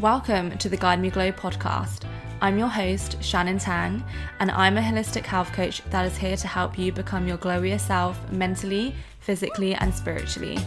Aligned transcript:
Welcome 0.00 0.58
to 0.58 0.68
the 0.68 0.76
Guide 0.76 1.00
Me 1.00 1.08
Glow 1.08 1.32
podcast. 1.32 2.02
I'm 2.42 2.58
your 2.58 2.68
host, 2.68 3.16
Shannon 3.24 3.58
Tang, 3.58 4.04
and 4.40 4.50
I'm 4.50 4.76
a 4.76 4.82
holistic 4.82 5.24
health 5.24 5.50
coach 5.54 5.80
that 5.88 6.04
is 6.04 6.18
here 6.18 6.36
to 6.36 6.46
help 6.46 6.78
you 6.78 6.92
become 6.92 7.26
your 7.26 7.38
glowier 7.38 7.80
self 7.80 8.20
mentally, 8.30 8.94
physically, 9.20 9.74
and 9.74 9.94
spiritually. 9.94 10.58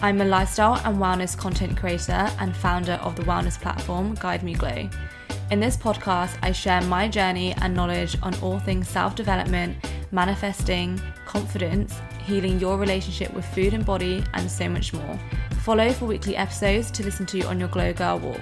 I'm 0.00 0.22
a 0.22 0.24
lifestyle 0.24 0.80
and 0.86 0.96
wellness 0.98 1.36
content 1.36 1.76
creator 1.76 2.30
and 2.40 2.56
founder 2.56 2.94
of 3.02 3.16
the 3.16 3.22
wellness 3.24 3.60
platform 3.60 4.14
Guide 4.14 4.42
Me 4.42 4.54
Glow. 4.54 4.88
In 5.50 5.60
this 5.60 5.76
podcast, 5.76 6.38
I 6.42 6.52
share 6.52 6.80
my 6.80 7.06
journey 7.06 7.52
and 7.60 7.74
knowledge 7.76 8.16
on 8.22 8.34
all 8.36 8.58
things 8.58 8.88
self 8.88 9.14
development, 9.14 9.76
manifesting, 10.10 10.98
confidence, 11.26 12.00
healing 12.24 12.58
your 12.58 12.78
relationship 12.78 13.30
with 13.34 13.44
food 13.44 13.74
and 13.74 13.84
body, 13.84 14.24
and 14.32 14.50
so 14.50 14.70
much 14.70 14.94
more. 14.94 15.20
Follow 15.64 15.90
for 15.92 16.04
weekly 16.04 16.36
episodes 16.36 16.90
to 16.90 17.02
listen 17.02 17.24
to 17.24 17.40
on 17.44 17.58
your 17.58 17.70
Glow 17.70 17.92
Girl 17.94 18.18
walk. 18.18 18.40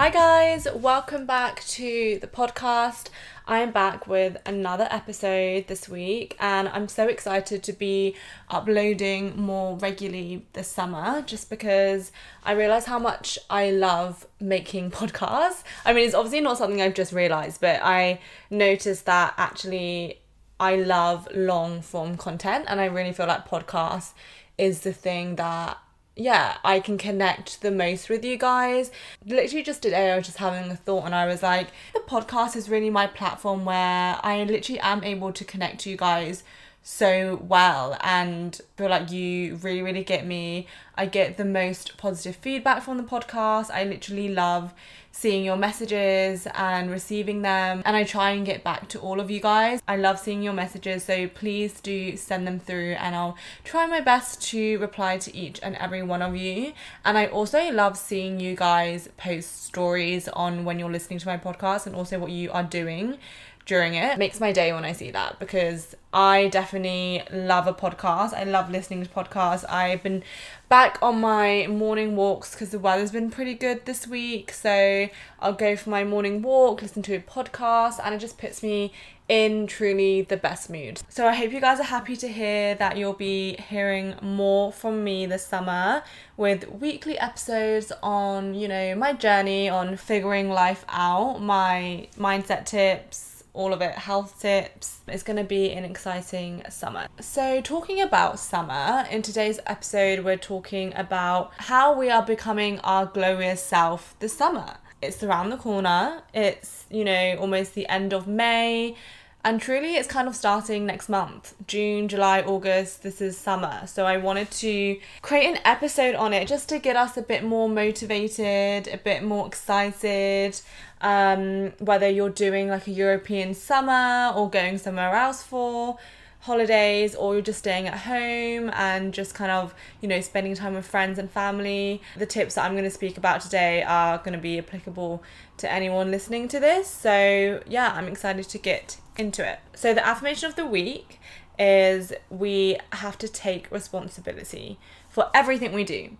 Hi, 0.00 0.08
guys, 0.08 0.66
welcome 0.74 1.26
back 1.26 1.62
to 1.76 2.18
the 2.22 2.26
podcast. 2.26 3.08
I 3.46 3.58
am 3.58 3.70
back 3.70 4.06
with 4.06 4.38
another 4.46 4.88
episode 4.90 5.66
this 5.66 5.90
week, 5.90 6.38
and 6.40 6.68
I'm 6.68 6.88
so 6.88 7.06
excited 7.06 7.62
to 7.64 7.74
be 7.74 8.16
uploading 8.48 9.38
more 9.38 9.76
regularly 9.76 10.46
this 10.54 10.68
summer 10.68 11.20
just 11.20 11.50
because 11.50 12.12
I 12.42 12.52
realize 12.52 12.86
how 12.86 12.98
much 12.98 13.38
I 13.50 13.72
love 13.72 14.26
making 14.40 14.90
podcasts. 15.00 15.64
I 15.84 15.92
mean, 15.92 16.06
it's 16.06 16.14
obviously 16.14 16.40
not 16.40 16.56
something 16.56 16.80
I've 16.80 16.94
just 16.94 17.12
realized, 17.12 17.60
but 17.60 17.80
I 17.82 18.20
noticed 18.48 19.04
that 19.04 19.34
actually 19.36 20.20
I 20.58 20.76
love 20.76 21.28
long 21.34 21.82
form 21.82 22.16
content, 22.16 22.64
and 22.68 22.80
I 22.80 22.86
really 22.86 23.12
feel 23.12 23.26
like 23.26 23.46
podcasts 23.46 24.14
is 24.56 24.80
the 24.80 24.94
thing 24.94 25.36
that 25.36 25.76
yeah, 26.20 26.58
I 26.62 26.80
can 26.80 26.98
connect 26.98 27.62
the 27.62 27.70
most 27.70 28.10
with 28.10 28.24
you 28.24 28.36
guys. 28.36 28.90
Literally, 29.24 29.62
just 29.62 29.80
today, 29.80 30.12
I 30.12 30.16
was 30.16 30.26
just 30.26 30.36
having 30.36 30.70
a 30.70 30.76
thought, 30.76 31.06
and 31.06 31.14
I 31.14 31.26
was 31.26 31.42
like, 31.42 31.68
the 31.94 32.00
podcast 32.00 32.56
is 32.56 32.68
really 32.68 32.90
my 32.90 33.06
platform 33.06 33.64
where 33.64 34.18
I 34.22 34.44
literally 34.44 34.80
am 34.80 35.02
able 35.02 35.32
to 35.32 35.44
connect 35.44 35.80
to 35.80 35.90
you 35.90 35.96
guys 35.96 36.44
so 36.82 37.42
well 37.46 37.96
and 38.00 38.60
feel 38.76 38.88
like 38.88 39.10
you 39.10 39.56
really 39.56 39.82
really 39.82 40.02
get 40.02 40.24
me 40.26 40.66
i 40.94 41.04
get 41.04 41.36
the 41.36 41.44
most 41.44 41.94
positive 41.98 42.34
feedback 42.34 42.82
from 42.82 42.96
the 42.96 43.02
podcast 43.02 43.70
i 43.70 43.84
literally 43.84 44.30
love 44.30 44.72
seeing 45.12 45.44
your 45.44 45.56
messages 45.56 46.46
and 46.54 46.90
receiving 46.90 47.42
them. 47.42 47.82
And 47.84 47.96
i 47.96 48.04
try 48.04 48.30
and 48.30 48.46
get 48.46 48.64
back 48.64 48.88
to 48.88 48.98
all 48.98 49.20
of 49.20 49.30
you 49.30 49.40
guys. 49.40 49.82
I 49.86 49.96
love 49.96 50.18
seeing 50.18 50.42
your 50.42 50.52
messages 50.52 51.04
so 51.04 51.28
please 51.28 51.80
do 51.80 52.16
send 52.16 52.46
them 52.46 52.58
through 52.58 52.92
and 52.92 53.14
i'll 53.14 53.36
try 53.64 53.86
my 53.86 54.00
best 54.00 54.42
to 54.50 54.78
reply 54.78 55.18
to 55.18 55.36
each 55.36 55.60
and 55.62 55.76
every 55.76 56.02
one 56.02 56.22
of 56.22 56.36
you. 56.36 56.72
And 57.04 57.18
i 57.18 57.26
also 57.26 57.70
love 57.70 57.96
seeing 57.96 58.40
you 58.40 58.56
guys 58.56 59.08
post 59.16 59.64
stories 59.64 60.28
on 60.28 60.64
when 60.64 60.78
you're 60.78 60.90
listening 60.90 61.18
to 61.18 61.26
my 61.26 61.36
podcast 61.36 61.86
and 61.86 61.94
also 61.94 62.18
what 62.18 62.30
you 62.30 62.50
are 62.52 62.64
doing 62.64 63.18
during 63.66 63.94
it. 63.94 64.18
makes 64.18 64.40
my 64.40 64.52
day 64.52 64.72
when 64.72 64.84
I 64.84 64.92
see 64.92 65.10
that 65.12 65.38
because 65.38 65.94
I 66.12 66.48
definitely 66.48 67.22
love 67.32 67.66
a 67.66 67.72
podcast. 67.72 68.32
I 68.32 68.44
love 68.44 68.70
listening 68.70 69.04
to 69.04 69.08
podcasts. 69.08 69.68
I've 69.68 70.02
been 70.02 70.24
back 70.68 70.98
on 71.00 71.20
my 71.20 71.66
morning 71.68 72.16
walks 72.16 72.52
because 72.52 72.70
the 72.70 72.78
weather's 72.78 73.12
been 73.12 73.30
pretty 73.30 73.54
good 73.54 73.86
this 73.86 74.08
week. 74.08 74.50
So 74.50 75.08
I'll 75.38 75.52
go 75.52 75.76
for 75.76 75.90
my 75.90 76.04
morning 76.04 76.42
walk, 76.42 76.82
listen 76.82 77.02
to 77.02 77.14
a 77.14 77.20
podcast, 77.20 78.00
and 78.02 78.14
it 78.14 78.18
just 78.18 78.38
puts 78.38 78.62
me 78.62 78.92
in 79.28 79.68
truly 79.68 80.22
the 80.22 80.36
best 80.36 80.68
mood. 80.68 81.00
So 81.08 81.28
I 81.28 81.34
hope 81.34 81.52
you 81.52 81.60
guys 81.60 81.78
are 81.78 81.84
happy 81.84 82.16
to 82.16 82.26
hear 82.26 82.74
that 82.74 82.96
you'll 82.96 83.12
be 83.12 83.54
hearing 83.68 84.16
more 84.20 84.72
from 84.72 85.04
me 85.04 85.24
this 85.26 85.46
summer 85.46 86.02
with 86.36 86.68
weekly 86.68 87.16
episodes 87.16 87.92
on, 88.02 88.54
you 88.54 88.66
know, 88.66 88.96
my 88.96 89.12
journey 89.12 89.68
on 89.68 89.96
figuring 89.96 90.50
life 90.50 90.84
out, 90.88 91.40
my 91.40 92.08
mindset 92.18 92.64
tips, 92.66 93.29
all 93.52 93.72
of 93.72 93.80
it, 93.80 93.92
health 93.92 94.40
tips. 94.40 95.00
It's 95.08 95.22
going 95.22 95.36
to 95.36 95.44
be 95.44 95.70
an 95.72 95.84
exciting 95.84 96.62
summer. 96.70 97.06
So, 97.20 97.60
talking 97.60 98.00
about 98.00 98.38
summer, 98.38 99.06
in 99.10 99.22
today's 99.22 99.58
episode, 99.66 100.24
we're 100.24 100.36
talking 100.36 100.92
about 100.94 101.52
how 101.56 101.98
we 101.98 102.10
are 102.10 102.24
becoming 102.24 102.78
our 102.80 103.06
glowiest 103.06 103.58
self 103.58 104.14
this 104.20 104.36
summer. 104.36 104.76
It's 105.02 105.22
around 105.22 105.50
the 105.50 105.56
corner, 105.56 106.22
it's, 106.34 106.84
you 106.90 107.04
know, 107.04 107.36
almost 107.40 107.74
the 107.74 107.88
end 107.88 108.12
of 108.12 108.26
May. 108.26 108.96
And 109.42 109.58
truly, 109.58 109.96
it's 109.96 110.06
kind 110.06 110.28
of 110.28 110.36
starting 110.36 110.84
next 110.84 111.08
month 111.08 111.54
June, 111.66 112.08
July, 112.08 112.42
August. 112.42 113.02
This 113.02 113.22
is 113.22 113.38
summer. 113.38 113.86
So, 113.86 114.04
I 114.04 114.18
wanted 114.18 114.50
to 114.50 114.98
create 115.22 115.46
an 115.46 115.58
episode 115.64 116.14
on 116.14 116.34
it 116.34 116.46
just 116.46 116.68
to 116.68 116.78
get 116.78 116.94
us 116.94 117.16
a 117.16 117.22
bit 117.22 117.42
more 117.42 117.68
motivated, 117.68 118.86
a 118.88 118.98
bit 118.98 119.22
more 119.22 119.46
excited. 119.46 120.60
Um, 121.00 121.72
whether 121.78 122.08
you're 122.08 122.28
doing 122.28 122.68
like 122.68 122.86
a 122.86 122.90
European 122.90 123.54
summer 123.54 124.30
or 124.36 124.50
going 124.50 124.76
somewhere 124.76 125.14
else 125.14 125.42
for 125.42 125.96
holidays 126.40 127.14
or 127.14 127.34
you're 127.34 127.42
just 127.42 127.58
staying 127.58 127.86
at 127.86 127.98
home 127.98 128.70
and 128.74 129.12
just 129.12 129.34
kind 129.34 129.50
of, 129.50 129.74
you 130.00 130.08
know, 130.08 130.20
spending 130.20 130.54
time 130.54 130.74
with 130.74 130.86
friends 130.86 131.18
and 131.18 131.30
family. 131.30 132.02
The 132.16 132.26
tips 132.26 132.54
that 132.54 132.64
I'm 132.64 132.72
going 132.72 132.84
to 132.84 132.90
speak 132.90 133.16
about 133.16 133.40
today 133.40 133.82
are 133.82 134.18
going 134.18 134.32
to 134.32 134.38
be 134.38 134.58
applicable 134.58 135.22
to 135.58 135.70
anyone 135.70 136.10
listening 136.10 136.48
to 136.48 136.60
this. 136.60 136.88
So, 136.88 137.62
yeah, 137.66 137.92
I'm 137.94 138.08
excited 138.08 138.48
to 138.48 138.58
get 138.58 138.98
into 139.20 139.48
it. 139.48 139.60
So, 139.74 139.94
the 139.94 140.06
affirmation 140.06 140.48
of 140.48 140.56
the 140.56 140.66
week 140.66 141.20
is 141.58 142.12
we 142.30 142.78
have 142.92 143.18
to 143.18 143.28
take 143.28 143.70
responsibility 143.70 144.78
for 145.08 145.30
everything 145.34 145.72
we 145.72 145.84
do. 145.84 146.16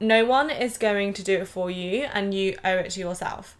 No 0.00 0.24
one 0.24 0.50
is 0.50 0.78
going 0.78 1.12
to 1.14 1.24
do 1.24 1.38
it 1.38 1.48
for 1.48 1.70
you, 1.70 2.04
and 2.12 2.32
you 2.32 2.56
owe 2.64 2.76
it 2.76 2.90
to 2.90 3.00
yourself. 3.00 3.56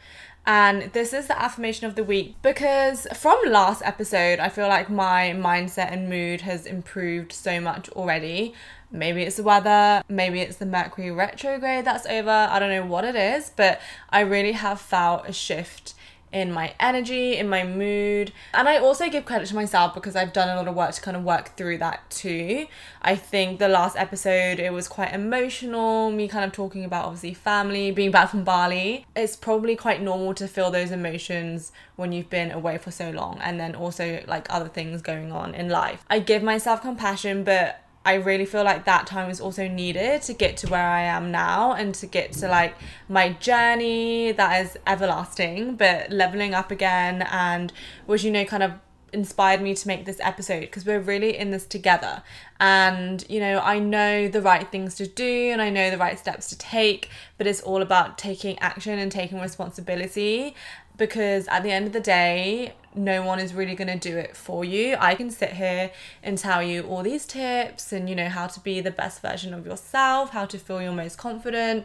And 0.47 0.93
this 0.93 1.15
is 1.15 1.27
the 1.27 1.41
affirmation 1.41 1.87
of 1.87 1.95
the 1.95 2.05
week 2.05 2.37
because 2.43 3.07
from 3.15 3.39
last 3.47 3.83
episode, 3.83 4.41
I 4.41 4.51
feel 4.51 4.69
like 4.69 4.91
my 4.91 5.35
mindset 5.35 5.91
and 5.91 6.11
mood 6.11 6.43
has 6.43 6.67
improved 6.67 7.33
so 7.33 7.61
much 7.61 7.89
already. 7.91 8.53
Maybe 8.91 9.23
it's 9.23 9.37
the 9.37 9.43
weather, 9.43 10.03
maybe 10.07 10.41
it's 10.41 10.57
the 10.57 10.67
Mercury 10.67 11.11
retrograde 11.11 11.87
that's 11.87 12.07
over. 12.07 12.31
I 12.31 12.59
don't 12.59 12.69
know 12.69 12.85
what 12.85 13.05
it 13.05 13.17
is, 13.17 13.51
but 13.57 13.81
I 14.11 14.21
really 14.21 14.53
have 14.53 14.81
felt 14.81 15.27
a 15.27 15.33
shift 15.33 15.95
in 16.35 16.51
my 16.51 16.75
energy, 16.81 17.37
in 17.37 17.49
my 17.49 17.63
mood. 17.63 18.33
And 18.53 18.69
I 18.69 18.79
also 18.79 19.09
give 19.09 19.25
credit 19.25 19.47
to 19.49 19.55
myself 19.55 19.95
because 19.95 20.17
I've 20.17 20.33
done 20.33 20.49
a 20.49 20.57
lot 20.57 20.67
of 20.67 20.75
work 20.75 20.93
to 20.93 21.01
kind 21.01 21.17
of 21.17 21.23
work 21.23 21.57
through 21.57 21.79
that 21.79 22.11
too. 22.11 22.67
I 23.01 23.15
think 23.15 23.61
the 23.61 23.69
last 23.69 23.97
episode 23.97 24.59
it 24.59 24.73
was 24.73 24.89
quite 24.89 25.15
emotional, 25.15 26.11
me 26.11 26.27
kind 26.27 26.45
of 26.45 26.51
talking 26.51 26.85
about 26.85 27.05
obviously 27.05 27.35
family, 27.35 27.93
being 27.93 28.11
back 28.11 28.31
from 28.31 28.43
Bali. 28.43 29.07
It's 29.15 29.37
probably 29.37 29.77
quite 29.77 30.03
normal 30.03 30.35
to 30.35 30.49
feel 30.49 30.73
those 30.73 30.91
emotions 30.91 31.71
when 31.95 32.11
you've 32.11 32.31
been 32.31 32.51
away 32.51 32.79
for 32.79 32.91
so 32.91 33.11
long 33.11 33.39
and 33.41 33.61
then 33.61 33.77
also 33.77 34.25
like 34.27 34.49
other 34.51 34.69
things 34.69 35.03
going 35.03 35.31
on 35.31 35.55
in 35.55 35.69
life. 35.69 36.05
I 36.11 36.19
give 36.19 36.43
myself 36.43 36.83
compassion, 36.83 37.45
but 37.45 37.84
I 38.05 38.15
really 38.15 38.45
feel 38.45 38.65
like 38.65 38.85
that 38.85 39.07
time 39.07 39.31
is 39.31 39.41
also 39.41 39.67
needed 39.67 40.23
to 40.23 40.35
get 40.35 40.59
to 40.59 40.67
where 40.69 40.87
I 40.87 41.03
am 41.03 41.31
now 41.31 41.73
and 41.73 41.95
to 41.97 42.07
get 42.07 42.33
to 42.35 42.49
like 42.49 42.75
my 43.09 43.31
journey 43.33 44.33
that 44.33 44.67
is 44.67 44.77
everlasting, 44.87 45.77
but 45.77 46.11
leveling 46.11 46.53
up 46.53 46.71
again 46.71 47.23
and 47.23 47.73
which 48.07 48.23
you 48.23 48.31
know 48.31 48.45
kind 48.45 48.63
of 48.63 48.73
inspired 49.15 49.63
me 49.63 49.75
to 49.75 49.87
make 49.87 50.05
this 50.05 50.19
episode 50.21 50.61
because 50.61 50.85
we're 50.85 51.01
really 51.01 51.39
in 51.39 51.51
this 51.51 51.65
together. 51.65 52.23
And 52.61 53.25
you 53.29 53.41
know, 53.41 53.61
I 53.61 53.79
know 53.79 54.29
the 54.29 54.43
right 54.43 54.71
things 54.71 54.97
to 54.97 55.07
do 55.07 55.51
and 55.53 55.63
I 55.63 55.71
know 55.71 55.91
the 55.91 55.97
right 55.97 56.19
steps 56.19 56.49
to 56.51 56.59
take, 56.59 57.09
but 57.39 57.47
it's 57.47 57.63
all 57.63 57.81
about 57.81 58.19
taking 58.19 58.59
action 58.59 58.99
and 58.99 59.11
taking 59.11 59.41
responsibility 59.41 60.55
because 60.97 61.49
at 61.49 61.63
the 61.63 61.71
end 61.71 61.87
of 61.87 61.93
the 61.93 62.01
day, 62.01 62.75
no 62.95 63.23
one 63.23 63.41
is 63.41 63.53
really 63.53 63.75
going 63.75 63.89
to 63.89 63.99
do 63.99 64.17
it 64.17 64.37
for 64.37 64.65
you. 64.65 64.97
I 65.01 65.15
can 65.15 65.31
sit 65.31 65.55
here 65.55 65.91
and 66.23 66.39
tell 66.39 66.63
you 66.63 66.83
all 66.85 67.03
these 67.03 67.27
tips 67.27 67.93
and, 67.93 68.09
you 68.09 68.15
know, 68.15 68.29
how 68.29 68.47
to 68.47 68.61
be 68.61 68.81
the 68.81 68.93
best 68.93 69.21
version 69.21 69.53
of 69.53 69.67
yourself, 69.67 70.31
how 70.31 70.47
to 70.47 70.59
feel 70.59 70.81
your 70.81 70.93
most 70.93 71.19
confident. 71.19 71.85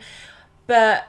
But 0.67 1.07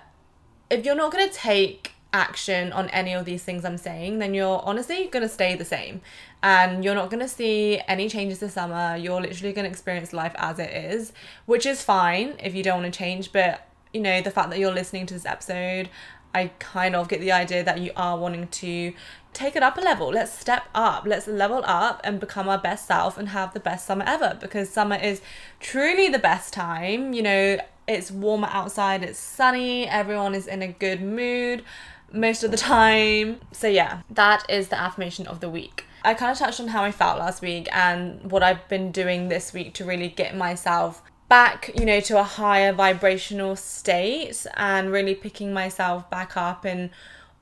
if 0.70 0.86
you're 0.86 0.94
not 0.94 1.12
going 1.12 1.28
to 1.28 1.34
take 1.34 1.92
action 2.12 2.72
on 2.72 2.88
any 2.88 3.12
of 3.12 3.24
these 3.24 3.44
things 3.44 3.64
I'm 3.64 3.76
saying, 3.76 4.18
then 4.18 4.32
you're 4.32 4.62
honestly 4.64 5.06
going 5.08 5.22
to 5.22 5.28
stay 5.28 5.54
the 5.54 5.64
same. 5.64 6.00
And 6.42 6.82
you're 6.82 6.94
not 6.94 7.10
going 7.10 7.20
to 7.20 7.28
see 7.28 7.80
any 7.86 8.08
changes 8.08 8.38
this 8.38 8.54
summer. 8.54 8.96
You're 8.96 9.20
literally 9.20 9.52
going 9.52 9.66
to 9.66 9.70
experience 9.70 10.14
life 10.14 10.34
as 10.36 10.58
it 10.58 10.70
is, 10.70 11.12
which 11.44 11.66
is 11.66 11.82
fine 11.82 12.34
if 12.42 12.54
you 12.54 12.62
don't 12.62 12.82
want 12.82 12.92
to 12.92 12.98
change. 12.98 13.32
But, 13.32 13.68
you 13.92 14.00
know, 14.00 14.22
the 14.22 14.30
fact 14.30 14.48
that 14.48 14.58
you're 14.58 14.72
listening 14.72 15.04
to 15.06 15.14
this 15.14 15.26
episode, 15.26 15.90
I 16.34 16.52
kind 16.58 16.94
of 16.94 17.08
get 17.08 17.20
the 17.20 17.32
idea 17.32 17.64
that 17.64 17.80
you 17.80 17.92
are 17.96 18.16
wanting 18.16 18.48
to 18.48 18.92
take 19.32 19.56
it 19.56 19.62
up 19.62 19.78
a 19.78 19.80
level. 19.80 20.08
Let's 20.08 20.32
step 20.32 20.64
up. 20.74 21.04
Let's 21.06 21.26
level 21.26 21.62
up 21.64 22.00
and 22.04 22.20
become 22.20 22.48
our 22.48 22.58
best 22.58 22.86
self 22.86 23.18
and 23.18 23.30
have 23.30 23.54
the 23.54 23.60
best 23.60 23.86
summer 23.86 24.04
ever 24.06 24.36
because 24.40 24.70
summer 24.70 24.96
is 24.96 25.20
truly 25.58 26.08
the 26.08 26.18
best 26.18 26.52
time. 26.52 27.12
You 27.12 27.22
know, 27.22 27.58
it's 27.86 28.10
warmer 28.10 28.48
outside, 28.50 29.02
it's 29.02 29.18
sunny, 29.18 29.88
everyone 29.88 30.34
is 30.34 30.46
in 30.46 30.62
a 30.62 30.68
good 30.68 31.02
mood 31.02 31.64
most 32.12 32.44
of 32.44 32.50
the 32.50 32.56
time. 32.56 33.40
So, 33.52 33.66
yeah, 33.66 34.02
that 34.10 34.48
is 34.48 34.68
the 34.68 34.78
affirmation 34.78 35.26
of 35.26 35.40
the 35.40 35.48
week. 35.48 35.86
I 36.04 36.14
kind 36.14 36.32
of 36.32 36.38
touched 36.38 36.60
on 36.60 36.68
how 36.68 36.82
I 36.82 36.92
felt 36.92 37.18
last 37.18 37.42
week 37.42 37.68
and 37.72 38.30
what 38.30 38.42
I've 38.42 38.66
been 38.68 38.90
doing 38.90 39.28
this 39.28 39.52
week 39.52 39.74
to 39.74 39.84
really 39.84 40.08
get 40.08 40.36
myself 40.36 41.02
back, 41.30 41.70
you 41.78 41.86
know, 41.86 42.00
to 42.00 42.18
a 42.18 42.24
higher 42.24 42.72
vibrational 42.72 43.54
state 43.54 44.44
and 44.56 44.90
really 44.90 45.14
picking 45.14 45.54
myself 45.54 46.10
back 46.10 46.36
up 46.36 46.64
and 46.64 46.90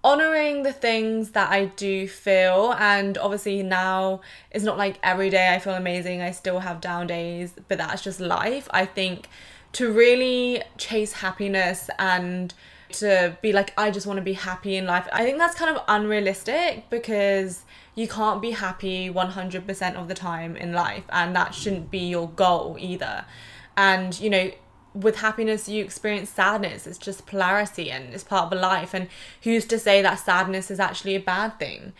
honoring 0.05 0.62
the 0.62 0.73
things 0.75 1.31
that 1.31 1.50
I 1.50 1.64
do 1.64 2.06
feel. 2.06 2.75
And 2.79 3.17
obviously, 3.17 3.62
now 3.62 4.20
it's 4.50 4.62
not 4.62 4.76
like 4.76 5.00
every 5.02 5.31
day 5.31 5.55
I 5.55 5.58
feel 5.58 5.73
amazing, 5.73 6.20
I 6.20 6.32
still 6.32 6.61
have 6.61 6.82
down 6.82 7.06
days, 7.06 7.55
but 7.67 7.79
that's 7.79 8.02
just 8.05 8.20
life. 8.20 8.69
I 8.73 8.85
think 8.85 9.26
to 9.73 9.90
really 9.90 10.62
chase 10.76 11.14
happiness 11.14 11.88
and 11.99 12.52
to 12.93 13.38
be 13.40 13.55
like, 13.55 13.73
I 13.79 13.90
just 13.90 14.06
want 14.06 14.19
to 14.19 14.23
be 14.23 14.35
happy 14.35 14.76
in 14.76 14.85
life, 14.85 15.08
I 15.12 15.25
think 15.25 15.38
that's 15.38 15.55
kind 15.55 15.75
of 15.75 15.82
unrealistic 15.88 16.90
because 16.90 17.64
you 17.94 18.06
can't 18.06 18.43
be 18.43 18.50
happy 18.50 19.11
100% 19.11 19.94
of 19.94 20.08
the 20.08 20.14
time 20.14 20.56
in 20.56 20.75
life, 20.75 21.05
and 21.08 21.35
that 21.35 21.55
shouldn't 21.55 21.90
be 21.90 22.00
your 22.00 22.29
goal 22.29 22.76
either 22.79 23.25
and 23.79 24.19
you 24.21 24.29
know 24.29 24.51
with 24.93 25.17
happiness 25.17 25.69
you 25.69 25.85
experience 25.85 26.29
sadness. 26.29 26.87
It's 26.87 26.99
just 26.99 27.27
polarity 27.27 27.91
and 27.91 28.13
it's 28.13 28.25
part 28.25 28.53
of 28.53 28.59
life. 28.59 28.95
And 28.95 29.09
who's 29.43 29.65
to 29.67 29.79
say 29.79 30.03
that 30.03 30.19
sadness 30.19 30.71
is 30.71 30.81
actually 30.81 31.15
a 31.15 31.21
bad 31.21 31.59
thing? 31.59 31.93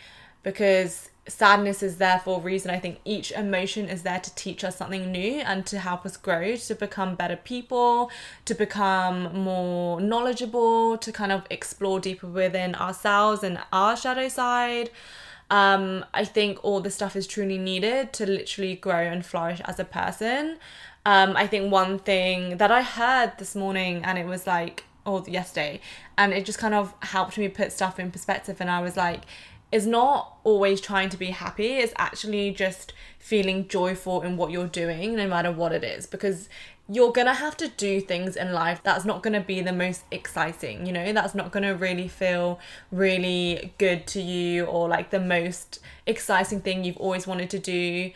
Because 0.43 1.11
sadness 1.29 1.83
is 1.83 1.99
there 1.99 2.19
for 2.25 2.39
a 2.39 2.43
reason. 2.43 2.71
I 2.71 2.81
think 2.81 2.99
each 3.05 3.31
emotion 3.31 3.89
is 3.89 4.03
there 4.03 4.19
to 4.19 4.35
teach 4.35 4.65
us 4.65 4.77
something 4.77 5.13
new 5.13 5.41
and 5.41 5.65
to 5.67 5.79
help 5.79 6.05
us 6.07 6.17
grow 6.17 6.57
to 6.57 6.75
become 6.75 7.15
better 7.15 7.37
people 7.37 8.11
to 8.47 8.55
become 8.55 9.33
more 9.35 10.01
knowledgeable 10.01 10.99
to 10.99 11.13
kind 11.13 11.31
of 11.31 11.45
explore 11.51 12.01
deeper 12.01 12.27
within 12.27 12.75
ourselves 12.75 13.45
and 13.45 13.61
our 13.73 13.97
shadow 13.97 14.29
side. 14.29 14.91
Um, 15.51 16.05
I 16.13 16.25
think 16.25 16.59
all 16.63 16.81
this 16.81 16.95
stuff 16.95 17.17
is 17.17 17.27
truly 17.27 17.59
needed 17.59 18.13
to 18.15 18.27
literally 18.27 18.75
grow 18.77 19.01
and 19.01 19.25
flourish 19.25 19.61
as 19.65 19.79
a 19.79 19.85
person. 19.85 20.59
Um, 21.09 21.39
I 21.39 21.47
think 21.47 21.73
one 21.73 21.99
thing 21.99 22.59
that 22.59 22.71
I 22.71 22.83
heard 22.83 23.39
this 23.39 23.55
morning, 23.57 24.03
and 24.05 24.19
it 24.19 24.27
was 24.27 24.47
like, 24.47 24.85
or 25.07 25.25
yesterday, 25.27 25.81
and 26.19 26.35
it 26.35 26.45
just 26.45 26.59
kind 26.59 26.75
of 26.75 26.93
helped 27.01 27.39
me 27.39 27.49
put 27.49 27.73
stuff 27.73 27.99
in 27.99 28.11
perspective. 28.11 28.59
And 28.61 28.71
I 28.71 28.83
was 28.83 28.95
like, 28.95 29.23
it's 29.73 29.87
not 29.87 30.37
always 30.45 30.83
trying 30.83 31.09
to 31.09 31.17
be 31.17 31.31
happy, 31.31 31.79
it's 31.79 31.95
actually 31.97 32.51
just 32.51 32.93
feeling 33.19 33.69
joyful 33.69 34.21
in 34.21 34.37
what 34.37 34.51
you're 34.51 34.67
doing, 34.67 35.17
no 35.17 35.27
matter 35.27 35.51
what 35.51 35.73
it 35.73 35.83
is. 35.83 36.07
Because 36.07 36.51
you're 36.91 37.13
gonna 37.13 37.33
have 37.33 37.57
to 37.57 37.69
do 37.69 38.03
things 38.03 38.37
in 38.37 38.53
life 38.53 38.83
that's 38.83 39.07
not 39.07 39.23
gonna 39.23 39.41
be 39.41 39.63
the 39.63 39.73
most 39.73 40.03
exciting, 40.11 40.85
you 40.85 40.93
know, 40.93 41.15
that's 41.15 41.35
not 41.35 41.53
gonna 41.53 41.75
really 41.75 42.09
feel 42.09 42.61
really 42.93 43.73
good 43.79 44.07
to 44.09 44.21
you 44.21 44.67
or 44.67 44.91
like 44.91 45.09
the 45.09 45.21
most 45.21 45.79
exciting 46.07 46.61
thing 46.61 46.85
you've 46.85 46.99
always 46.99 47.27
wanted 47.27 47.49
to 47.49 47.59
do. 47.59 48.11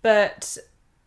But 0.00 0.58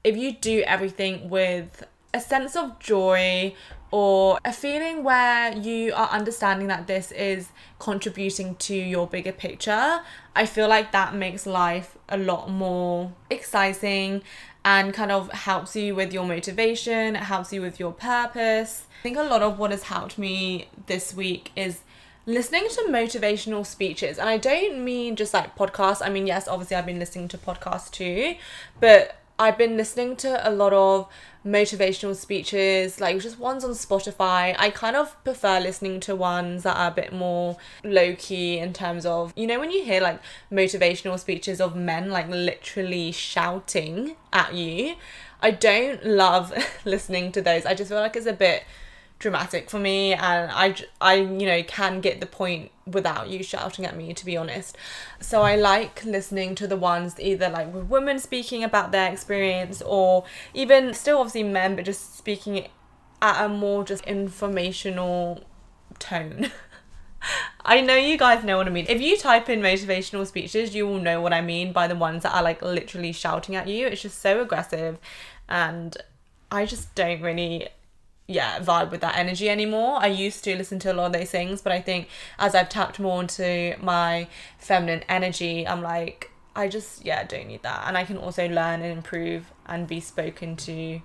if 0.03 0.15
you 0.17 0.33
do 0.33 0.63
everything 0.65 1.29
with 1.29 1.85
a 2.13 2.19
sense 2.19 2.55
of 2.55 2.79
joy 2.79 3.53
or 3.91 4.39
a 4.45 4.53
feeling 4.53 5.03
where 5.03 5.55
you 5.57 5.93
are 5.93 6.09
understanding 6.09 6.67
that 6.67 6.87
this 6.87 7.11
is 7.11 7.49
contributing 7.79 8.55
to 8.55 8.75
your 8.75 9.07
bigger 9.07 9.31
picture, 9.31 10.01
I 10.35 10.45
feel 10.45 10.67
like 10.67 10.91
that 10.91 11.15
makes 11.15 11.45
life 11.45 11.97
a 12.07 12.17
lot 12.17 12.49
more 12.49 13.11
exciting 13.29 14.21
and 14.63 14.93
kind 14.93 15.11
of 15.11 15.31
helps 15.31 15.75
you 15.75 15.95
with 15.95 16.13
your 16.13 16.25
motivation, 16.25 17.15
it 17.15 17.23
helps 17.23 17.51
you 17.51 17.61
with 17.61 17.79
your 17.79 17.91
purpose. 17.91 18.85
I 18.99 19.03
think 19.03 19.17
a 19.17 19.23
lot 19.23 19.41
of 19.41 19.57
what 19.57 19.71
has 19.71 19.83
helped 19.83 20.17
me 20.17 20.69
this 20.87 21.13
week 21.13 21.51
is 21.55 21.81
listening 22.25 22.67
to 22.69 22.85
motivational 22.89 23.65
speeches. 23.65 24.19
And 24.19 24.29
I 24.29 24.37
don't 24.37 24.83
mean 24.83 25.15
just 25.15 25.33
like 25.33 25.55
podcasts. 25.55 26.01
I 26.05 26.09
mean, 26.09 26.27
yes, 26.27 26.47
obviously 26.47 26.75
I've 26.75 26.85
been 26.85 26.99
listening 26.99 27.27
to 27.29 27.37
podcasts 27.37 27.89
too, 27.89 28.35
but 28.79 29.18
I've 29.39 29.57
been 29.57 29.77
listening 29.77 30.17
to 30.17 30.47
a 30.47 30.51
lot 30.51 30.73
of 30.73 31.07
motivational 31.45 32.13
speeches, 32.13 32.99
like 32.99 33.17
just 33.21 33.39
ones 33.39 33.63
on 33.63 33.71
Spotify. 33.71 34.53
I 34.59 34.69
kind 34.69 34.97
of 34.97 35.15
prefer 35.23 35.61
listening 35.61 36.01
to 36.01 36.15
ones 36.15 36.63
that 36.63 36.75
are 36.75 36.89
a 36.89 36.93
bit 36.93 37.13
more 37.13 37.55
low 37.81 38.15
key 38.15 38.57
in 38.57 38.73
terms 38.73 39.05
of, 39.05 39.31
you 39.37 39.47
know, 39.47 39.57
when 39.57 39.71
you 39.71 39.85
hear 39.85 40.01
like 40.01 40.19
motivational 40.51 41.17
speeches 41.17 41.61
of 41.61 41.73
men 41.73 42.11
like 42.11 42.27
literally 42.27 43.13
shouting 43.13 44.17
at 44.33 44.53
you. 44.53 44.95
I 45.41 45.51
don't 45.51 46.05
love 46.05 46.53
listening 46.85 47.31
to 47.31 47.41
those. 47.41 47.65
I 47.65 47.75
just 47.75 47.89
feel 47.89 48.01
like 48.01 48.17
it's 48.17 48.25
a 48.25 48.33
bit 48.33 48.65
dramatic 49.19 49.69
for 49.69 49.79
me 49.79 50.13
and 50.13 50.49
I, 50.49 50.75
I 51.01 51.15
you 51.15 51.45
know 51.45 51.61
can 51.63 51.99
get 51.99 52.21
the 52.21 52.25
point 52.25 52.71
without 52.87 53.29
you 53.29 53.43
shouting 53.43 53.85
at 53.85 53.95
me 53.95 54.13
to 54.13 54.25
be 54.25 54.37
honest 54.37 54.77
so 55.19 55.41
i 55.41 55.55
like 55.57 56.03
listening 56.05 56.55
to 56.55 56.67
the 56.67 56.77
ones 56.77 57.19
either 57.19 57.49
like 57.49 57.73
with 57.73 57.85
women 57.85 58.17
speaking 58.17 58.63
about 58.63 58.93
their 58.93 59.11
experience 59.11 59.81
or 59.81 60.23
even 60.53 60.93
still 60.93 61.17
obviously 61.17 61.43
men 61.43 61.75
but 61.75 61.83
just 61.83 62.17
speaking 62.17 62.67
at 63.21 63.45
a 63.45 63.49
more 63.49 63.83
just 63.83 64.05
informational 64.05 65.43
tone 65.99 66.49
I 67.65 67.81
know 67.81 67.95
you 67.95 68.17
guys 68.17 68.45
know 68.45 68.55
what 68.55 68.67
I 68.67 68.69
mean. 68.69 68.85
If 68.87 69.01
you 69.01 69.17
type 69.17 69.49
in 69.49 69.59
motivational 69.59 70.25
speeches, 70.25 70.73
you 70.73 70.87
will 70.87 71.01
know 71.01 71.19
what 71.19 71.33
I 71.33 71.41
mean 71.41 71.73
by 71.73 71.85
the 71.85 71.95
ones 71.95 72.23
that 72.23 72.33
are 72.33 72.41
like 72.41 72.61
literally 72.61 73.11
shouting 73.11 73.57
at 73.57 73.67
you. 73.67 73.87
It's 73.87 74.01
just 74.01 74.21
so 74.21 74.41
aggressive 74.41 74.97
and 75.49 75.97
I 76.49 76.65
just 76.65 76.95
don't 76.95 77.21
really 77.21 77.67
yeah 78.29 78.59
vibe 78.59 78.91
with 78.91 79.01
that 79.01 79.17
energy 79.17 79.49
anymore 79.49 79.97
i 79.99 80.05
used 80.05 80.43
to 80.43 80.55
listen 80.55 80.77
to 80.77 80.91
a 80.91 80.93
lot 80.93 81.07
of 81.07 81.13
those 81.13 81.31
things 81.31 81.61
but 81.61 81.71
i 81.71 81.81
think 81.81 82.07
as 82.37 82.53
i've 82.53 82.69
tapped 82.69 82.99
more 82.99 83.19
into 83.19 83.75
my 83.81 84.27
feminine 84.59 85.03
energy 85.09 85.67
i'm 85.67 85.81
like 85.81 86.29
i 86.55 86.67
just 86.67 87.03
yeah 87.03 87.23
don't 87.23 87.47
need 87.47 87.63
that 87.63 87.83
and 87.87 87.97
i 87.97 88.03
can 88.03 88.17
also 88.17 88.47
learn 88.47 88.81
and 88.81 88.91
improve 88.91 89.51
and 89.65 89.87
be 89.87 89.99
spoken 89.99 90.55
to 90.55 91.01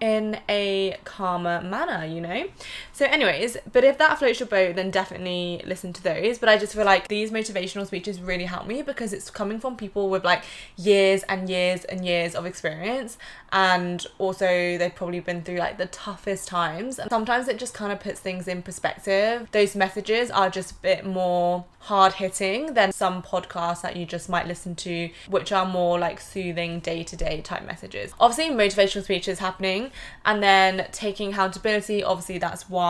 in 0.00 0.38
a 0.48 0.96
calmer 1.04 1.62
manner, 1.62 2.04
you 2.04 2.20
know? 2.20 2.46
So, 2.94 3.06
anyways, 3.06 3.56
but 3.72 3.82
if 3.82 3.98
that 3.98 4.20
floats 4.20 4.38
your 4.38 4.46
boat, 4.46 4.76
then 4.76 4.92
definitely 4.92 5.60
listen 5.66 5.92
to 5.94 6.02
those. 6.02 6.38
But 6.38 6.48
I 6.48 6.56
just 6.56 6.74
feel 6.74 6.84
like 6.84 7.08
these 7.08 7.32
motivational 7.32 7.84
speeches 7.88 8.20
really 8.20 8.44
help 8.44 8.68
me 8.68 8.82
because 8.82 9.12
it's 9.12 9.30
coming 9.30 9.58
from 9.58 9.76
people 9.76 10.08
with 10.08 10.24
like 10.24 10.44
years 10.76 11.24
and 11.24 11.50
years 11.50 11.82
and 11.86 12.06
years 12.06 12.36
of 12.36 12.46
experience. 12.46 13.18
And 13.50 14.06
also, 14.18 14.46
they've 14.46 14.94
probably 14.94 15.18
been 15.18 15.42
through 15.42 15.56
like 15.56 15.76
the 15.76 15.86
toughest 15.86 16.46
times. 16.46 17.00
And 17.00 17.10
sometimes 17.10 17.48
it 17.48 17.58
just 17.58 17.74
kind 17.74 17.90
of 17.90 17.98
puts 17.98 18.20
things 18.20 18.46
in 18.46 18.62
perspective. 18.62 19.48
Those 19.50 19.74
messages 19.74 20.30
are 20.30 20.48
just 20.48 20.70
a 20.70 20.74
bit 20.74 21.04
more 21.04 21.64
hard 21.80 22.14
hitting 22.14 22.74
than 22.74 22.92
some 22.92 23.22
podcasts 23.22 23.82
that 23.82 23.96
you 23.96 24.06
just 24.06 24.28
might 24.28 24.46
listen 24.46 24.76
to, 24.76 25.10
which 25.28 25.50
are 25.50 25.66
more 25.66 25.98
like 25.98 26.20
soothing 26.20 26.78
day 26.78 27.02
to 27.02 27.16
day 27.16 27.40
type 27.40 27.66
messages. 27.66 28.12
Obviously, 28.20 28.54
motivational 28.54 29.02
speeches 29.02 29.40
happening 29.40 29.90
and 30.24 30.40
then 30.40 30.86
taking 30.92 31.32
accountability. 31.32 32.02
Obviously, 32.04 32.38
that's 32.38 32.70
why 32.70 32.83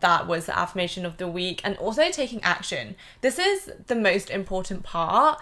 that 0.00 0.26
was 0.26 0.46
the 0.46 0.58
affirmation 0.58 1.06
of 1.06 1.16
the 1.16 1.26
week 1.26 1.60
and 1.64 1.76
also 1.78 2.10
taking 2.10 2.42
action. 2.42 2.94
This 3.22 3.38
is 3.38 3.72
the 3.86 3.94
most 3.94 4.28
important 4.28 4.82
part 4.82 5.40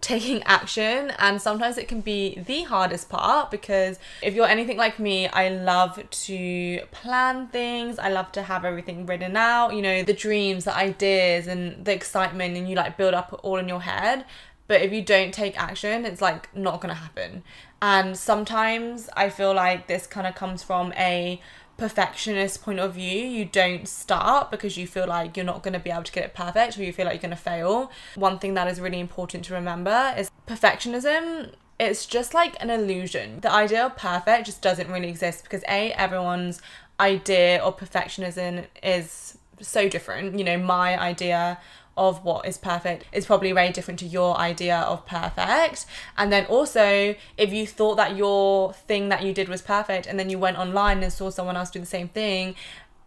taking 0.00 0.42
action 0.44 1.12
and 1.18 1.42
sometimes 1.42 1.76
it 1.76 1.88
can 1.88 2.00
be 2.00 2.38
the 2.46 2.62
hardest 2.62 3.08
part 3.08 3.50
because 3.50 3.98
if 4.22 4.34
you're 4.34 4.46
anything 4.46 4.76
like 4.76 4.98
me 4.98 5.26
I 5.26 5.48
love 5.48 6.00
to 6.08 6.80
plan 6.92 7.48
things 7.48 7.98
I 7.98 8.08
love 8.08 8.30
to 8.32 8.42
have 8.42 8.64
everything 8.64 9.06
written 9.06 9.36
out 9.36 9.74
you 9.74 9.82
know 9.82 10.02
the 10.02 10.12
dreams 10.12 10.64
the 10.64 10.76
ideas 10.76 11.46
and 11.46 11.84
the 11.84 11.92
excitement 11.92 12.56
and 12.56 12.68
you 12.68 12.76
like 12.76 12.96
build 12.96 13.14
up 13.14 13.40
all 13.42 13.56
in 13.56 13.68
your 13.68 13.82
head 13.82 14.24
but 14.68 14.82
if 14.82 14.92
you 14.92 15.02
don't 15.02 15.34
take 15.34 15.60
action 15.60 16.04
it's 16.04 16.22
like 16.22 16.54
not 16.54 16.80
gonna 16.80 16.94
happen 16.94 17.42
and 17.80 18.16
sometimes 18.16 19.08
I 19.16 19.30
feel 19.30 19.54
like 19.54 19.88
this 19.88 20.06
kind 20.06 20.26
of 20.26 20.34
comes 20.34 20.62
from 20.62 20.92
a 20.92 21.40
perfectionist 21.78 22.60
point 22.60 22.80
of 22.80 22.94
view, 22.94 23.24
you 23.26 23.44
don't 23.44 23.88
start 23.88 24.50
because 24.50 24.76
you 24.76 24.86
feel 24.86 25.06
like 25.06 25.36
you're 25.36 25.46
not 25.46 25.62
going 25.62 25.72
to 25.72 25.78
be 25.78 25.90
able 25.90 26.02
to 26.02 26.12
get 26.12 26.24
it 26.24 26.34
perfect 26.34 26.76
or 26.76 26.82
you 26.82 26.92
feel 26.92 27.06
like 27.06 27.14
you're 27.14 27.30
going 27.30 27.30
to 27.30 27.36
fail. 27.36 27.90
One 28.16 28.38
thing 28.38 28.54
that 28.54 28.68
is 28.68 28.80
really 28.80 29.00
important 29.00 29.44
to 29.46 29.54
remember 29.54 30.12
is 30.18 30.30
perfectionism. 30.46 31.52
It's 31.78 32.04
just 32.04 32.34
like 32.34 32.60
an 32.60 32.68
illusion. 32.68 33.40
The 33.40 33.52
idea 33.52 33.86
of 33.86 33.96
perfect 33.96 34.46
just 34.46 34.60
doesn't 34.60 34.90
really 34.90 35.08
exist 35.08 35.44
because 35.44 35.62
A, 35.68 35.92
everyone's 35.92 36.60
idea 36.98 37.62
of 37.62 37.78
perfectionism 37.78 38.66
is 38.82 39.38
so 39.60 39.88
different. 39.88 40.36
You 40.36 40.44
know, 40.44 40.58
my 40.58 41.00
idea 41.00 41.58
of 41.98 42.24
what 42.24 42.46
is 42.46 42.56
perfect 42.56 43.04
is 43.12 43.26
probably 43.26 43.52
very 43.52 43.70
different 43.70 43.98
to 44.00 44.06
your 44.06 44.38
idea 44.38 44.78
of 44.78 45.04
perfect. 45.04 45.84
And 46.16 46.32
then 46.32 46.46
also, 46.46 47.14
if 47.36 47.52
you 47.52 47.66
thought 47.66 47.96
that 47.96 48.16
your 48.16 48.72
thing 48.72 49.10
that 49.10 49.22
you 49.22 49.34
did 49.34 49.48
was 49.48 49.60
perfect 49.60 50.06
and 50.06 50.18
then 50.18 50.30
you 50.30 50.38
went 50.38 50.56
online 50.56 51.02
and 51.02 51.12
saw 51.12 51.28
someone 51.28 51.56
else 51.56 51.70
do 51.70 51.80
the 51.80 51.86
same 51.86 52.08
thing, 52.08 52.54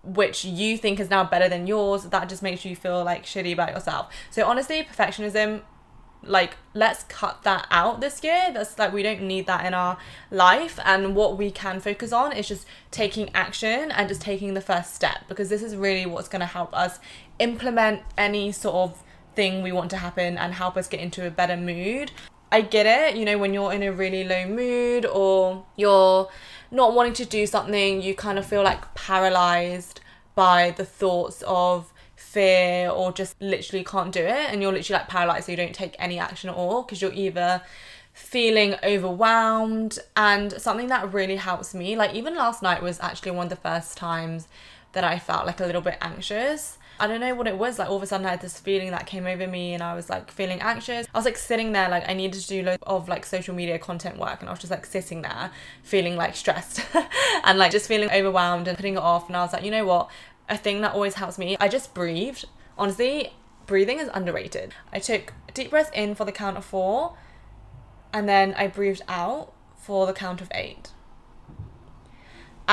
which 0.03 0.43
you 0.45 0.77
think 0.77 0.99
is 0.99 1.09
now 1.09 1.23
better 1.23 1.47
than 1.47 1.65
yours, 1.65 2.03
that 2.05 2.27
just 2.29 2.43
makes 2.43 2.65
you 2.65 2.75
feel 2.75 3.03
like 3.03 3.23
shitty 3.23 3.53
about 3.53 3.73
yourself. 3.73 4.13
So, 4.29 4.45
honestly, 4.45 4.83
perfectionism 4.83 5.61
like 6.23 6.55
let's 6.73 7.03
cut 7.05 7.41
that 7.43 7.67
out 7.71 7.99
this 7.99 8.23
year 8.23 8.51
that's 8.53 8.77
like 8.77 8.93
we 8.93 9.01
don't 9.01 9.21
need 9.21 9.47
that 9.47 9.65
in 9.65 9.73
our 9.73 9.97
life 10.29 10.79
and 10.85 11.15
what 11.15 11.37
we 11.37 11.49
can 11.49 11.79
focus 11.79 12.13
on 12.13 12.31
is 12.31 12.47
just 12.47 12.65
taking 12.91 13.29
action 13.33 13.91
and 13.91 14.07
just 14.07 14.21
taking 14.21 14.53
the 14.53 14.61
first 14.61 14.93
step 14.93 15.23
because 15.27 15.49
this 15.49 15.63
is 15.63 15.75
really 15.75 16.05
what's 16.05 16.27
going 16.27 16.39
to 16.39 16.45
help 16.45 16.71
us 16.75 16.99
implement 17.41 18.01
any 18.17 18.51
sort 18.51 18.75
of 18.75 19.03
thing 19.35 19.63
we 19.63 19.71
want 19.71 19.89
to 19.89 19.97
happen 19.97 20.37
and 20.37 20.53
help 20.53 20.77
us 20.77 20.87
get 20.87 20.99
into 20.99 21.25
a 21.25 21.31
better 21.31 21.57
mood. 21.57 22.11
I 22.51 22.61
get 22.61 22.85
it 22.85 23.15
you 23.15 23.25
know 23.25 23.37
when 23.37 23.53
you're 23.53 23.71
in 23.71 23.81
a 23.81 23.91
really 23.91 24.23
low 24.23 24.45
mood 24.45 25.05
or 25.05 25.65
you're 25.77 26.29
not 26.69 26.93
wanting 26.93 27.13
to 27.13 27.25
do 27.25 27.45
something, 27.45 28.01
you 28.01 28.15
kind 28.15 28.39
of 28.39 28.45
feel 28.45 28.63
like 28.63 28.93
paralyzed 28.95 29.99
by 30.35 30.71
the 30.71 30.85
thoughts 30.85 31.43
of 31.45 31.91
fear 32.15 32.89
or 32.89 33.11
just 33.11 33.41
literally 33.41 33.83
can't 33.83 34.13
do 34.13 34.21
it 34.21 34.49
and 34.49 34.61
you're 34.61 34.71
literally 34.71 34.99
like 34.99 35.09
paralyzed 35.09 35.45
so 35.45 35.51
you 35.51 35.57
don't 35.57 35.75
take 35.75 35.95
any 35.99 36.17
action 36.17 36.49
at 36.49 36.55
all 36.55 36.83
because 36.83 37.01
you're 37.01 37.13
either 37.13 37.61
feeling 38.13 38.75
overwhelmed. 38.83 39.99
And 40.15 40.53
something 40.53 40.87
that 40.87 41.13
really 41.13 41.35
helps 41.35 41.73
me 41.73 41.95
like 41.95 42.13
even 42.13 42.35
last 42.35 42.61
night 42.61 42.81
was 42.81 42.99
actually 43.01 43.31
one 43.31 43.47
of 43.47 43.49
the 43.49 43.55
first 43.57 43.97
times 43.97 44.47
that 44.93 45.03
I 45.03 45.19
felt 45.19 45.45
like 45.45 45.59
a 45.59 45.65
little 45.65 45.81
bit 45.81 45.97
anxious 46.01 46.77
I 47.01 47.07
don't 47.07 47.19
know 47.19 47.33
what 47.33 47.47
it 47.47 47.57
was. 47.57 47.79
Like 47.79 47.89
all 47.89 47.95
of 47.95 48.03
a 48.03 48.05
sudden, 48.05 48.27
I 48.27 48.29
had 48.29 48.41
this 48.41 48.59
feeling 48.59 48.91
that 48.91 49.07
came 49.07 49.25
over 49.25 49.47
me, 49.47 49.73
and 49.73 49.81
I 49.81 49.95
was 49.95 50.07
like 50.07 50.29
feeling 50.29 50.61
anxious. 50.61 51.07
I 51.11 51.17
was 51.17 51.25
like 51.25 51.35
sitting 51.35 51.71
there, 51.71 51.89
like 51.89 52.07
I 52.07 52.13
needed 52.13 52.39
to 52.39 52.47
do 52.47 52.61
loads 52.61 52.77
of 52.83 53.09
like 53.09 53.25
social 53.25 53.55
media 53.55 53.79
content 53.79 54.19
work, 54.19 54.39
and 54.39 54.47
I 54.47 54.51
was 54.51 54.59
just 54.59 54.69
like 54.69 54.85
sitting 54.85 55.23
there, 55.23 55.49
feeling 55.81 56.15
like 56.15 56.35
stressed, 56.35 56.85
and 57.43 57.57
like 57.57 57.71
just 57.71 57.87
feeling 57.87 58.11
overwhelmed 58.11 58.67
and 58.67 58.77
putting 58.77 58.93
it 58.93 58.99
off. 58.99 59.27
And 59.27 59.35
I 59.35 59.41
was 59.41 59.51
like, 59.51 59.63
you 59.63 59.71
know 59.71 59.83
what? 59.83 60.11
A 60.47 60.55
thing 60.55 60.81
that 60.81 60.93
always 60.93 61.15
helps 61.15 61.39
me. 61.39 61.57
I 61.59 61.67
just 61.67 61.95
breathed. 61.95 62.45
Honestly, 62.77 63.33
breathing 63.65 63.97
is 63.97 64.09
underrated. 64.13 64.75
I 64.93 64.99
took 64.99 65.33
a 65.49 65.51
deep 65.53 65.71
breath 65.71 65.91
in 65.95 66.13
for 66.13 66.25
the 66.25 66.31
count 66.31 66.55
of 66.55 66.65
four, 66.65 67.17
and 68.13 68.29
then 68.29 68.53
I 68.55 68.67
breathed 68.67 69.01
out 69.07 69.53
for 69.75 70.05
the 70.05 70.13
count 70.13 70.39
of 70.39 70.51
eight. 70.53 70.91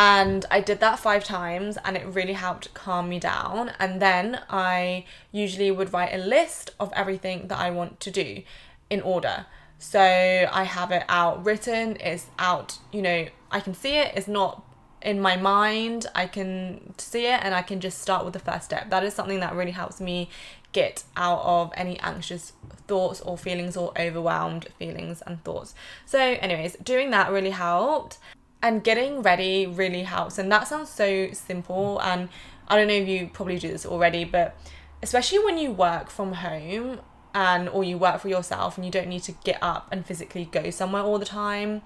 And 0.01 0.47
I 0.49 0.61
did 0.61 0.79
that 0.79 1.01
five 1.01 1.25
times 1.25 1.77
and 1.85 1.97
it 1.97 2.07
really 2.07 2.35
helped 2.35 2.73
calm 2.73 3.09
me 3.09 3.19
down. 3.19 3.73
And 3.81 4.01
then 4.01 4.41
I 4.49 5.07
usually 5.33 5.73
would 5.73 5.93
write 5.93 6.15
a 6.15 6.19
list 6.19 6.71
of 6.79 6.93
everything 6.95 7.49
that 7.49 7.59
I 7.59 7.71
want 7.73 7.99
to 7.99 8.13
do 8.13 8.43
in 8.89 9.01
order. 9.01 9.47
So 9.81 9.99
I 10.01 10.63
have 10.63 10.93
it 10.93 11.03
out 11.09 11.45
written, 11.45 11.97
it's 11.99 12.27
out, 12.39 12.79
you 12.93 13.03
know, 13.03 13.27
I 13.51 13.59
can 13.59 13.75
see 13.75 13.97
it, 13.97 14.13
it's 14.15 14.29
not 14.29 14.65
in 15.03 15.21
my 15.21 15.35
mind, 15.35 16.07
I 16.15 16.29
can 16.29 16.95
see 16.97 17.27
it 17.27 17.41
and 17.43 17.53
I 17.53 17.63
can 17.63 17.81
just 17.81 18.01
start 18.01 18.25
with 18.25 18.35
the 18.35 18.41
first 18.41 18.67
step. 18.67 18.91
That 18.91 19.03
is 19.03 19.15
something 19.15 19.41
that 19.41 19.53
really 19.53 19.73
helps 19.73 20.01
me 20.01 20.31
get 20.71 21.03
out 21.17 21.41
of 21.43 21.73
any 21.75 21.99
anxious 21.99 22.53
thoughts 22.87 23.21
or 23.21 23.37
feelings 23.37 23.77
or 23.77 23.93
overwhelmed 23.99 24.69
feelings 24.79 25.23
and 25.27 25.43
thoughts. 25.43 25.75
So, 26.07 26.21
anyways, 26.21 26.77
doing 26.77 27.11
that 27.11 27.33
really 27.33 27.51
helped 27.51 28.19
and 28.63 28.83
getting 28.83 29.23
ready 29.23 29.67
really 29.67 30.03
helps 30.03 30.39
and 30.39 30.51
that 30.51 30.67
sounds 30.67 30.89
so 30.89 31.29
simple 31.33 32.01
and 32.01 32.29
i 32.69 32.77
don't 32.77 32.89
know 32.89 32.95
if 32.95 33.09
you 33.09 33.29
probably 33.33 33.59
do 33.59 33.69
this 33.69 33.87
already 33.87 34.25
but 34.25 34.57
especially 35.03 35.39
when 35.39 35.59
you 35.59 35.71
work 35.71 36.11
from 36.11 36.33
home 36.33 37.01
and 37.35 37.69
or 37.69 37.85
you 37.85 37.97
work 37.97 38.21
for 38.21 38.29
yourself 38.29 38.77
and 38.77 38.85
you 38.85 38.91
don't 38.91 39.09
need 39.09 39.23
to 39.23 39.33
get 39.45 39.59
up 39.63 39.87
and 39.93 40.05
physically 40.07 40.47
go 40.47 40.71
somewhere 40.71 41.03
all 41.03 41.19
the 41.19 41.25
time 41.25 41.83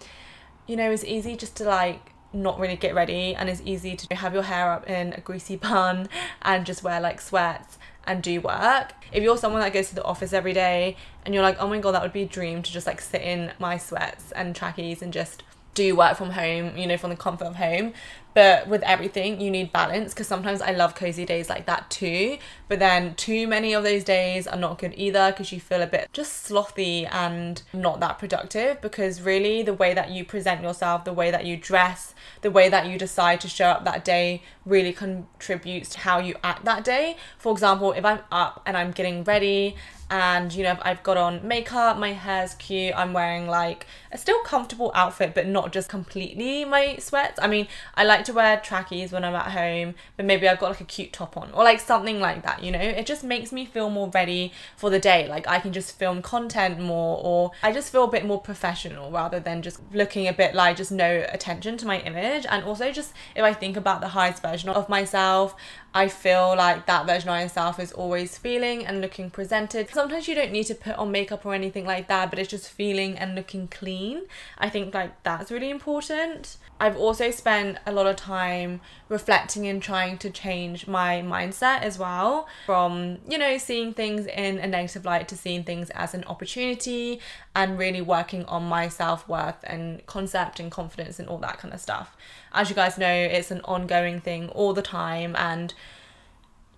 you 0.67 0.77
know 0.77 0.91
it's 0.91 1.05
easy 1.05 1.37
just 1.37 1.57
to 1.57 1.65
like 1.65 2.13
not 2.33 2.59
really 2.59 2.77
get 2.77 2.95
ready 2.95 3.35
and 3.35 3.49
it's 3.49 3.61
easy 3.65 3.95
to 3.95 4.15
have 4.15 4.33
your 4.33 4.45
hair 4.45 4.73
up 4.73 4.89
in 4.89 5.13
a 5.13 5.21
greasy 5.21 5.57
bun 5.69 6.09
and 6.43 6.65
just 6.65 6.83
wear 6.83 7.01
like 7.01 7.21
sweats 7.21 7.79
and 8.05 8.23
do 8.23 8.41
work. 8.41 8.93
If 9.13 9.23
you're 9.23 9.37
someone 9.37 9.61
that 9.61 9.73
goes 9.73 9.91
to 9.91 9.95
the 9.95 10.05
office 10.05 10.33
every 10.33 10.53
day 10.53 10.97
and 11.25 11.35
you're 11.35 11.43
like, 11.43 11.57
oh 11.61 11.69
my 11.69 11.79
god, 11.79 11.93
that 11.93 12.03
would 12.03 12.13
be 12.13 12.23
a 12.23 12.27
dream 12.27 12.63
to 12.63 12.73
just 12.73 12.87
like 12.87 13.01
sit 13.01 13.23
in 13.23 13.53
my 13.59 13.77
sweats 13.77 14.33
and 14.33 14.57
trackies 14.57 15.03
and 15.03 15.13
just 15.13 15.43
do 15.75 15.97
work 15.97 16.17
from 16.17 16.31
home, 16.31 16.77
you 16.77 16.87
know, 16.87 16.97
from 16.97 17.11
the 17.11 17.17
comfort 17.17 17.47
of 17.47 17.57
home. 17.57 17.93
But 18.35 18.67
with 18.67 18.83
everything, 18.83 19.41
you 19.41 19.51
need 19.51 19.73
balance 19.73 20.15
because 20.15 20.27
sometimes 20.27 20.63
I 20.63 20.73
love 20.73 20.95
cozy 20.95 21.27
days 21.27 21.51
like 21.51 21.67
that 21.67 21.91
too. 21.91 22.39
But 22.67 22.79
then 22.79 23.15
too 23.15 23.47
many 23.47 23.75
of 23.75 23.85
those 23.85 24.05
days 24.05 24.47
are 24.47 24.57
not 24.57 24.79
good 24.79 24.95
either 24.97 25.33
because 25.33 25.53
you 25.53 25.61
feel 25.61 25.83
a 25.83 25.87
bit 25.87 26.09
just 26.13 26.49
slothy 26.49 27.07
and 27.13 27.63
not 27.75 28.01
that 28.01 28.19
productive. 28.19 28.81
Because 28.81 29.21
really, 29.21 29.63
the 29.63 29.75
way 29.75 29.93
that 29.93 30.11
you 30.11 30.25
present 30.25 30.63
yourself, 30.63 31.05
the 31.05 31.13
way 31.13 31.31
that 31.31 31.45
you 31.45 31.59
dress, 31.59 32.15
the 32.41 32.51
way 32.51 32.71
that 32.71 32.87
you 32.87 32.99
decide 32.99 33.41
to 33.43 33.49
show 33.49 33.67
up 33.67 33.85
that 33.85 34.03
day 34.05 34.43
really 34.65 34.93
contributes 34.95 35.91
to 35.91 35.99
how 35.99 36.19
you 36.19 36.35
act 36.43 36.65
that 36.65 36.85
day. 36.85 37.17
For 37.37 37.53
example, 37.53 37.93
if 37.93 38.05
I'm 38.05 38.21
up 38.31 38.63
and 38.65 38.77
I'm 38.79 38.93
getting 38.93 39.25
ready 39.25 39.77
and 40.13 40.53
you 40.53 40.63
know 40.63 40.77
I've 40.83 41.03
got 41.03 41.17
on 41.17 41.47
makeup, 41.49 41.97
my 41.97 42.13
hair's 42.13 42.53
cute, 42.55 42.93
I'm 42.95 43.15
wearing 43.15 43.49
like 43.49 43.87
a 44.13 44.19
still 44.19 44.43
comfortable 44.43 44.93
outfit 44.95 45.35
but 45.35 45.47
not 45.47 45.73
just 45.73 45.89
completely 45.89 46.67
my 46.67 46.97
sweats. 46.99 47.39
I 47.41 47.47
mean, 47.47 47.67
I 47.95 48.05
like 48.05 48.25
to 48.27 48.35
wear 48.35 48.61
trackies 48.61 49.11
when 49.11 49.25
I'm 49.25 49.35
at 49.35 49.53
home, 49.53 49.95
but 50.19 50.27
maybe 50.27 50.47
I've 50.47 50.59
got 50.59 50.69
like 50.69 50.83
a 50.83 50.85
cute 50.85 51.15
top 51.15 51.39
on 51.39 51.51
or 51.53 51.65
like 51.65 51.81
something 51.81 52.21
like 52.21 52.43
that, 52.43 52.63
you 52.63 52.71
know? 52.71 52.79
It 52.79 53.07
just 53.07 53.25
makes 53.25 53.53
me 53.53 53.65
feel 53.65 53.89
more 53.89 54.11
ready 54.11 54.53
for 54.77 54.91
the 54.91 54.99
day. 54.99 55.27
Like 55.27 55.49
I 55.49 55.59
can 55.61 55.73
just 55.73 55.99
film 55.99 56.21
content 56.21 56.79
more 56.79 57.19
or 57.23 57.53
I 57.63 57.73
just 57.73 57.91
feel 57.91 58.05
a 58.05 58.11
bit 58.11 58.27
more 58.27 58.41
professional 58.41 59.11
rather 59.11 59.41
than 59.41 59.63
just 59.63 59.81
looking 59.95 60.29
a 60.29 60.35
bit 60.35 60.55
like 60.55 60.77
just 60.77 60.93
no 60.93 61.25
attention 61.33 61.79
to 61.79 61.87
my 61.87 62.01
image 62.01 62.45
and 62.51 62.65
also 62.65 62.93
just 62.93 63.15
if 63.35 63.43
I 63.43 63.55
think 63.55 63.79
about 63.79 64.03
the 64.03 64.09
highest 64.09 64.43
version 64.43 64.69
of 64.69 64.91
myself, 64.91 65.57
I 65.95 66.09
feel 66.09 66.57
like 66.57 66.87
that 66.87 67.05
version 67.07 67.29
of 67.29 67.35
myself 67.35 67.79
is 67.79 67.93
always 67.93 68.39
feeling 68.39 68.87
and 68.87 69.03
looking 69.03 69.29
presented. 69.31 69.91
Sometimes 69.91 70.27
you 70.27 70.35
don't 70.35 70.51
need 70.51 70.65
to 70.65 70.75
put 70.75 70.97
on 70.97 71.13
makeup 71.13 71.45
or 71.45 71.53
anything 71.53 71.85
like 71.85 72.09
that, 72.09 72.31
but 72.31 72.39
it's 72.39 72.49
just 72.49 72.71
feeling 72.71 73.19
and 73.19 73.35
looking 73.35 73.69
clean. 73.69 74.23
I 74.57 74.71
think 74.71 74.95
like 74.95 75.23
that's 75.23 75.51
really 75.51 75.69
important. 75.69 76.57
I've 76.83 76.97
also 76.97 77.31
spent 77.31 77.79
a 77.87 77.93
lot 77.93 78.09
of 78.09 78.17
time 78.17 78.81
reflecting 79.09 79.69
and 79.69 79.81
trying 79.81 80.19
to 80.19 80.31
change 80.31 80.89
my 80.89 81.23
mindset 81.23 81.83
as 81.83 81.97
well 81.97 82.49
from, 82.67 83.19
you 83.29 83.39
know, 83.39 83.57
seeing 83.57 83.95
things 83.95 84.27
in 84.27 84.59
a 84.59 84.67
negative 84.67 85.05
light 85.05 85.29
to 85.29 85.37
seeing 85.37 85.63
things 85.63 85.91
as 85.91 86.13
an 86.13 86.25
opportunity 86.25 87.21
and 87.55 87.79
really 87.79 88.01
working 88.01 88.45
on 88.47 88.65
my 88.65 88.89
self 88.89 89.29
worth 89.29 89.63
and 89.63 90.05
concept 90.07 90.59
and 90.59 90.73
confidence 90.73 91.21
and 91.21 91.29
all 91.29 91.39
that 91.39 91.59
kind 91.59 91.73
of 91.73 91.81
stuff. 91.81 92.17
As 92.53 92.69
you 92.69 92.75
guys 92.75 92.99
know, 92.99 93.15
it's 93.15 93.53
an 93.53 93.61
ongoing 93.61 94.21
thing 94.21 94.49
all 94.49 94.73
the 94.73 94.83
time, 94.83 95.37
and 95.39 95.73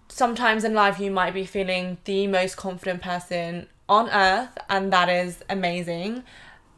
sometimes 0.09 0.65
in 0.65 0.75
life 0.75 1.01
you 1.01 1.11
might 1.11 1.33
be 1.33 1.47
feeling 1.47 1.97
the 2.05 2.27
most 2.27 2.59
confident 2.59 3.01
person 3.01 3.69
on 3.89 4.11
earth, 4.11 4.59
and 4.69 4.93
that 4.93 5.09
is 5.09 5.43
amazing. 5.49 6.25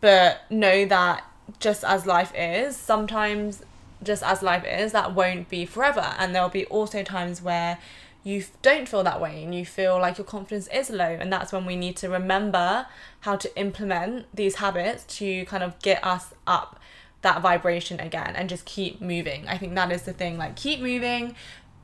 But 0.00 0.42
know 0.49 0.85
that 0.85 1.25
just 1.61 1.85
as 1.85 2.07
life 2.07 2.33
is, 2.35 2.76
sometimes 2.76 3.62
just 4.03 4.23
as 4.23 4.43
life 4.43 4.65
is, 4.65 4.93
that 4.93 5.15
won't 5.15 5.49
be 5.49 5.65
forever. 5.65 6.15
And 6.19 6.35
there'll 6.35 6.49
be 6.49 6.67
also 6.67 7.03
times 7.03 7.41
where 7.43 7.79
you 8.25 8.45
don't 8.61 8.88
feel 8.88 9.05
that 9.05 9.21
way 9.21 9.45
and 9.45 9.55
you 9.55 9.65
feel 9.65 10.00
like 10.00 10.19
your 10.19 10.25
confidence 10.25 10.69
is 10.69 10.91
low. 10.91 11.05
And 11.05 11.33
that's 11.33 11.53
when 11.53 11.65
we 11.65 11.76
need 11.76 11.97
to 11.99 12.09
remember 12.09 12.87
how 13.21 13.37
to 13.37 13.59
implement 13.59 14.26
these 14.35 14.57
habits 14.57 15.05
to 15.19 15.45
kind 15.47 15.62
of 15.62 15.79
get 15.81 16.05
us 16.05 16.35
up 16.47 16.81
that 17.23 17.41
vibration 17.41 18.00
again 18.00 18.35
and 18.37 18.49
just 18.49 18.65
keep 18.65 19.00
moving. 19.00 19.47
I 19.49 19.59
think 19.59 19.75
that 19.75 19.93
is 19.93 20.03
the 20.03 20.12
thing. 20.12 20.38
Like, 20.38 20.57
keep 20.57 20.81
moving. 20.81 21.35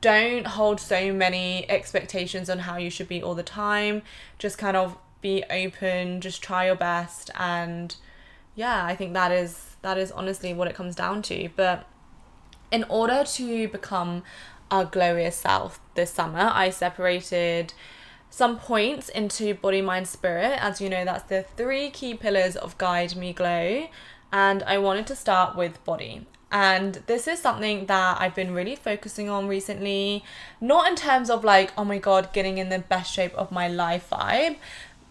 Don't 0.01 0.45
hold 0.45 0.79
so 0.81 1.13
many 1.13 1.69
expectations 1.69 2.49
on 2.49 2.59
how 2.59 2.77
you 2.77 2.89
should 2.89 3.07
be 3.07 3.23
all 3.23 3.35
the 3.35 3.43
time. 3.43 4.01
Just 4.37 4.57
kind 4.57 4.75
of 4.75 4.97
be 5.21 5.43
open, 5.49 6.19
just 6.19 6.43
try 6.43 6.65
your 6.65 6.75
best 6.75 7.31
and 7.39 7.95
yeah, 8.55 8.85
I 8.85 8.95
think 8.95 9.13
that 9.13 9.31
is 9.31 9.75
that 9.81 9.97
is 9.97 10.11
honestly 10.11 10.53
what 10.53 10.67
it 10.67 10.75
comes 10.75 10.95
down 10.95 11.21
to. 11.23 11.49
But 11.55 11.87
in 12.71 12.85
order 12.89 13.23
to 13.23 13.67
become 13.67 14.23
our 14.71 14.85
glowiest 14.85 15.33
self 15.33 15.79
this 15.95 16.11
summer, 16.11 16.51
I 16.53 16.69
separated 16.69 17.73
some 18.29 18.57
points 18.57 19.09
into 19.09 19.53
body, 19.53 19.81
mind, 19.81 20.07
spirit. 20.07 20.57
As 20.59 20.81
you 20.81 20.89
know, 20.89 21.05
that's 21.05 21.23
the 21.23 21.45
three 21.55 21.89
key 21.91 22.15
pillars 22.15 22.55
of 22.55 22.77
Guide 22.77 23.15
Me 23.15 23.33
Glow. 23.33 23.87
And 24.31 24.63
I 24.63 24.79
wanted 24.79 25.05
to 25.07 25.15
start 25.15 25.55
with 25.55 25.83
body. 25.85 26.25
And 26.51 26.95
this 27.07 27.27
is 27.27 27.39
something 27.39 27.87
that 27.87 28.21
I've 28.21 28.35
been 28.35 28.53
really 28.53 28.75
focusing 28.75 29.29
on 29.29 29.47
recently. 29.47 30.23
Not 30.61 30.87
in 30.87 30.95
terms 30.95 31.29
of 31.29 31.43
like, 31.43 31.71
oh 31.77 31.83
my 31.83 31.97
god, 31.97 32.31
getting 32.33 32.57
in 32.57 32.69
the 32.69 32.79
best 32.79 33.13
shape 33.13 33.33
of 33.35 33.51
my 33.51 33.67
life 33.67 34.09
vibe, 34.11 34.57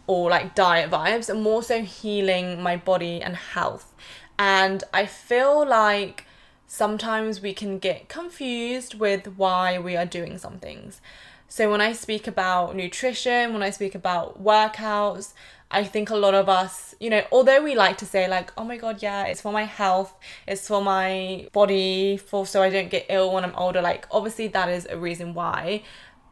or 0.06 0.30
like 0.30 0.54
diet 0.54 0.90
vibes 0.90 1.28
and 1.28 1.42
more 1.42 1.62
so 1.62 1.82
healing 1.82 2.62
my 2.62 2.76
body 2.76 3.22
and 3.22 3.36
health. 3.36 3.94
And 4.38 4.82
I 4.92 5.06
feel 5.06 5.66
like 5.66 6.24
sometimes 6.66 7.40
we 7.40 7.52
can 7.52 7.78
get 7.78 8.08
confused 8.08 8.94
with 8.94 9.26
why 9.36 9.78
we 9.78 9.96
are 9.96 10.06
doing 10.06 10.38
some 10.38 10.58
things. 10.58 11.00
So 11.46 11.70
when 11.70 11.82
I 11.82 11.92
speak 11.92 12.26
about 12.26 12.74
nutrition, 12.74 13.52
when 13.52 13.62
I 13.62 13.70
speak 13.70 13.94
about 13.94 14.42
workouts, 14.42 15.34
I 15.70 15.84
think 15.84 16.10
a 16.10 16.16
lot 16.16 16.34
of 16.34 16.48
us, 16.48 16.94
you 16.98 17.10
know, 17.10 17.24
although 17.30 17.62
we 17.62 17.74
like 17.74 17.98
to 17.98 18.06
say 18.06 18.26
like, 18.28 18.52
oh 18.58 18.64
my 18.64 18.76
god, 18.76 19.02
yeah, 19.02 19.24
it's 19.24 19.40
for 19.40 19.52
my 19.52 19.64
health, 19.64 20.14
it's 20.46 20.66
for 20.66 20.82
my 20.82 21.48
body, 21.52 22.16
for 22.16 22.46
so 22.46 22.62
I 22.62 22.70
don't 22.70 22.90
get 22.90 23.06
ill 23.08 23.32
when 23.32 23.44
I'm 23.44 23.54
older, 23.54 23.80
like 23.80 24.06
obviously 24.10 24.48
that 24.48 24.68
is 24.68 24.86
a 24.88 24.98
reason 24.98 25.34
why. 25.34 25.82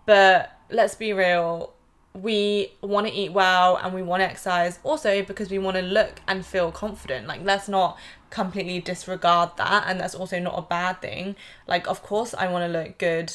But 0.07 0.59
let's 0.71 0.95
be 0.95 1.12
real, 1.12 1.75
we 2.12 2.73
want 2.83 3.07
to 3.07 3.12
eat 3.12 3.33
well 3.33 3.76
and 3.76 3.95
we 3.95 4.02
want 4.02 4.21
to 4.21 4.25
exercise 4.29 4.79
also 4.83 5.23
because 5.23 5.50
we 5.50 5.59
want 5.59 5.76
to 5.76 5.83
look 5.83 6.21
and 6.26 6.45
feel 6.45 6.73
confident. 6.73 7.26
Like, 7.26 7.43
let's 7.45 7.69
not 7.69 7.99
completely 8.31 8.81
disregard 8.81 9.50
that. 9.57 9.85
And 9.87 10.00
that's 10.00 10.14
also 10.14 10.38
not 10.38 10.59
a 10.59 10.62
bad 10.62 11.00
thing. 11.00 11.37
Like, 11.67 11.87
of 11.87 12.02
course, 12.02 12.35
I 12.35 12.49
want 12.49 12.71
to 12.71 12.79
look 12.79 12.99
good 12.99 13.33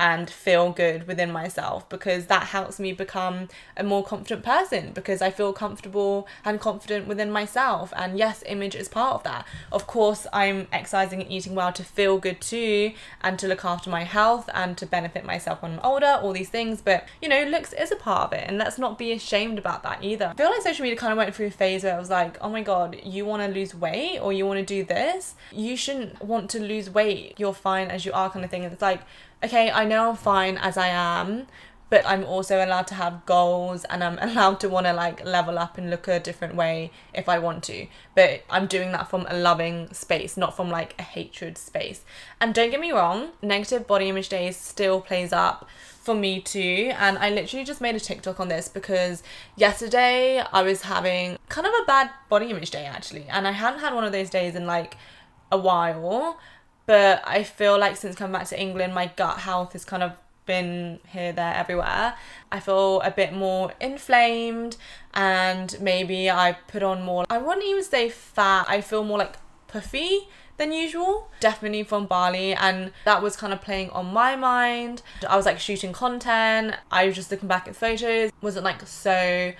and 0.00 0.30
feel 0.30 0.72
good 0.72 1.06
within 1.06 1.30
myself 1.30 1.86
because 1.90 2.24
that 2.26 2.44
helps 2.44 2.80
me 2.80 2.90
become 2.90 3.48
a 3.76 3.84
more 3.84 4.02
confident 4.02 4.42
person 4.42 4.92
because 4.94 5.20
I 5.20 5.30
feel 5.30 5.52
comfortable 5.52 6.26
and 6.42 6.58
confident 6.58 7.06
within 7.06 7.30
myself. 7.30 7.92
And 7.94 8.18
yes, 8.18 8.42
image 8.46 8.74
is 8.74 8.88
part 8.88 9.16
of 9.16 9.22
that. 9.24 9.46
Of 9.70 9.86
course, 9.86 10.26
I'm 10.32 10.68
exercising 10.72 11.20
and 11.20 11.30
eating 11.30 11.54
well 11.54 11.70
to 11.74 11.84
feel 11.84 12.16
good 12.16 12.40
too 12.40 12.94
and 13.20 13.38
to 13.40 13.46
look 13.46 13.62
after 13.62 13.90
my 13.90 14.04
health 14.04 14.48
and 14.54 14.78
to 14.78 14.86
benefit 14.86 15.26
myself 15.26 15.60
when 15.60 15.74
I'm 15.74 15.80
older, 15.84 16.18
all 16.22 16.32
these 16.32 16.48
things. 16.48 16.80
But 16.80 17.06
you 17.20 17.28
know, 17.28 17.44
looks 17.44 17.74
is 17.74 17.92
a 17.92 17.96
part 17.96 18.32
of 18.32 18.32
it, 18.32 18.44
and 18.48 18.56
let's 18.56 18.78
not 18.78 18.96
be 18.96 19.12
ashamed 19.12 19.58
about 19.58 19.82
that 19.82 20.02
either. 20.02 20.28
I 20.28 20.34
feel 20.34 20.48
like 20.48 20.62
social 20.62 20.82
media 20.82 20.96
kind 20.96 21.12
of 21.12 21.18
went 21.18 21.34
through 21.34 21.48
a 21.48 21.50
phase 21.50 21.84
where 21.84 21.94
I 21.94 21.98
was 21.98 22.08
like, 22.08 22.38
oh 22.40 22.48
my 22.48 22.62
god, 22.62 22.98
you 23.04 23.26
want 23.26 23.42
to 23.42 23.48
lose 23.48 23.74
weight 23.74 24.18
or 24.18 24.32
you 24.32 24.46
want 24.46 24.60
to 24.60 24.64
do 24.64 24.82
this, 24.82 25.34
you 25.52 25.76
shouldn't 25.76 26.22
want 26.24 26.48
to 26.50 26.58
lose 26.58 26.88
weight. 26.88 27.34
You're 27.36 27.52
fine 27.52 27.88
as 27.88 28.06
you 28.06 28.12
are, 28.12 28.30
kind 28.30 28.46
of 28.46 28.50
thing. 28.50 28.64
And 28.64 28.72
it's 28.72 28.80
like, 28.80 29.02
okay, 29.42 29.70
I 29.70 29.84
know 29.84 30.10
I'm 30.10 30.16
fine 30.16 30.58
as 30.58 30.76
I 30.76 30.88
am, 30.88 31.46
but 31.90 32.06
I'm 32.06 32.24
also 32.24 32.64
allowed 32.64 32.86
to 32.88 32.94
have 32.94 33.26
goals 33.26 33.84
and 33.84 34.02
I'm 34.02 34.18
allowed 34.20 34.60
to 34.60 34.68
want 34.68 34.86
to 34.86 34.92
like 34.92 35.24
level 35.24 35.58
up 35.58 35.76
and 35.76 35.90
look 35.90 36.08
a 36.08 36.20
different 36.20 36.54
way 36.54 36.92
if 37.12 37.28
I 37.28 37.38
want 37.38 37.64
to. 37.64 37.86
But 38.14 38.44
I'm 38.48 38.66
doing 38.66 38.92
that 38.92 39.10
from 39.10 39.26
a 39.28 39.36
loving 39.36 39.92
space, 39.92 40.36
not 40.36 40.56
from 40.56 40.70
like 40.70 40.94
a 40.98 41.02
hatred 41.02 41.58
space. 41.58 42.04
And 42.40 42.54
don't 42.54 42.70
get 42.70 42.80
me 42.80 42.92
wrong, 42.92 43.30
negative 43.42 43.86
body 43.86 44.08
image 44.08 44.28
days 44.28 44.56
still 44.56 45.00
plays 45.00 45.32
up 45.32 45.68
for 46.00 46.14
me 46.14 46.40
too. 46.40 46.92
And 46.94 47.18
I 47.18 47.28
literally 47.30 47.64
just 47.64 47.80
made 47.80 47.96
a 47.96 48.00
TikTok 48.00 48.40
on 48.40 48.48
this 48.48 48.68
because 48.68 49.22
yesterday 49.56 50.42
I 50.52 50.62
was 50.62 50.82
having 50.82 51.38
kind 51.48 51.66
of 51.66 51.72
a 51.82 51.84
bad 51.86 52.10
body 52.28 52.50
image 52.50 52.70
day 52.70 52.86
actually. 52.86 53.26
And 53.28 53.46
I 53.48 53.50
hadn't 53.50 53.80
had 53.80 53.94
one 53.94 54.04
of 54.04 54.12
those 54.12 54.30
days 54.30 54.54
in 54.54 54.64
like 54.64 54.96
a 55.52 55.58
while 55.58 56.38
but 56.90 57.22
I 57.24 57.44
feel 57.44 57.78
like 57.78 57.96
since 57.96 58.16
coming 58.16 58.32
back 58.32 58.48
to 58.48 58.60
England, 58.60 58.92
my 58.92 59.06
gut 59.14 59.38
health 59.38 59.74
has 59.74 59.84
kind 59.84 60.02
of 60.02 60.10
been 60.44 60.98
here, 61.06 61.32
there, 61.32 61.54
everywhere. 61.54 62.14
I 62.50 62.58
feel 62.58 63.00
a 63.02 63.12
bit 63.12 63.32
more 63.32 63.72
inflamed, 63.80 64.76
and 65.14 65.80
maybe 65.80 66.28
I 66.28 66.56
put 66.66 66.82
on 66.82 67.04
more. 67.04 67.26
I 67.30 67.38
wouldn't 67.38 67.64
even 67.64 67.84
say 67.84 68.08
fat. 68.08 68.66
I 68.68 68.80
feel 68.80 69.04
more 69.04 69.18
like 69.18 69.36
puffy 69.68 70.26
than 70.56 70.72
usual. 70.72 71.30
Definitely 71.38 71.84
from 71.84 72.06
Bali, 72.06 72.54
and 72.54 72.90
that 73.04 73.22
was 73.22 73.36
kind 73.36 73.52
of 73.52 73.60
playing 73.60 73.90
on 73.90 74.12
my 74.12 74.34
mind. 74.34 75.02
I 75.28 75.36
was 75.36 75.46
like 75.46 75.60
shooting 75.60 75.92
content. 75.92 76.74
I 76.90 77.06
was 77.06 77.14
just 77.14 77.30
looking 77.30 77.46
back 77.46 77.68
at 77.68 77.76
photos, 77.76 78.32
wasn't 78.42 78.64
like 78.64 78.84
so 78.84 79.52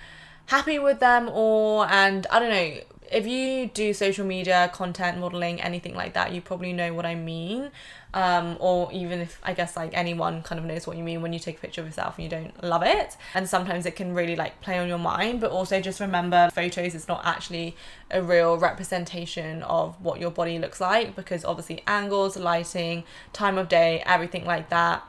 happy 0.47 0.81
with 0.81 0.99
them 0.99 1.29
or 1.29 1.87
and 1.89 2.27
I 2.29 2.41
don't 2.41 2.51
know 2.51 2.81
if 3.11 3.27
you 3.27 3.67
do 3.67 3.93
social 3.93 4.25
media 4.25 4.71
content 4.73 5.19
modeling 5.19 5.61
anything 5.61 5.95
like 5.95 6.15
that 6.15 6.33
you 6.33 6.41
probably 6.41 6.73
know 6.73 6.95
what 6.95 7.07
i 7.07 7.15
mean. 7.15 7.71
Um, 8.13 8.57
or 8.59 8.91
even 8.93 9.21
if 9.21 9.39
i 9.45 9.53
guess 9.53 9.77
like 9.77 9.93
anyone 9.95 10.43
kind 10.43 10.59
of 10.59 10.65
knows 10.65 10.85
what 10.85 10.97
you 10.97 11.05
mean 11.05 11.23
when 11.23 11.33
you 11.33 11.39
take 11.39 11.59
a 11.59 11.61
picture 11.61 11.81
of 11.81 11.87
yourself 11.87 12.19
and 12.19 12.25
you 12.25 12.31
don't 12.31 12.65
love 12.65 12.83
it. 12.83 13.17
And 13.35 13.49
sometimes 13.49 13.87
it 13.87 13.95
can 13.95 14.15
really 14.15 14.35
like 14.35 14.61
play 14.61 14.79
on 14.79 14.89
your 14.89 14.99
mind 14.99 15.41
but 15.41 15.51
also 15.51 15.81
just 15.81 16.01
remember 16.01 16.51
photos 16.53 16.95
is 16.95 17.07
not 17.07 17.25
actually 17.25 17.77
a 18.11 18.23
real 18.23 18.59
representation 18.59 19.63
of 19.63 20.01
what 20.05 20.21
your 20.21 20.31
body 20.31 20.59
looks 20.59 20.81
like 20.81 21.15
because 21.15 21.45
obviously 21.45 21.83
angles 21.87 22.37
lighting 22.37 23.05
time 23.33 23.59
of 23.59 23.69
day 23.69 24.03
everything 24.07 24.45
like 24.45 24.71
that 24.71 25.05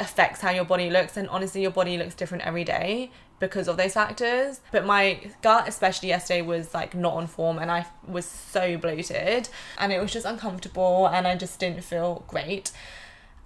affects 0.00 0.40
how 0.40 0.50
your 0.50 0.64
body 0.64 0.88
looks. 0.88 1.16
And 1.16 1.28
honestly 1.28 1.60
your 1.62 1.70
body 1.70 1.98
looks 1.98 2.14
different 2.14 2.44
every 2.46 2.64
day 2.64 3.10
because 3.40 3.68
of 3.68 3.76
those 3.76 3.94
factors. 3.94 4.60
But 4.72 4.84
my 4.84 5.20
gut, 5.42 5.68
especially 5.68 6.08
yesterday, 6.08 6.42
was 6.42 6.74
like 6.74 6.94
not 6.94 7.14
on 7.14 7.26
form 7.26 7.58
and 7.58 7.70
I 7.70 7.86
was 8.06 8.24
so 8.24 8.76
bloated 8.76 9.48
and 9.78 9.92
it 9.92 10.00
was 10.00 10.12
just 10.12 10.26
uncomfortable 10.26 11.06
and 11.06 11.26
I 11.26 11.36
just 11.36 11.58
didn't 11.58 11.82
feel 11.84 12.24
great. 12.28 12.72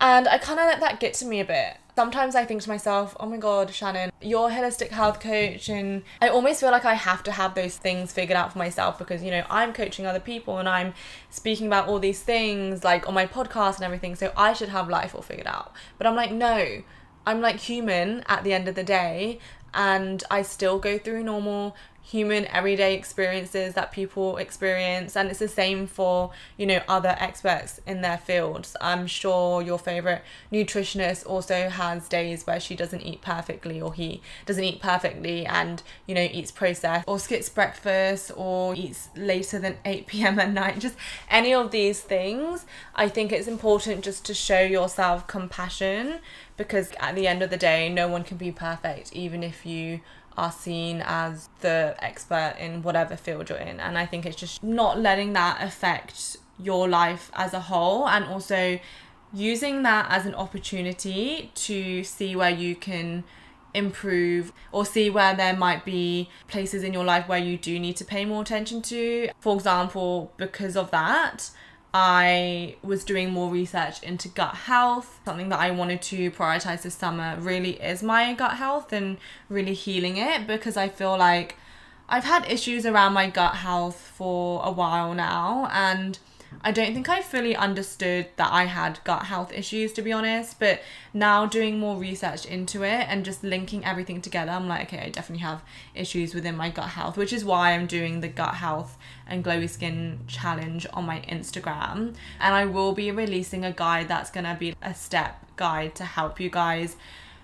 And 0.00 0.26
I 0.26 0.38
kind 0.38 0.58
of 0.58 0.66
let 0.66 0.80
that 0.80 0.98
get 0.98 1.14
to 1.14 1.24
me 1.24 1.38
a 1.38 1.44
bit. 1.44 1.76
Sometimes 1.94 2.34
I 2.34 2.44
think 2.44 2.62
to 2.62 2.68
myself, 2.68 3.14
oh 3.20 3.26
my 3.26 3.36
god, 3.36 3.72
Shannon, 3.72 4.10
you're 4.20 4.48
a 4.48 4.52
holistic 4.52 4.88
health 4.88 5.20
coach. 5.20 5.68
And 5.68 6.02
I 6.20 6.28
almost 6.28 6.58
feel 6.58 6.72
like 6.72 6.84
I 6.84 6.94
have 6.94 7.22
to 7.24 7.32
have 7.32 7.54
those 7.54 7.76
things 7.76 8.12
figured 8.12 8.36
out 8.36 8.52
for 8.52 8.58
myself 8.58 8.98
because, 8.98 9.22
you 9.22 9.30
know, 9.30 9.44
I'm 9.48 9.72
coaching 9.72 10.04
other 10.04 10.18
people 10.18 10.58
and 10.58 10.68
I'm 10.68 10.94
speaking 11.30 11.68
about 11.68 11.86
all 11.86 12.00
these 12.00 12.20
things 12.20 12.82
like 12.82 13.06
on 13.06 13.14
my 13.14 13.26
podcast 13.26 13.76
and 13.76 13.84
everything. 13.84 14.16
So 14.16 14.32
I 14.36 14.54
should 14.54 14.70
have 14.70 14.88
life 14.88 15.14
all 15.14 15.22
figured 15.22 15.46
out. 15.46 15.72
But 15.98 16.08
I'm 16.08 16.16
like, 16.16 16.32
no, 16.32 16.82
I'm 17.24 17.40
like 17.40 17.56
human 17.56 18.24
at 18.26 18.42
the 18.42 18.52
end 18.52 18.66
of 18.66 18.74
the 18.74 18.82
day 18.82 19.38
and 19.74 20.22
I 20.30 20.42
still 20.42 20.78
go 20.78 20.98
through 20.98 21.24
normal 21.24 21.76
human 22.02 22.46
everyday 22.46 22.94
experiences 22.94 23.74
that 23.74 23.92
people 23.92 24.36
experience 24.36 25.16
and 25.16 25.30
it's 25.30 25.38
the 25.38 25.48
same 25.48 25.86
for 25.86 26.32
you 26.56 26.66
know 26.66 26.80
other 26.88 27.16
experts 27.18 27.80
in 27.86 28.02
their 28.02 28.18
fields. 28.18 28.76
I'm 28.80 29.06
sure 29.06 29.62
your 29.62 29.78
favorite 29.78 30.22
nutritionist 30.52 31.26
also 31.26 31.68
has 31.68 32.08
days 32.08 32.46
where 32.46 32.60
she 32.60 32.74
doesn't 32.74 33.02
eat 33.02 33.22
perfectly 33.22 33.80
or 33.80 33.94
he 33.94 34.20
doesn't 34.46 34.64
eat 34.64 34.80
perfectly 34.80 35.46
and 35.46 35.82
you 36.06 36.14
know 36.14 36.28
eats 36.32 36.50
processed 36.50 37.04
or 37.06 37.18
skips 37.18 37.48
breakfast 37.48 38.32
or 38.36 38.74
eats 38.74 39.08
later 39.16 39.58
than 39.58 39.76
8 39.84 40.06
p.m 40.06 40.38
at 40.38 40.50
night. 40.50 40.78
Just 40.78 40.96
any 41.30 41.54
of 41.54 41.70
these 41.70 42.00
things 42.00 42.66
i 42.94 43.08
think 43.08 43.32
it's 43.32 43.48
important 43.48 44.04
just 44.04 44.24
to 44.24 44.34
show 44.34 44.60
yourself 44.60 45.26
compassion 45.26 46.18
because 46.56 46.92
at 47.00 47.14
the 47.14 47.26
end 47.26 47.42
of 47.42 47.50
the 47.50 47.56
day 47.56 47.88
no 47.88 48.08
one 48.08 48.22
can 48.24 48.36
be 48.36 48.52
perfect 48.52 49.12
even 49.12 49.42
if 49.42 49.64
you 49.66 50.00
are 50.36 50.52
seen 50.52 51.02
as 51.04 51.48
the 51.60 51.94
expert 52.00 52.56
in 52.58 52.82
whatever 52.82 53.16
field 53.16 53.48
you're 53.48 53.58
in. 53.58 53.80
And 53.80 53.98
I 53.98 54.06
think 54.06 54.26
it's 54.26 54.36
just 54.36 54.62
not 54.62 54.98
letting 54.98 55.32
that 55.34 55.62
affect 55.62 56.36
your 56.58 56.88
life 56.88 57.30
as 57.34 57.54
a 57.54 57.60
whole 57.60 58.08
and 58.08 58.24
also 58.24 58.78
using 59.32 59.82
that 59.82 60.06
as 60.10 60.26
an 60.26 60.34
opportunity 60.34 61.50
to 61.54 62.04
see 62.04 62.36
where 62.36 62.50
you 62.50 62.76
can 62.76 63.24
improve 63.74 64.52
or 64.70 64.84
see 64.84 65.08
where 65.08 65.34
there 65.34 65.56
might 65.56 65.84
be 65.84 66.28
places 66.48 66.82
in 66.82 66.92
your 66.92 67.04
life 67.04 67.26
where 67.26 67.38
you 67.38 67.56
do 67.56 67.78
need 67.78 67.96
to 67.96 68.04
pay 68.04 68.24
more 68.24 68.42
attention 68.42 68.82
to. 68.82 69.30
For 69.40 69.54
example, 69.54 70.32
because 70.36 70.76
of 70.76 70.90
that, 70.90 71.50
I 71.94 72.76
was 72.82 73.04
doing 73.04 73.30
more 73.30 73.50
research 73.50 74.02
into 74.02 74.28
gut 74.28 74.54
health. 74.54 75.20
Something 75.24 75.50
that 75.50 75.60
I 75.60 75.70
wanted 75.70 76.00
to 76.02 76.30
prioritize 76.30 76.82
this 76.82 76.94
summer 76.94 77.36
really 77.38 77.72
is 77.82 78.02
my 78.02 78.32
gut 78.32 78.56
health 78.56 78.92
and 78.92 79.18
really 79.48 79.74
healing 79.74 80.16
it 80.16 80.46
because 80.46 80.76
I 80.76 80.88
feel 80.88 81.18
like 81.18 81.56
I've 82.08 82.24
had 82.24 82.50
issues 82.50 82.86
around 82.86 83.12
my 83.12 83.28
gut 83.28 83.56
health 83.56 83.96
for 83.96 84.62
a 84.64 84.70
while 84.70 85.14
now 85.14 85.68
and 85.72 86.18
I 86.60 86.70
don't 86.70 86.94
think 86.94 87.08
I 87.08 87.22
fully 87.22 87.56
understood 87.56 88.28
that 88.36 88.52
I 88.52 88.64
had 88.64 89.00
gut 89.04 89.24
health 89.24 89.52
issues, 89.52 89.92
to 89.94 90.02
be 90.02 90.12
honest. 90.12 90.60
But 90.60 90.80
now 91.12 91.46
doing 91.46 91.78
more 91.78 91.96
research 91.96 92.46
into 92.46 92.82
it 92.84 93.06
and 93.08 93.24
just 93.24 93.42
linking 93.42 93.84
everything 93.84 94.20
together, 94.20 94.52
I'm 94.52 94.68
like, 94.68 94.92
okay, 94.92 95.06
I 95.06 95.08
definitely 95.10 95.42
have 95.42 95.62
issues 95.94 96.34
within 96.34 96.56
my 96.56 96.70
gut 96.70 96.90
health, 96.90 97.16
which 97.16 97.32
is 97.32 97.44
why 97.44 97.72
I'm 97.72 97.86
doing 97.86 98.20
the 98.20 98.28
gut 98.28 98.54
health 98.54 98.96
and 99.26 99.44
glowy 99.44 99.68
skin 99.68 100.20
challenge 100.26 100.86
on 100.92 101.04
my 101.04 101.20
Instagram. 101.28 102.14
And 102.40 102.54
I 102.54 102.66
will 102.66 102.92
be 102.92 103.10
releasing 103.10 103.64
a 103.64 103.72
guide 103.72 104.08
that's 104.08 104.30
gonna 104.30 104.56
be 104.58 104.74
a 104.82 104.94
step 104.94 105.44
guide 105.56 105.94
to 105.96 106.04
help 106.04 106.38
you 106.38 106.50
guys 106.50 106.96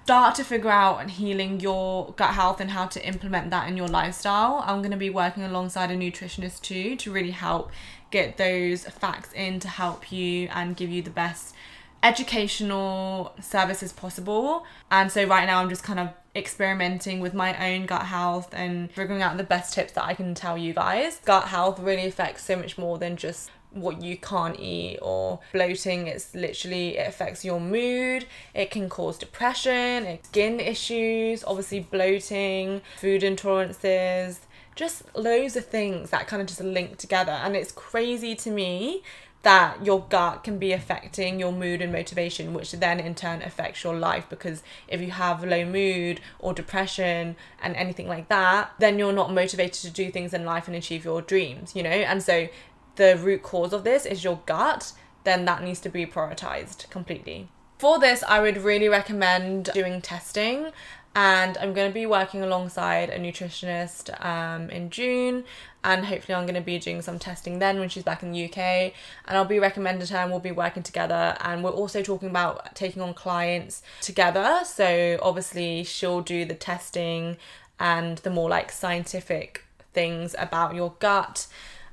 start 0.08 0.34
to 0.34 0.42
figure 0.42 0.70
out 0.70 1.02
and 1.02 1.10
healing 1.10 1.60
your 1.60 2.14
gut 2.16 2.32
health 2.32 2.62
and 2.62 2.70
how 2.70 2.86
to 2.86 3.06
implement 3.06 3.50
that 3.50 3.68
in 3.68 3.76
your 3.76 3.88
lifestyle. 3.88 4.64
I'm 4.66 4.78
going 4.78 4.90
to 4.90 4.96
be 4.96 5.10
working 5.10 5.42
alongside 5.42 5.90
a 5.90 5.96
nutritionist 5.98 6.62
too 6.62 6.96
to 6.96 7.12
really 7.12 7.32
help 7.32 7.70
get 8.10 8.36
those 8.36 8.84
facts 8.84 9.32
in 9.32 9.60
to 9.60 9.68
help 9.68 10.10
you 10.10 10.48
and 10.52 10.76
give 10.76 10.90
you 10.90 11.02
the 11.02 11.10
best 11.10 11.54
educational 12.02 13.34
services 13.40 13.92
possible. 13.92 14.64
And 14.90 15.10
so 15.10 15.24
right 15.24 15.46
now 15.46 15.60
I'm 15.60 15.68
just 15.68 15.82
kind 15.82 15.98
of 15.98 16.10
experimenting 16.34 17.20
with 17.20 17.34
my 17.34 17.72
own 17.72 17.86
gut 17.86 18.02
health 18.02 18.50
and 18.52 18.90
figuring 18.92 19.22
out 19.22 19.36
the 19.36 19.44
best 19.44 19.74
tips 19.74 19.92
that 19.92 20.04
I 20.04 20.14
can 20.14 20.34
tell 20.34 20.56
you 20.56 20.74
guys. 20.74 21.20
Gut 21.24 21.48
health 21.48 21.78
really 21.80 22.06
affects 22.06 22.44
so 22.44 22.56
much 22.56 22.78
more 22.78 22.98
than 22.98 23.16
just 23.16 23.50
what 23.70 24.00
you 24.00 24.16
can't 24.16 24.58
eat 24.58 24.98
or 25.02 25.40
bloating 25.52 26.06
it's 26.06 26.34
literally 26.34 26.96
it 26.96 27.06
affects 27.06 27.44
your 27.44 27.60
mood 27.60 28.24
it 28.54 28.70
can 28.70 28.88
cause 28.88 29.18
depression 29.18 30.18
skin 30.22 30.58
issues 30.58 31.44
obviously 31.44 31.78
bloating 31.78 32.80
food 32.96 33.20
intolerances 33.20 34.38
just 34.78 35.02
loads 35.16 35.56
of 35.56 35.66
things 35.66 36.10
that 36.10 36.28
kind 36.28 36.40
of 36.40 36.46
just 36.46 36.60
link 36.60 36.96
together. 36.98 37.32
And 37.32 37.56
it's 37.56 37.72
crazy 37.72 38.36
to 38.36 38.50
me 38.50 39.02
that 39.42 39.84
your 39.84 40.04
gut 40.08 40.44
can 40.44 40.58
be 40.58 40.72
affecting 40.72 41.40
your 41.40 41.52
mood 41.52 41.82
and 41.82 41.92
motivation, 41.92 42.54
which 42.54 42.70
then 42.72 43.00
in 43.00 43.14
turn 43.14 43.42
affects 43.42 43.82
your 43.82 43.96
life. 43.96 44.26
Because 44.30 44.62
if 44.86 45.00
you 45.00 45.10
have 45.10 45.44
low 45.44 45.64
mood 45.64 46.20
or 46.38 46.54
depression 46.54 47.34
and 47.60 47.74
anything 47.74 48.06
like 48.06 48.28
that, 48.28 48.72
then 48.78 49.00
you're 49.00 49.12
not 49.12 49.32
motivated 49.32 49.82
to 49.82 49.90
do 49.90 50.12
things 50.12 50.32
in 50.32 50.44
life 50.44 50.68
and 50.68 50.76
achieve 50.76 51.04
your 51.04 51.22
dreams, 51.22 51.74
you 51.74 51.82
know? 51.82 51.90
And 51.90 52.22
so 52.22 52.48
the 52.94 53.16
root 53.16 53.42
cause 53.42 53.72
of 53.72 53.82
this 53.82 54.06
is 54.06 54.22
your 54.22 54.40
gut, 54.46 54.92
then 55.24 55.44
that 55.44 55.64
needs 55.64 55.80
to 55.80 55.88
be 55.88 56.06
prioritized 56.06 56.88
completely. 56.88 57.48
For 57.78 57.98
this, 57.98 58.22
I 58.26 58.40
would 58.40 58.58
really 58.58 58.88
recommend 58.88 59.70
doing 59.74 60.00
testing 60.00 60.72
and 61.18 61.58
I'm 61.58 61.72
going 61.72 61.90
to 61.90 61.94
be 61.94 62.06
working 62.06 62.42
alongside 62.44 63.10
a 63.10 63.18
nutritionist 63.18 64.24
um, 64.24 64.70
in 64.70 64.88
June. 64.88 65.42
And 65.82 66.06
hopefully 66.06 66.36
I'm 66.36 66.44
going 66.44 66.54
to 66.54 66.60
be 66.60 66.78
doing 66.78 67.02
some 67.02 67.18
testing 67.18 67.58
then 67.58 67.80
when 67.80 67.88
she's 67.88 68.04
back 68.04 68.22
in 68.22 68.30
the 68.30 68.44
UK 68.44 68.58
and 68.58 68.92
I'll 69.36 69.44
be 69.44 69.58
recommended 69.58 70.10
her 70.10 70.18
and 70.18 70.30
we'll 70.30 70.38
be 70.38 70.52
working 70.52 70.84
together. 70.84 71.36
And 71.40 71.64
we're 71.64 71.70
also 71.70 72.02
talking 72.04 72.30
about 72.30 72.72
taking 72.76 73.02
on 73.02 73.14
clients 73.14 73.82
together. 74.00 74.60
So 74.64 75.18
obviously 75.20 75.82
she'll 75.82 76.20
do 76.20 76.44
the 76.44 76.54
testing 76.54 77.36
and 77.80 78.18
the 78.18 78.30
more 78.30 78.48
like 78.48 78.70
scientific 78.70 79.64
things 79.92 80.36
about 80.38 80.76
your 80.76 80.94
gut 81.00 81.48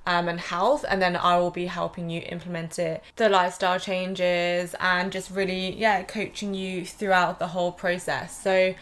um, 0.05 0.27
and 0.27 0.39
health, 0.39 0.85
and 0.87 1.01
then 1.01 1.15
I 1.15 1.39
will 1.39 1.49
be 1.49 1.65
helping 1.65 2.11
you 2.11 2.21
implement 2.29 2.77
it, 2.77 3.03
the 3.15 3.27
lifestyle 3.27 3.79
changes, 3.79 4.75
and 4.79 5.11
just 5.11 5.31
really, 5.31 5.75
yeah, 5.75 6.03
coaching 6.03 6.53
you 6.53 6.85
throughout 6.85 7.39
the 7.39 7.47
whole 7.47 7.71
process. 7.71 8.39
So, 8.39 8.75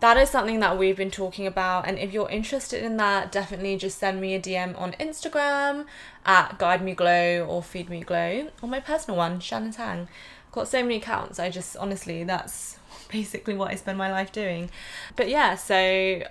that 0.00 0.16
is 0.16 0.30
something 0.30 0.60
that 0.60 0.78
we've 0.78 0.96
been 0.96 1.10
talking 1.10 1.46
about. 1.46 1.86
And 1.86 1.98
if 1.98 2.12
you're 2.12 2.28
interested 2.30 2.82
in 2.82 2.96
that, 2.96 3.30
definitely 3.30 3.76
just 3.76 3.98
send 3.98 4.20
me 4.20 4.34
a 4.34 4.40
DM 4.40 4.78
on 4.80 4.92
Instagram 4.92 5.84
at 6.24 6.58
Guide 6.58 6.82
Me 6.82 6.94
Glow 6.94 7.46
or 7.46 7.62
Feed 7.62 7.90
Me 7.90 8.00
Glow, 8.00 8.48
or 8.62 8.68
my 8.68 8.80
personal 8.80 9.16
one, 9.16 9.40
Shannon 9.40 9.72
Tang. 9.72 10.08
I've 10.46 10.52
got 10.52 10.68
so 10.68 10.82
many 10.82 10.96
accounts. 10.96 11.38
I 11.38 11.50
just 11.50 11.76
honestly, 11.76 12.24
that's 12.24 12.78
basically 13.10 13.54
what 13.54 13.70
I 13.70 13.74
spend 13.74 13.98
my 13.98 14.10
life 14.10 14.32
doing. 14.32 14.70
But 15.16 15.28
yeah, 15.28 15.54
so 15.54 16.22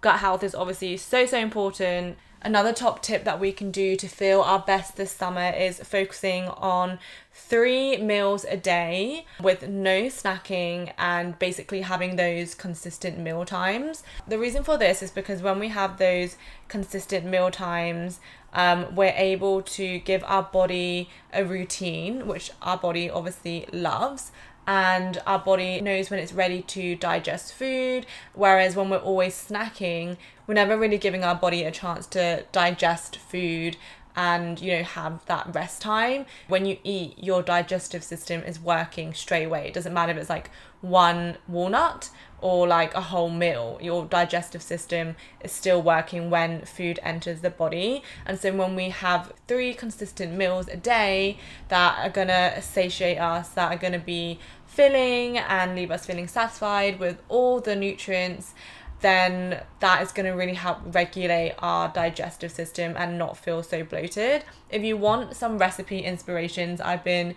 gut 0.00 0.20
health 0.20 0.42
is 0.42 0.54
obviously 0.54 0.96
so, 0.96 1.26
so 1.26 1.38
important. 1.38 2.16
Another 2.40 2.72
top 2.72 3.02
tip 3.02 3.24
that 3.24 3.40
we 3.40 3.50
can 3.50 3.72
do 3.72 3.96
to 3.96 4.06
feel 4.06 4.42
our 4.42 4.60
best 4.60 4.96
this 4.96 5.10
summer 5.10 5.50
is 5.50 5.80
focusing 5.80 6.44
on 6.44 7.00
three 7.32 7.96
meals 7.96 8.44
a 8.44 8.56
day 8.56 9.26
with 9.42 9.68
no 9.68 10.02
snacking 10.02 10.92
and 10.98 11.38
basically 11.38 11.80
having 11.80 12.14
those 12.14 12.54
consistent 12.54 13.18
meal 13.18 13.44
times. 13.44 14.04
The 14.26 14.38
reason 14.38 14.62
for 14.62 14.78
this 14.78 15.02
is 15.02 15.10
because 15.10 15.42
when 15.42 15.58
we 15.58 15.68
have 15.68 15.98
those 15.98 16.36
consistent 16.68 17.26
meal 17.26 17.50
times, 17.50 18.20
um, 18.52 18.94
we're 18.94 19.14
able 19.16 19.62
to 19.62 19.98
give 20.00 20.22
our 20.24 20.42
body 20.42 21.10
a 21.32 21.44
routine, 21.44 22.26
which 22.26 22.50
our 22.62 22.78
body 22.78 23.10
obviously 23.10 23.66
loves 23.72 24.30
and 24.68 25.22
our 25.26 25.38
body 25.38 25.80
knows 25.80 26.10
when 26.10 26.20
it's 26.20 26.34
ready 26.34 26.60
to 26.60 26.94
digest 26.94 27.54
food. 27.54 28.04
Whereas 28.34 28.76
when 28.76 28.90
we're 28.90 28.98
always 28.98 29.34
snacking, 29.34 30.18
we're 30.46 30.54
never 30.54 30.76
really 30.76 30.98
giving 30.98 31.24
our 31.24 31.34
body 31.34 31.64
a 31.64 31.70
chance 31.70 32.06
to 32.08 32.44
digest 32.52 33.16
food 33.16 33.78
and 34.14 34.60
you 34.60 34.72
know 34.72 34.82
have 34.82 35.24
that 35.24 35.54
rest 35.54 35.80
time. 35.80 36.26
When 36.48 36.66
you 36.66 36.76
eat 36.84 37.14
your 37.16 37.40
digestive 37.40 38.04
system 38.04 38.42
is 38.42 38.60
working 38.60 39.14
straight 39.14 39.44
away. 39.44 39.68
It 39.68 39.72
doesn't 39.72 39.94
matter 39.94 40.12
if 40.12 40.18
it's 40.18 40.28
like 40.28 40.50
one 40.82 41.38
walnut 41.48 42.10
or 42.40 42.68
like 42.68 42.94
a 42.94 43.00
whole 43.00 43.30
meal. 43.30 43.78
Your 43.80 44.04
digestive 44.04 44.62
system 44.62 45.16
is 45.40 45.50
still 45.50 45.82
working 45.82 46.30
when 46.30 46.64
food 46.64 47.00
enters 47.02 47.40
the 47.40 47.50
body. 47.50 48.02
And 48.26 48.38
so 48.38 48.52
when 48.54 48.76
we 48.76 48.90
have 48.90 49.32
three 49.46 49.74
consistent 49.74 50.34
meals 50.34 50.68
a 50.68 50.76
day 50.76 51.38
that 51.68 51.98
are 51.98 52.10
going 52.10 52.28
to 52.28 52.60
satiate 52.60 53.18
us 53.18 53.48
that 53.50 53.72
are 53.72 53.78
going 53.78 53.92
to 53.92 53.98
be 53.98 54.38
filling 54.68 55.38
and 55.38 55.74
leave 55.74 55.90
us 55.90 56.06
feeling 56.06 56.28
satisfied 56.28 57.00
with 57.00 57.20
all 57.28 57.58
the 57.60 57.74
nutrients 57.74 58.54
then 59.00 59.62
that 59.80 60.02
is 60.02 60.12
going 60.12 60.26
to 60.26 60.32
really 60.32 60.54
help 60.54 60.78
regulate 60.86 61.54
our 61.58 61.88
digestive 61.88 62.50
system 62.50 62.94
and 62.96 63.16
not 63.16 63.36
feel 63.36 63.62
so 63.62 63.84
bloated. 63.84 64.44
If 64.70 64.82
you 64.82 64.96
want 64.96 65.36
some 65.36 65.58
recipe 65.58 66.00
inspirations, 66.00 66.80
I've 66.80 67.04
been 67.04 67.34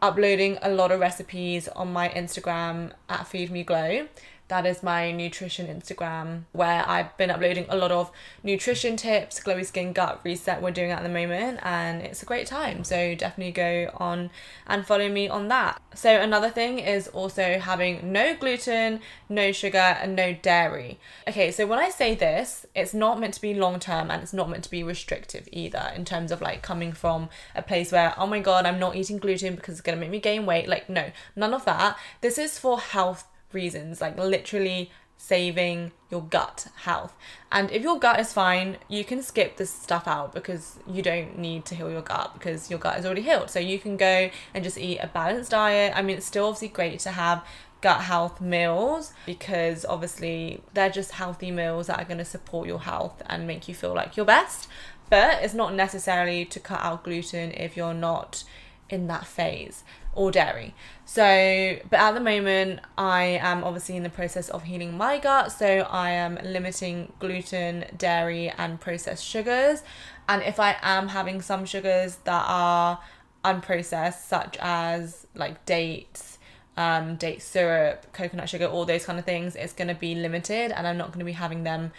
uploading 0.00 0.58
a 0.62 0.70
lot 0.70 0.92
of 0.92 1.00
recipes 1.00 1.68
on 1.68 1.92
my 1.92 2.08
Instagram 2.10 2.92
at 3.08 3.26
Feed 3.26 3.50
Me 3.50 3.64
Glow. 3.64 4.08
That 4.50 4.66
is 4.66 4.82
my 4.82 5.12
nutrition 5.12 5.68
Instagram 5.68 6.42
where 6.50 6.84
I've 6.84 7.16
been 7.16 7.30
uploading 7.30 7.66
a 7.68 7.76
lot 7.76 7.92
of 7.92 8.10
nutrition 8.42 8.96
tips, 8.96 9.38
glowy 9.38 9.64
skin 9.64 9.92
gut 9.92 10.20
reset 10.24 10.60
we're 10.60 10.72
doing 10.72 10.90
at 10.90 11.04
the 11.04 11.08
moment, 11.08 11.60
and 11.62 12.02
it's 12.02 12.24
a 12.24 12.26
great 12.26 12.48
time. 12.48 12.82
So 12.82 13.14
definitely 13.14 13.52
go 13.52 13.92
on 13.98 14.30
and 14.66 14.84
follow 14.84 15.08
me 15.08 15.28
on 15.28 15.46
that. 15.48 15.80
So 15.94 16.20
another 16.20 16.50
thing 16.50 16.80
is 16.80 17.06
also 17.06 17.60
having 17.60 18.10
no 18.12 18.34
gluten, 18.34 18.98
no 19.28 19.52
sugar, 19.52 19.78
and 19.78 20.16
no 20.16 20.32
dairy. 20.32 20.98
Okay, 21.28 21.52
so 21.52 21.64
when 21.64 21.78
I 21.78 21.88
say 21.88 22.16
this, 22.16 22.66
it's 22.74 22.92
not 22.92 23.20
meant 23.20 23.34
to 23.34 23.40
be 23.40 23.54
long 23.54 23.78
term 23.78 24.10
and 24.10 24.20
it's 24.20 24.32
not 24.32 24.50
meant 24.50 24.64
to 24.64 24.70
be 24.70 24.82
restrictive 24.82 25.48
either 25.52 25.92
in 25.94 26.04
terms 26.04 26.32
of 26.32 26.40
like 26.40 26.60
coming 26.60 26.90
from 26.90 27.28
a 27.54 27.62
place 27.62 27.92
where, 27.92 28.14
oh 28.18 28.26
my 28.26 28.40
god, 28.40 28.66
I'm 28.66 28.80
not 28.80 28.96
eating 28.96 29.18
gluten 29.18 29.54
because 29.54 29.74
it's 29.74 29.80
gonna 29.80 29.96
make 29.96 30.10
me 30.10 30.18
gain 30.18 30.44
weight. 30.44 30.68
Like, 30.68 30.90
no, 30.90 31.12
none 31.36 31.54
of 31.54 31.64
that. 31.66 31.96
This 32.20 32.36
is 32.36 32.58
for 32.58 32.80
health 32.80 33.28
reasons, 33.52 34.00
like 34.00 34.18
literally 34.18 34.90
saving 35.20 35.92
your 36.10 36.22
gut 36.22 36.66
health. 36.76 37.14
And 37.52 37.70
if 37.70 37.82
your 37.82 37.98
gut 37.98 38.18
is 38.18 38.32
fine, 38.32 38.78
you 38.88 39.04
can 39.04 39.22
skip 39.22 39.58
this 39.58 39.70
stuff 39.70 40.08
out 40.08 40.32
because 40.32 40.78
you 40.86 41.02
don't 41.02 41.38
need 41.38 41.66
to 41.66 41.74
heal 41.74 41.90
your 41.90 42.00
gut 42.00 42.32
because 42.32 42.70
your 42.70 42.78
gut 42.78 42.98
is 42.98 43.04
already 43.04 43.22
healed. 43.22 43.50
So 43.50 43.60
you 43.60 43.78
can 43.78 43.98
go 43.98 44.30
and 44.54 44.64
just 44.64 44.78
eat 44.78 44.98
a 44.98 45.08
balanced 45.08 45.50
diet. 45.50 45.92
I 45.94 46.00
mean, 46.00 46.16
it's 46.16 46.26
still 46.26 46.46
obviously 46.46 46.68
great 46.68 47.00
to 47.00 47.10
have 47.10 47.44
gut 47.82 48.02
health 48.02 48.40
meals 48.40 49.12
because 49.26 49.84
obviously 49.84 50.62
they're 50.72 50.90
just 50.90 51.12
healthy 51.12 51.50
meals 51.50 51.88
that 51.88 51.98
are 51.98 52.04
going 52.04 52.18
to 52.18 52.24
support 52.24 52.66
your 52.66 52.80
health 52.80 53.22
and 53.26 53.46
make 53.46 53.68
you 53.68 53.74
feel 53.74 53.94
like 53.94 54.16
your 54.16 54.26
best. 54.26 54.68
But 55.10 55.42
it's 55.42 55.54
not 55.54 55.74
necessarily 55.74 56.46
to 56.46 56.60
cut 56.60 56.80
out 56.80 57.04
gluten 57.04 57.50
if 57.52 57.76
you're 57.76 57.94
not 57.94 58.44
in 58.88 59.06
that 59.06 59.26
phase 59.26 59.84
or 60.12 60.30
dairy. 60.30 60.74
So, 61.04 61.78
but 61.88 61.98
at 61.98 62.12
the 62.12 62.20
moment, 62.20 62.80
I 62.96 63.38
am 63.42 63.64
obviously 63.64 63.96
in 63.96 64.02
the 64.02 64.10
process 64.10 64.48
of 64.48 64.64
healing 64.64 64.96
my 64.96 65.18
gut. 65.18 65.52
So, 65.52 65.66
I 65.90 66.10
am 66.10 66.38
limiting 66.42 67.12
gluten, 67.18 67.84
dairy, 67.96 68.50
and 68.50 68.80
processed 68.80 69.24
sugars. 69.24 69.82
And 70.28 70.42
if 70.42 70.60
I 70.60 70.76
am 70.82 71.08
having 71.08 71.42
some 71.42 71.64
sugars 71.64 72.16
that 72.24 72.44
are 72.46 73.00
unprocessed, 73.44 74.26
such 74.26 74.56
as 74.60 75.26
like 75.34 75.64
dates, 75.66 76.38
um, 76.76 77.16
date 77.16 77.42
syrup, 77.42 78.12
coconut 78.12 78.48
sugar, 78.48 78.66
all 78.66 78.84
those 78.84 79.04
kind 79.04 79.18
of 79.18 79.24
things, 79.24 79.56
it's 79.56 79.72
going 79.72 79.88
to 79.88 79.94
be 79.94 80.14
limited 80.14 80.72
and 80.72 80.86
I'm 80.86 80.96
not 80.96 81.08
going 81.08 81.18
to 81.20 81.24
be 81.24 81.32
having 81.32 81.64
them 81.64 81.92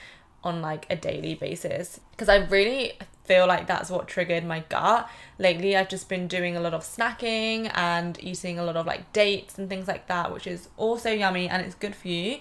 on 0.44 0.62
like 0.62 0.88
a 0.90 0.96
daily 0.96 1.36
basis 1.36 2.00
because 2.12 2.28
I 2.28 2.38
really 2.38 2.94
feel 3.32 3.48
like 3.48 3.66
that's 3.66 3.90
what 3.90 4.10
triggered 4.10 4.44
my 4.44 4.60
gut. 4.68 5.10
Lately, 5.40 5.78
I've 5.78 5.88
just 5.88 6.10
been 6.10 6.28
doing 6.28 6.58
a 6.58 6.60
lot 6.60 6.74
of 6.74 6.82
snacking 6.82 7.72
and 7.74 8.22
eating 8.22 8.60
a 8.60 8.64
lot 8.64 8.76
of 8.76 8.86
like 8.86 9.14
dates 9.14 9.58
and 9.58 9.70
things 9.70 9.88
like 9.88 10.08
that, 10.08 10.34
which 10.34 10.46
is 10.46 10.68
also 10.76 11.10
yummy 11.10 11.48
and 11.48 11.66
it's 11.66 11.76
good 11.76 11.96
for 11.96 12.10
you. 12.10 12.40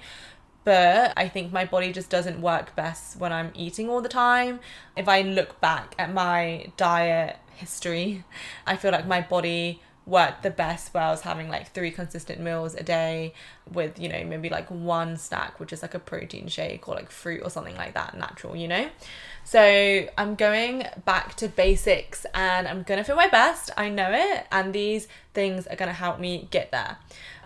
But 0.65 1.13
I 1.17 1.29
think 1.29 1.53
my 1.53 1.65
body 1.65 1.93
just 1.93 2.11
doesn't 2.11 2.41
work 2.43 2.75
best 2.75 3.21
when 3.21 3.33
I'm 3.33 3.53
eating 3.55 3.89
all 3.89 4.01
the 4.01 4.09
time. 4.09 4.59
If 4.97 5.09
I 5.09 5.23
look 5.23 5.61
back 5.61 5.95
at 5.97 6.13
my 6.13 6.73
diet 6.77 7.37
history, 7.55 8.25
I 8.67 8.75
feel 8.75 8.91
like 8.91 9.07
my 9.07 9.21
body 9.21 9.81
worked 10.07 10.43
the 10.43 10.51
best 10.51 10.93
where 10.93 11.05
I 11.05 11.11
was 11.11 11.21
having 11.21 11.49
like 11.49 11.73
three 11.73 11.93
consistent 11.93 12.41
meals 12.41 12.75
a 12.75 12.83
day 12.83 13.33
with, 13.73 13.99
you 13.99 14.09
know, 14.09 14.25
maybe 14.25 14.49
like 14.49 14.69
one 14.71 15.17
snack, 15.17 15.61
which 15.61 15.73
is 15.73 15.83
like 15.83 15.95
a 15.95 16.01
protein 16.01 16.49
shake 16.49 16.89
or 16.89 16.97
like 16.97 17.11
fruit 17.11 17.43
or 17.45 17.51
something 17.51 17.77
like 17.77 17.95
that, 17.95 18.17
natural, 18.17 18.57
you 18.57 18.67
know? 18.67 18.91
So 19.51 20.07
I'm 20.17 20.37
going 20.37 20.87
back 21.05 21.35
to 21.39 21.49
basics 21.49 22.25
and 22.35 22.69
I'm 22.69 22.85
gonna 22.85 23.03
feel 23.03 23.17
my 23.17 23.27
best. 23.27 23.73
I 23.77 23.89
know 23.89 24.13
it, 24.13 24.47
and 24.53 24.73
these 24.73 25.09
things 25.35 25.67
are 25.67 25.75
gonna 25.75 25.93
help 25.93 26.21
me 26.21 26.47
get 26.53 26.71
there. 26.71 26.99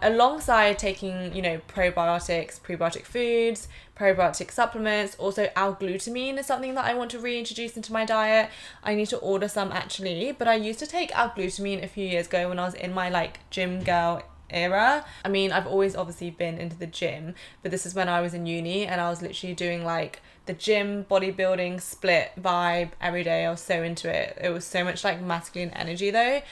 Alongside 0.03 0.79
taking, 0.79 1.35
you 1.35 1.41
know, 1.41 1.63
probiotics, 1.67 2.61
prebiotic 2.61 3.07
foods, 3.07 3.69
probiotic 3.99 4.51
supplements, 4.51 5.17
also 5.17 5.49
L-glutamine 5.57 6.37
is 6.37 6.45
something 6.45 6.75
that 6.75 6.85
I 6.85 6.93
want 6.93 7.11
to 7.13 7.19
reintroduce 7.19 7.75
into 7.75 7.91
my 7.91 8.05
diet. 8.05 8.51
I 8.83 8.95
need 8.95 9.09
to 9.09 9.17
order 9.17 9.49
some 9.49 9.73
actually, 9.73 10.31
but 10.33 10.47
I 10.47 10.57
used 10.57 10.81
to 10.81 10.87
take 10.87 11.11
L-glutamine 11.17 11.83
a 11.83 11.89
few 11.89 12.07
years 12.07 12.27
ago 12.27 12.51
when 12.51 12.59
I 12.59 12.67
was 12.67 12.75
in 12.75 12.93
my 12.93 13.09
like 13.09 13.39
gym 13.49 13.83
girl 13.83 14.23
era. 14.51 15.07
I 15.25 15.31
mean, 15.31 15.53
I've 15.53 15.67
always 15.67 15.97
obviously 15.97 16.29
been 16.29 16.59
into 16.59 16.77
the 16.77 16.87
gym, 16.87 17.35
but 17.63 17.71
this 17.71 17.87
is 17.87 17.95
when 17.95 18.11
I 18.11 18.21
was 18.21 18.35
in 18.35 18.45
uni 18.45 18.85
and 18.85 19.01
I 19.01 19.09
was 19.09 19.23
literally 19.23 19.55
doing 19.55 19.87
like 19.87 20.21
the 20.47 20.53
gym 20.53 21.05
bodybuilding 21.11 21.81
split 21.81 22.33
vibe 22.39 22.91
every 23.01 23.25
day. 23.25 23.47
I 23.47 23.51
was 23.51 23.61
so 23.61 23.83
into 23.83 24.09
it. 24.15 24.39
It 24.41 24.51
was 24.51 24.65
so 24.65 24.85
much 24.85 25.05
like 25.05 25.21
masculine 25.21 25.71
energy 25.71 26.11
though, 26.11 26.43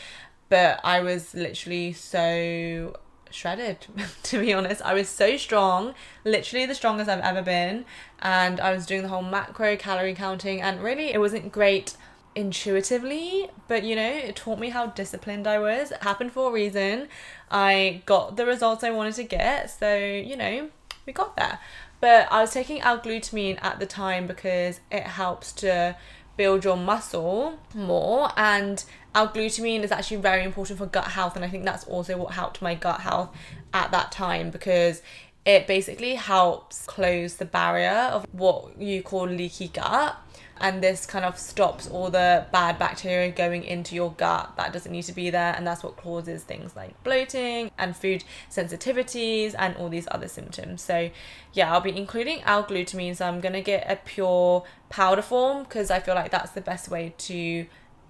but 0.48 0.80
I 0.84 1.00
was 1.00 1.34
literally 1.34 1.92
so 1.92 2.96
shredded 3.30 3.86
to 4.24 4.40
be 4.40 4.52
honest. 4.52 4.82
I 4.82 4.94
was 4.94 5.08
so 5.08 5.36
strong, 5.36 5.94
literally 6.24 6.66
the 6.66 6.74
strongest 6.74 7.08
I've 7.08 7.20
ever 7.20 7.42
been, 7.42 7.84
and 8.20 8.60
I 8.60 8.72
was 8.72 8.86
doing 8.86 9.02
the 9.02 9.08
whole 9.08 9.22
macro 9.22 9.76
calorie 9.76 10.14
counting 10.14 10.62
and 10.62 10.82
really 10.82 11.12
it 11.12 11.18
wasn't 11.18 11.52
great 11.52 11.96
intuitively, 12.34 13.50
but 13.68 13.82
you 13.82 13.94
know, 13.96 14.10
it 14.10 14.36
taught 14.36 14.58
me 14.58 14.70
how 14.70 14.86
disciplined 14.86 15.46
I 15.46 15.58
was. 15.58 15.90
It 15.90 16.02
happened 16.02 16.32
for 16.32 16.48
a 16.50 16.52
reason. 16.52 17.08
I 17.50 18.02
got 18.06 18.36
the 18.36 18.46
results 18.46 18.82
I 18.84 18.90
wanted 18.90 19.14
to 19.16 19.24
get, 19.24 19.70
so 19.70 19.96
you 19.96 20.36
know, 20.36 20.70
we 21.06 21.12
got 21.12 21.36
there. 21.36 21.58
But 22.02 22.26
I 22.32 22.40
was 22.40 22.50
taking 22.50 22.80
L-glutamine 22.80 23.62
at 23.62 23.78
the 23.78 23.86
time 23.86 24.26
because 24.26 24.80
it 24.90 25.04
helps 25.04 25.52
to 25.52 25.94
build 26.36 26.64
your 26.64 26.76
muscle 26.76 27.60
more 27.76 28.30
and 28.36 28.84
L-glutamine 29.14 29.84
is 29.84 29.92
actually 29.92 30.16
very 30.16 30.42
important 30.42 30.80
for 30.80 30.86
gut 30.86 31.06
health 31.06 31.36
and 31.36 31.44
I 31.44 31.48
think 31.48 31.64
that's 31.64 31.84
also 31.84 32.16
what 32.16 32.32
helped 32.32 32.60
my 32.60 32.74
gut 32.74 33.02
health 33.02 33.30
at 33.72 33.92
that 33.92 34.10
time 34.10 34.50
because 34.50 35.00
it 35.46 35.68
basically 35.68 36.16
helps 36.16 36.86
close 36.86 37.36
the 37.36 37.44
barrier 37.44 38.10
of 38.10 38.26
what 38.32 38.76
you 38.80 39.04
call 39.04 39.28
leaky 39.28 39.68
gut 39.68 40.16
and 40.62 40.82
this 40.82 41.04
kind 41.04 41.24
of 41.24 41.36
stops 41.38 41.88
all 41.88 42.08
the 42.08 42.46
bad 42.52 42.78
bacteria 42.78 43.30
going 43.30 43.64
into 43.64 43.94
your 43.94 44.12
gut 44.12 44.52
that 44.56 44.72
doesn't 44.72 44.92
need 44.92 45.02
to 45.02 45.12
be 45.12 45.28
there 45.28 45.54
and 45.54 45.66
that's 45.66 45.82
what 45.82 45.96
causes 45.96 46.44
things 46.44 46.74
like 46.76 47.02
bloating 47.02 47.70
and 47.76 47.96
food 47.96 48.24
sensitivities 48.48 49.54
and 49.58 49.76
all 49.76 49.88
these 49.88 50.06
other 50.12 50.28
symptoms 50.28 50.80
so 50.80 51.10
yeah 51.52 51.70
i'll 51.72 51.80
be 51.80 51.94
including 51.94 52.40
l-glutamine 52.44 53.14
so 53.14 53.26
i'm 53.26 53.40
going 53.40 53.52
to 53.52 53.60
get 53.60 53.84
a 53.90 53.96
pure 53.96 54.64
powder 54.88 55.22
form 55.22 55.64
because 55.64 55.90
i 55.90 55.98
feel 55.98 56.14
like 56.14 56.30
that's 56.30 56.52
the 56.52 56.60
best 56.60 56.88
way 56.88 57.12
to 57.18 57.66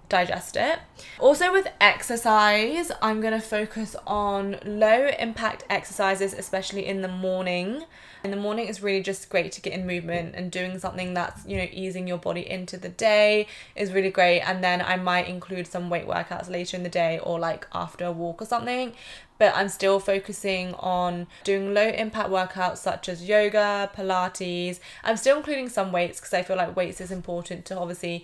digest 0.09 0.55
it. 0.55 0.77
Also, 1.19 1.51
with 1.51 1.67
exercise, 1.81 2.91
I'm 3.01 3.19
going 3.19 3.33
to 3.33 3.41
focus 3.41 3.95
on 4.05 4.59
low 4.63 5.09
impact 5.17 5.63
exercises, 5.71 6.33
especially 6.33 6.85
in 6.85 7.01
the 7.01 7.07
morning. 7.07 7.85
In 8.23 8.31
the 8.31 8.37
morning, 8.37 8.69
it's 8.69 8.81
really 8.81 9.03
just 9.03 9.27
great 9.27 9.51
to 9.51 9.61
get 9.61 9.73
in 9.73 9.85
movement 9.85 10.33
and 10.35 10.49
doing 10.49 10.79
something 10.79 11.13
that's, 11.13 11.45
you 11.45 11.57
know, 11.57 11.67
easing 11.73 12.07
your 12.07 12.17
body 12.17 12.49
into 12.49 12.77
the 12.77 12.87
day 12.87 13.47
is 13.75 13.91
really 13.91 14.11
great. 14.11 14.39
And 14.39 14.63
then 14.63 14.81
I 14.81 14.95
might 14.95 15.27
include 15.27 15.67
some 15.67 15.89
weight 15.89 16.07
workouts 16.07 16.49
later 16.49 16.77
in 16.77 16.83
the 16.83 16.89
day 16.89 17.19
or 17.19 17.37
like 17.37 17.67
after 17.73 18.05
a 18.05 18.13
walk 18.13 18.41
or 18.41 18.45
something. 18.45 18.93
But 19.39 19.53
I'm 19.57 19.67
still 19.67 19.99
focusing 19.99 20.73
on 20.75 21.27
doing 21.43 21.73
low 21.73 21.89
impact 21.89 22.29
workouts 22.29 22.77
such 22.77 23.09
as 23.09 23.27
yoga, 23.27 23.91
Pilates. 23.93 24.79
I'm 25.03 25.17
still 25.17 25.35
including 25.35 25.67
some 25.67 25.91
weights 25.91 26.21
because 26.21 26.33
I 26.33 26.43
feel 26.43 26.55
like 26.55 26.77
weights 26.77 27.01
is 27.01 27.11
important 27.11 27.65
to 27.65 27.77
obviously 27.77 28.23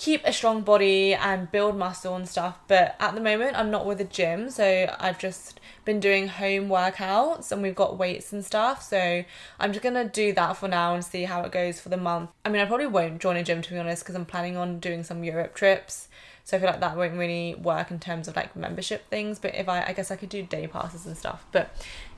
keep 0.00 0.24
a 0.24 0.32
strong 0.32 0.62
body 0.62 1.12
and 1.12 1.52
build 1.52 1.76
muscle 1.76 2.16
and 2.16 2.26
stuff. 2.26 2.58
But 2.68 2.96
at 2.98 3.14
the 3.14 3.20
moment, 3.20 3.54
I'm 3.54 3.70
not 3.70 3.84
with 3.84 4.00
a 4.00 4.04
gym, 4.04 4.48
so 4.48 4.96
I've 4.98 5.18
just 5.18 5.60
been 5.84 6.00
doing 6.00 6.28
home 6.28 6.70
workouts 6.70 7.52
and 7.52 7.60
we've 7.60 7.74
got 7.74 7.98
weights 7.98 8.32
and 8.32 8.42
stuff. 8.42 8.82
So 8.82 9.24
I'm 9.58 9.72
just 9.72 9.82
gonna 9.82 10.08
do 10.08 10.32
that 10.32 10.56
for 10.56 10.68
now 10.68 10.94
and 10.94 11.04
see 11.04 11.24
how 11.24 11.42
it 11.42 11.52
goes 11.52 11.80
for 11.80 11.90
the 11.90 11.98
month. 11.98 12.30
I 12.46 12.48
mean, 12.48 12.62
I 12.62 12.64
probably 12.64 12.86
won't 12.86 13.20
join 13.20 13.36
a 13.36 13.42
gym 13.42 13.60
to 13.60 13.70
be 13.70 13.78
honest 13.78 14.02
because 14.02 14.14
I'm 14.14 14.24
planning 14.24 14.56
on 14.56 14.80
doing 14.80 15.04
some 15.04 15.22
Europe 15.22 15.54
trips. 15.54 16.08
So 16.44 16.56
I 16.56 16.60
feel 16.60 16.70
like 16.70 16.80
that 16.80 16.96
won't 16.96 17.18
really 17.18 17.54
work 17.54 17.90
in 17.90 18.00
terms 18.00 18.26
of 18.26 18.34
like 18.34 18.56
membership 18.56 19.06
things. 19.10 19.38
But 19.38 19.54
if 19.54 19.68
I, 19.68 19.84
I 19.88 19.92
guess 19.92 20.10
I 20.10 20.16
could 20.16 20.30
do 20.30 20.42
day 20.42 20.66
passes 20.66 21.04
and 21.04 21.14
stuff. 21.16 21.44
But 21.52 21.70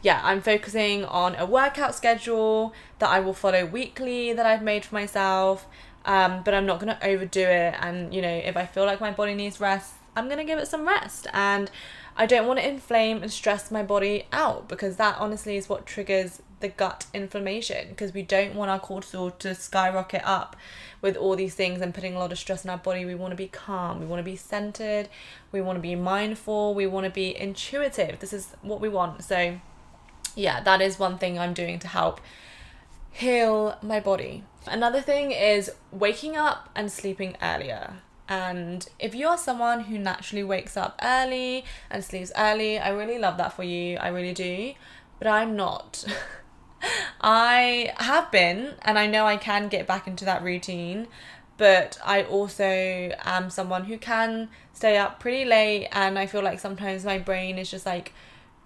yeah, 0.02 0.20
I'm 0.22 0.40
focusing 0.40 1.04
on 1.04 1.34
a 1.34 1.44
workout 1.44 1.96
schedule 1.96 2.72
that 3.00 3.10
I 3.10 3.18
will 3.18 3.34
follow 3.34 3.66
weekly 3.66 4.32
that 4.32 4.46
I've 4.46 4.62
made 4.62 4.84
for 4.84 4.94
myself 4.94 5.66
um, 6.04 6.42
but 6.44 6.54
I'm 6.54 6.66
not 6.66 6.80
going 6.80 6.96
to 6.96 7.06
overdo 7.06 7.40
it. 7.40 7.74
And, 7.80 8.14
you 8.14 8.22
know, 8.22 8.28
if 8.28 8.56
I 8.56 8.66
feel 8.66 8.84
like 8.84 9.00
my 9.00 9.10
body 9.10 9.34
needs 9.34 9.60
rest, 9.60 9.94
I'm 10.16 10.26
going 10.26 10.38
to 10.38 10.44
give 10.44 10.58
it 10.58 10.68
some 10.68 10.86
rest. 10.86 11.26
And 11.32 11.70
I 12.16 12.26
don't 12.26 12.46
want 12.46 12.60
to 12.60 12.68
inflame 12.68 13.22
and 13.22 13.32
stress 13.32 13.70
my 13.70 13.82
body 13.82 14.26
out 14.32 14.68
because 14.68 14.96
that 14.96 15.16
honestly 15.18 15.56
is 15.56 15.68
what 15.68 15.86
triggers 15.86 16.42
the 16.60 16.68
gut 16.68 17.06
inflammation 17.12 17.88
because 17.88 18.14
we 18.14 18.22
don't 18.22 18.54
want 18.54 18.70
our 18.70 18.80
cortisol 18.80 19.36
to 19.38 19.54
skyrocket 19.54 20.22
up 20.24 20.56
with 21.00 21.16
all 21.16 21.34
these 21.34 21.54
things 21.54 21.80
and 21.80 21.92
putting 21.92 22.14
a 22.14 22.18
lot 22.18 22.30
of 22.30 22.38
stress 22.38 22.64
in 22.64 22.70
our 22.70 22.78
body. 22.78 23.04
We 23.04 23.14
want 23.14 23.32
to 23.32 23.36
be 23.36 23.48
calm, 23.48 24.00
we 24.00 24.06
want 24.06 24.20
to 24.20 24.24
be 24.24 24.36
centered, 24.36 25.08
we 25.50 25.60
want 25.60 25.76
to 25.76 25.80
be 25.80 25.94
mindful, 25.94 26.74
we 26.74 26.86
want 26.86 27.04
to 27.04 27.10
be 27.10 27.36
intuitive. 27.36 28.20
This 28.20 28.32
is 28.32 28.54
what 28.62 28.80
we 28.80 28.88
want. 28.88 29.24
So, 29.24 29.58
yeah, 30.34 30.62
that 30.62 30.80
is 30.80 30.98
one 30.98 31.18
thing 31.18 31.38
I'm 31.38 31.54
doing 31.54 31.78
to 31.80 31.88
help 31.88 32.20
heal 33.10 33.76
my 33.82 34.00
body. 34.00 34.44
Another 34.66 35.01
thing 35.01 35.33
is 35.33 35.70
waking 35.90 36.37
up 36.37 36.68
and 36.75 36.90
sleeping 36.90 37.37
earlier. 37.42 37.94
And 38.29 38.88
if 38.98 39.14
you're 39.14 39.37
someone 39.37 39.81
who 39.81 39.98
naturally 39.98 40.44
wakes 40.44 40.77
up 40.77 40.98
early 41.03 41.64
and 41.90 42.05
sleeps 42.05 42.33
early, 42.37 42.79
I 42.79 42.90
really 42.90 43.18
love 43.18 43.37
that 43.38 43.53
for 43.53 43.64
you. 43.64 43.98
I 43.98 44.09
really 44.09 44.33
do. 44.33 44.75
But 45.18 45.29
I'm 45.29 45.57
not. 45.57 46.05
I 47.20 47.92
have 47.98 48.31
been, 48.31 48.75
and 48.83 48.98
I 48.98 49.07
know 49.07 49.27
I 49.27 49.37
can 49.37 49.68
get 49.68 49.87
back 49.87 50.07
into 50.07 50.25
that 50.25 50.42
routine, 50.42 51.09
but 51.57 51.98
I 52.05 52.22
also 52.25 52.64
am 52.64 53.51
someone 53.51 53.85
who 53.85 53.98
can 53.98 54.48
stay 54.72 54.96
up 54.96 55.20
pretty 55.20 55.44
late, 55.44 55.88
and 55.92 56.18
I 56.18 56.27
feel 56.27 56.42
like 56.42 56.59
sometimes 56.59 57.05
my 57.05 57.18
brain 57.18 57.59
is 57.59 57.70
just 57.70 57.87
like, 57.87 58.12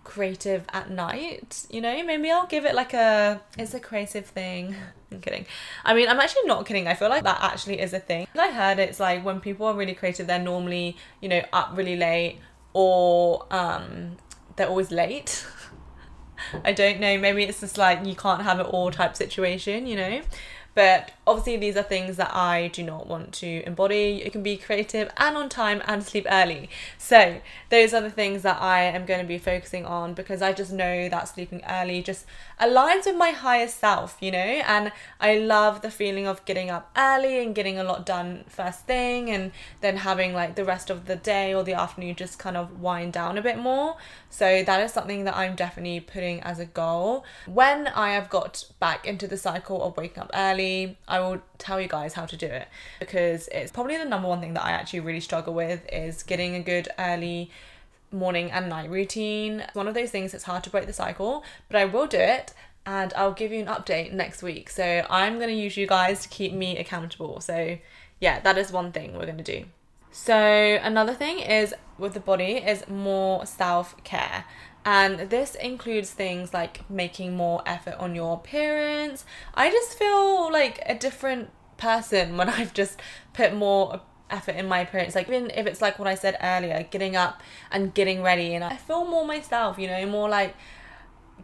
creative 0.07 0.64
at 0.73 0.88
night 0.88 1.66
you 1.69 1.81
know? 1.81 2.03
Maybe 2.05 2.31
i'll 2.31 2.47
give 2.47 2.64
it 2.64 2.75
like 2.75 2.95
a 2.95 3.40
it's 3.59 3.75
a 3.75 3.81
creative 3.81 4.27
thing. 4.27 4.75
I'm 5.12 5.21
kidding. 5.21 5.47
I 5.85 5.95
mean 5.95 6.09
i'm 6.09 6.21
actually 6.21 6.47
not 6.47 6.64
kidding. 6.64 6.87
I 6.87 6.95
feel 6.95 7.09
like 7.09 7.25
that 7.25 7.38
actually 7.42 7.81
is 7.81 7.92
a 7.92 7.99
thing. 7.99 8.27
I 8.38 8.51
heard 8.53 8.79
it's 8.79 9.01
like 9.01 9.25
when 9.25 9.40
people 9.40 9.66
are 9.66 9.75
really 9.75 9.95
creative 9.95 10.27
they're 10.27 10.38
normally 10.38 10.97
you 11.21 11.29
know 11.29 11.42
up 11.53 11.73
really 11.75 11.97
late 11.97 12.38
or 12.73 13.47
um 13.51 14.16
they're 14.55 14.69
always 14.69 14.90
late. 14.90 15.45
I 16.64 16.73
don't 16.73 17.01
know. 17.01 17.19
Maybe 17.19 17.42
it's 17.45 17.61
just 17.61 17.77
like 17.77 18.07
you 18.07 18.14
can't 18.14 18.42
have 18.42 18.61
it 18.61 18.66
all 18.66 18.90
type 18.90 19.16
situation 19.16 19.87
you 19.87 19.97
know 19.97 20.23
but 20.77 21.12
obviously, 21.27 21.57
these 21.57 21.75
are 21.75 21.83
things 21.83 22.19
that 22.19 22.35
I 22.35 22.69
do 22.69 22.83
not 22.83 23.07
want 23.07 23.33
to 23.37 23.62
embody. 23.67 24.21
You 24.23 24.31
can 24.31 24.43
be 24.43 24.59
creative 24.59 25.11
and 25.17 25.35
on 25.35 25.49
time 25.49 25.83
and 25.87 26.05
sleep 26.05 26.27
early. 26.31 26.69
So, 26.99 27.41
those 27.71 27.95
are 27.95 28.03
the 28.03 28.11
things 28.11 28.43
that 28.43 28.61
I 28.61 28.83
am 28.83 29.07
going 29.07 29.21
to 29.21 29.27
be 29.27 29.39
focusing 29.39 29.87
on 29.87 30.12
because 30.12 30.43
I 30.43 30.53
just 30.53 30.73
know 30.73 31.09
that 31.09 31.29
sleeping 31.29 31.62
early 31.67 32.03
just 32.03 32.27
aligns 32.61 33.07
with 33.07 33.16
my 33.16 33.31
higher 33.31 33.69
self, 33.69 34.16
you 34.21 34.31
know? 34.31 34.38
And 34.38 34.92
I 35.21 35.38
love 35.38 35.83
the 35.83 35.90
feeling 35.90 36.27
of 36.27 36.45
getting 36.45 36.71
up 36.71 36.90
early 36.97 37.42
and 37.42 37.55
getting 37.55 37.79
a 37.79 37.85
lot 37.85 38.07
done 38.07 38.45
first 38.49 38.87
thing 38.87 39.31
and 39.31 39.53
then 39.81 39.99
having 39.99 40.33
like 40.33 40.55
the 40.55 40.64
rest 40.64 40.90
of 40.90 41.07
the 41.07 41.16
day 41.16 41.55
or 41.55 41.62
the 41.62 41.75
afternoon 41.75 42.14
just 42.16 42.38
kind 42.38 42.57
of 42.57 42.81
wind 42.81 43.12
down 43.12 43.38
a 43.38 43.42
bit 43.42 43.59
more. 43.59 43.97
So, 44.31 44.62
that 44.62 44.81
is 44.81 44.92
something 44.92 45.25
that 45.25 45.37
I'm 45.37 45.55
definitely 45.55 46.01
putting 46.01 46.40
as 46.42 46.59
a 46.59 46.66
goal. 46.66 47.25
When 47.47 47.88
I 47.88 48.12
have 48.12 48.29
got 48.29 48.64
back 48.81 49.07
into 49.07 49.27
the 49.27 49.37
cycle 49.37 49.83
of 49.83 49.97
waking 49.97 50.23
up 50.23 50.31
early, 50.35 50.99
I 51.07 51.21
will 51.21 51.42
tell 51.59 51.81
you 51.81 51.88
guys 51.88 52.14
how 52.14 52.27
to 52.27 52.37
do 52.37 52.47
it 52.47 52.69
because 53.01 53.49
it's 53.49 53.73
probably 53.73 53.97
the 53.97 54.05
number 54.05 54.29
one 54.29 54.40
thing 54.40 54.55
that 54.55 54.64
I 54.64 54.73
actually 54.73 55.01
really 55.01 55.21
struggle 55.21 55.55
with 55.55 55.87
is 55.92 56.23
getting 56.23 56.55
a 56.55 56.61
good 56.61 56.88
early 56.99 57.51
morning 58.11 58.51
and 58.51 58.69
night 58.69 58.90
routine. 58.90 59.61
It's 59.61 59.75
One 59.75 59.88
of 59.88 59.95
those 59.95 60.11
things 60.11 60.33
that's 60.33 60.45
hard 60.45 60.64
to 60.64 60.71
break 60.71 60.87
the 60.87 60.92
cycle, 60.92 61.45
but 61.69 61.77
I 61.77 61.85
will 61.85 62.07
do 62.07 62.19
it 62.19 62.55
and 62.85 63.12
I'll 63.16 63.33
give 63.33 63.53
you 63.53 63.61
an 63.61 63.66
update 63.66 64.12
next 64.12 64.42
week. 64.42 64.71
So 64.71 65.07
I'm 65.11 65.37
going 65.37 65.49
to 65.49 65.55
use 65.55 65.77
you 65.77 65.87
guys 65.87 66.23
to 66.23 66.29
keep 66.29 66.53
me 66.53 66.79
accountable. 66.79 67.40
So 67.40 67.79
yeah, 68.21 68.40
that 68.40 68.57
is 68.57 68.71
one 68.71 68.92
thing 68.92 69.14
we're 69.14 69.27
going 69.27 69.38
to 69.38 69.42
do. 69.42 69.64
So 70.12 70.35
another 70.35 71.12
thing 71.12 71.40
is 71.40 71.75
with 71.99 72.14
the 72.14 72.21
body 72.21 72.55
is 72.55 72.88
more 72.88 73.45
self-care. 73.45 74.45
And 74.85 75.31
this 75.31 75.57
includes 75.57 76.11
things 76.11 76.55
like 76.55 76.88
making 76.88 77.37
more 77.37 77.61
effort 77.66 77.97
on 77.99 78.14
your 78.14 78.35
appearance. 78.35 79.25
I 79.53 79.69
just 79.71 79.99
feel 79.99 80.51
like 80.51 80.81
a 80.87 80.95
different 80.95 81.51
person 81.77 82.37
when 82.37 82.49
I've 82.59 82.73
just 82.73 83.01
put 83.33 83.53
more 83.53 84.01
effort 84.31 84.57
in 84.57 84.67
my 84.67 84.81
appearance. 84.81 85.15
Like 85.15 85.29
even 85.29 85.51
if 85.51 85.67
it's 85.67 85.81
like 85.81 85.99
what 85.99 86.09
I 86.09 86.15
said 86.15 86.37
earlier, 86.43 86.87
getting 86.91 87.17
up 87.17 87.43
and 87.71 87.95
getting 87.95 88.23
ready 88.23 88.55
and 88.55 88.65
I 88.65 88.77
feel 88.77 89.05
more 89.05 89.27
myself, 89.27 89.79
you 89.79 89.87
know, 89.87 90.07
more 90.07 90.29
like 90.29 90.55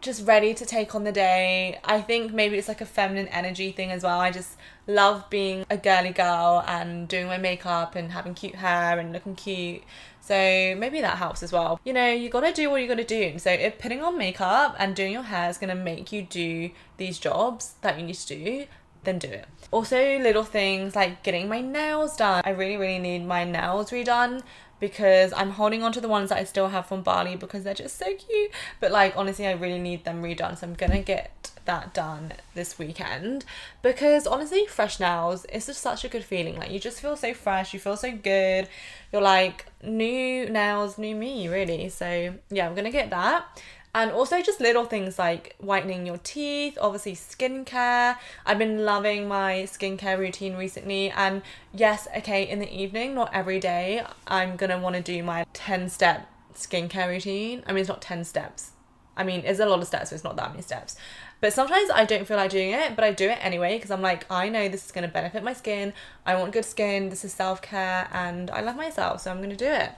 just 0.01 0.27
ready 0.27 0.53
to 0.53 0.65
take 0.65 0.95
on 0.95 1.03
the 1.03 1.11
day. 1.11 1.79
I 1.83 2.01
think 2.01 2.33
maybe 2.33 2.57
it's 2.57 2.67
like 2.67 2.81
a 2.81 2.85
feminine 2.85 3.27
energy 3.29 3.71
thing 3.71 3.91
as 3.91 4.03
well. 4.03 4.19
I 4.19 4.31
just 4.31 4.57
love 4.85 5.29
being 5.29 5.65
a 5.69 5.77
girly 5.77 6.11
girl 6.11 6.63
and 6.67 7.07
doing 7.07 7.27
my 7.27 7.37
makeup 7.37 7.95
and 7.95 8.11
having 8.11 8.33
cute 8.33 8.55
hair 8.55 8.99
and 8.99 9.13
looking 9.13 9.35
cute. 9.35 9.83
So 10.19 10.35
maybe 10.77 11.01
that 11.01 11.17
helps 11.17 11.43
as 11.43 11.51
well. 11.51 11.79
You 11.83 11.93
know, 11.93 12.09
you 12.09 12.29
gotta 12.29 12.51
do 12.53 12.69
what 12.69 12.81
you 12.81 12.87
gotta 12.87 13.03
do. 13.03 13.39
So 13.39 13.51
if 13.51 13.79
putting 13.79 14.01
on 14.01 14.17
makeup 14.17 14.75
and 14.77 14.95
doing 14.95 15.13
your 15.13 15.23
hair 15.23 15.49
is 15.49 15.57
gonna 15.57 15.75
make 15.75 16.11
you 16.11 16.21
do 16.23 16.71
these 16.97 17.19
jobs 17.19 17.75
that 17.81 17.99
you 17.99 18.05
need 18.05 18.15
to 18.15 18.27
do, 18.27 18.65
then 19.03 19.19
do 19.19 19.27
it. 19.27 19.45
Also, 19.71 20.19
little 20.19 20.43
things 20.43 20.95
like 20.95 21.23
getting 21.23 21.49
my 21.49 21.61
nails 21.61 22.15
done. 22.15 22.41
I 22.45 22.51
really, 22.51 22.77
really 22.77 22.99
need 22.99 23.25
my 23.25 23.43
nails 23.43 23.91
redone 23.91 24.41
because 24.79 25.31
I'm 25.31 25.51
holding 25.51 25.81
on 25.81 25.93
to 25.93 26.01
the 26.01 26.09
ones 26.09 26.27
that 26.29 26.39
I 26.39 26.43
still 26.43 26.67
have 26.67 26.85
from 26.87 27.03
Bali 27.03 27.37
because 27.37 27.63
they're 27.63 27.73
just 27.73 27.97
so 27.97 28.13
cute. 28.15 28.51
But 28.79 28.91
like 28.91 29.15
honestly, 29.15 29.47
I 29.47 29.53
really 29.53 29.79
need 29.79 30.03
them 30.03 30.21
redone. 30.21 30.57
So 30.57 30.67
I'm 30.67 30.73
gonna 30.73 31.01
get 31.01 31.51
that 31.65 31.93
done 31.93 32.33
this 32.53 32.77
weekend 32.77 33.45
because 33.81 34.27
honestly, 34.27 34.65
fresh 34.67 34.99
nails 34.99 35.45
is 35.45 35.67
just 35.67 35.79
such 35.81 36.03
a 36.03 36.09
good 36.09 36.25
feeling. 36.25 36.57
Like 36.57 36.71
you 36.71 36.79
just 36.79 36.99
feel 36.99 37.15
so 37.15 37.33
fresh, 37.33 37.73
you 37.73 37.79
feel 37.79 37.95
so 37.95 38.11
good. 38.11 38.67
You're 39.11 39.21
like 39.21 39.65
new 39.81 40.49
nails, 40.49 40.97
new 40.97 41.15
me, 41.15 41.47
really. 41.47 41.87
So 41.87 42.35
yeah, 42.51 42.67
I'm 42.67 42.75
gonna 42.75 42.91
get 42.91 43.09
that. 43.11 43.45
And 43.95 44.11
also 44.11 44.41
just 44.41 44.59
little 44.59 44.85
things 44.85 45.19
like 45.19 45.55
whitening 45.59 46.05
your 46.07 46.17
teeth, 46.17 46.77
obviously 46.81 47.13
skincare. 47.13 48.17
I've 48.45 48.57
been 48.57 48.83
loving 48.85 49.27
my 49.27 49.67
skincare 49.67 50.17
routine 50.17 50.55
recently. 50.55 51.11
And 51.11 51.43
yes, 51.73 52.07
okay, 52.17 52.49
in 52.49 52.57
the 52.59 52.73
evening, 52.73 53.13
not 53.13 53.31
every 53.33 53.59
day, 53.59 54.03
I'm 54.25 54.55
gonna 54.55 54.79
wanna 54.79 55.01
do 55.01 55.21
my 55.21 55.45
10 55.53 55.89
step 55.89 56.27
skincare 56.55 57.07
routine. 57.07 57.63
I 57.67 57.71
mean, 57.71 57.81
it's 57.81 57.89
not 57.89 58.01
10 58.01 58.23
steps, 58.23 58.71
I 59.15 59.23
mean, 59.23 59.43
it's 59.45 59.59
a 59.59 59.65
lot 59.65 59.79
of 59.79 59.87
steps, 59.87 60.09
so 60.09 60.15
it's 60.15 60.23
not 60.23 60.35
that 60.37 60.51
many 60.51 60.63
steps. 60.63 60.95
But 61.43 61.51
sometimes 61.51 61.89
I 61.93 62.05
don't 62.05 62.25
feel 62.25 62.37
like 62.37 62.51
doing 62.51 62.71
it, 62.71 62.95
but 62.95 63.03
I 63.03 63.11
do 63.11 63.27
it 63.27 63.37
anyway 63.41 63.75
because 63.75 63.91
I'm 63.91 64.01
like, 64.01 64.25
I 64.31 64.47
know 64.47 64.69
this 64.69 64.85
is 64.85 64.93
going 64.93 65.05
to 65.05 65.13
benefit 65.13 65.43
my 65.43 65.51
skin. 65.51 65.91
I 66.25 66.35
want 66.35 66.53
good 66.53 66.63
skin. 66.63 67.09
This 67.09 67.25
is 67.25 67.33
self 67.33 67.61
care 67.61 68.07
and 68.13 68.49
I 68.49 68.61
love 68.61 68.77
myself, 68.77 69.19
so 69.19 69.29
I'm 69.29 69.39
going 69.39 69.49
to 69.49 69.57
do 69.57 69.67
it. 69.67 69.91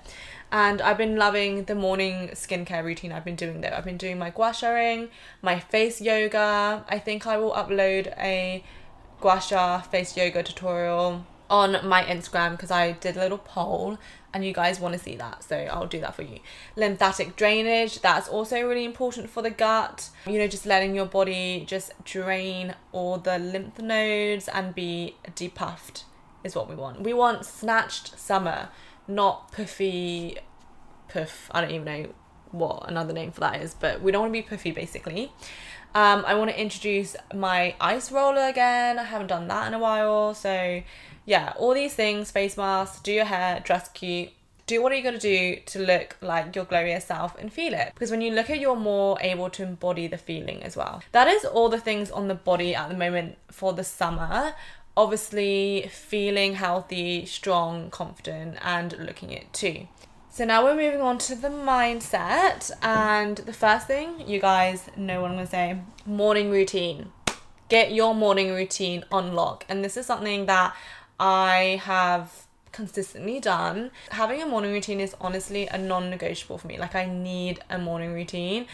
And 0.51 0.81
I've 0.81 0.97
been 0.97 1.17
loving 1.17 1.65
the 1.65 1.75
morning 1.75 2.29
skincare 2.29 2.83
routine 2.83 3.11
I've 3.11 3.23
been 3.23 3.35
doing 3.35 3.61
though. 3.61 3.69
I've 3.77 3.85
been 3.85 3.95
doing 3.95 4.17
my 4.17 4.31
gua 4.31 4.55
sha-ing, 4.55 5.09
my 5.43 5.59
face 5.59 6.01
yoga. 6.01 6.83
I 6.89 6.97
think 6.97 7.27
I 7.27 7.37
will 7.37 7.51
upload 7.51 8.17
a 8.17 8.63
gua 9.21 9.39
sha 9.39 9.81
face 9.81 10.17
yoga 10.17 10.41
tutorial 10.41 11.27
on 11.47 11.87
my 11.87 12.01
Instagram 12.05 12.53
because 12.53 12.71
I 12.71 12.93
did 12.93 13.17
a 13.17 13.19
little 13.19 13.37
poll 13.37 13.99
and 14.35 14.43
you 14.43 14.51
guys 14.51 14.81
want 14.81 14.91
to 14.93 14.99
see 14.99 15.15
that. 15.15 15.45
So 15.45 15.55
I'll 15.55 15.87
do 15.87 16.01
that 16.01 16.13
for 16.13 16.23
you. 16.23 16.39
Lymphatic 16.75 17.37
drainage, 17.37 18.01
that's 18.01 18.27
also 18.27 18.61
really 18.67 18.83
important 18.83 19.29
for 19.29 19.41
the 19.41 19.49
gut. 19.49 20.09
You 20.27 20.37
know, 20.37 20.47
just 20.47 20.65
letting 20.65 20.93
your 20.93 21.05
body 21.05 21.63
just 21.65 21.93
drain 22.03 22.75
all 22.91 23.17
the 23.17 23.39
lymph 23.39 23.79
nodes 23.79 24.49
and 24.49 24.75
be 24.75 25.15
depuffed 25.35 26.03
is 26.43 26.53
what 26.53 26.69
we 26.69 26.75
want. 26.75 26.99
We 26.99 27.13
want 27.13 27.45
snatched 27.45 28.19
summer, 28.19 28.67
not 29.07 29.53
puffy 29.53 30.37
puff. 31.07 31.49
I 31.51 31.61
don't 31.61 31.71
even 31.71 31.85
know 31.85 32.09
what 32.51 32.89
another 32.89 33.13
name 33.13 33.31
for 33.31 33.39
that 33.39 33.61
is, 33.61 33.73
but 33.73 34.01
we 34.01 34.11
don't 34.11 34.23
want 34.23 34.33
to 34.33 34.41
be 34.41 34.41
puffy 34.41 34.71
basically. 34.71 35.31
Um, 35.93 36.25
I 36.27 36.35
want 36.35 36.51
to 36.51 36.61
introduce 36.61 37.15
my 37.33 37.73
ice 37.79 38.11
roller 38.11 38.49
again. 38.49 38.99
I 38.99 39.03
haven't 39.03 39.27
done 39.27 39.47
that 39.47 39.67
in 39.67 39.73
a 39.73 39.79
while, 39.79 40.33
so 40.33 40.81
yeah, 41.25 41.53
all 41.57 41.73
these 41.73 41.93
things 41.93 42.31
face 42.31 42.57
mask, 42.57 43.03
do 43.03 43.11
your 43.11 43.25
hair, 43.25 43.59
dress 43.59 43.89
cute. 43.89 44.29
Do 44.67 44.81
what 44.81 44.91
are 44.91 44.95
you 44.95 45.03
going 45.03 45.19
to 45.19 45.21
do 45.21 45.61
to 45.67 45.79
look 45.79 46.17
like 46.21 46.55
your 46.55 46.65
glorious 46.65 47.05
self 47.05 47.37
and 47.37 47.53
feel 47.53 47.73
it? 47.73 47.91
Because 47.93 48.09
when 48.09 48.21
you 48.21 48.31
look 48.31 48.49
at, 48.49 48.59
you're 48.59 48.75
more 48.75 49.17
able 49.21 49.49
to 49.51 49.63
embody 49.63 50.07
the 50.07 50.17
feeling 50.17 50.63
as 50.63 50.75
well. 50.75 51.03
That 51.11 51.27
is 51.27 51.45
all 51.45 51.69
the 51.69 51.79
things 51.79 52.09
on 52.09 52.27
the 52.27 52.35
body 52.35 52.73
at 52.73 52.89
the 52.89 52.95
moment 52.95 53.37
for 53.51 53.73
the 53.73 53.83
summer. 53.83 54.53
Obviously, 54.97 55.87
feeling 55.91 56.55
healthy, 56.55 57.25
strong, 57.25 57.91
confident, 57.91 58.57
and 58.61 58.97
looking 58.97 59.29
it 59.29 59.53
too. 59.53 59.87
So 60.31 60.45
now 60.45 60.63
we're 60.63 60.75
moving 60.75 60.99
on 60.99 61.17
to 61.19 61.35
the 61.35 61.47
mindset. 61.47 62.71
And 62.81 63.37
the 63.37 63.53
first 63.53 63.87
thing, 63.87 64.27
you 64.27 64.41
guys 64.41 64.89
know 64.97 65.21
what 65.21 65.31
I'm 65.31 65.37
to 65.37 65.47
say 65.47 65.79
morning 66.05 66.49
routine. 66.49 67.11
Get 67.69 67.93
your 67.93 68.13
morning 68.13 68.51
routine 68.51 69.05
on 69.11 69.33
lock. 69.33 69.63
And 69.69 69.83
this 69.83 69.95
is 69.95 70.05
something 70.05 70.45
that 70.47 70.75
I 71.19 71.81
have 71.83 72.47
consistently 72.71 73.39
done. 73.39 73.91
Having 74.09 74.41
a 74.41 74.45
morning 74.45 74.73
routine 74.73 74.99
is 74.99 75.15
honestly 75.21 75.67
a 75.67 75.77
non 75.77 76.09
negotiable 76.09 76.57
for 76.57 76.67
me. 76.67 76.77
Like, 76.77 76.95
I 76.95 77.05
need 77.05 77.59
a 77.69 77.77
morning 77.77 78.13
routine 78.13 78.67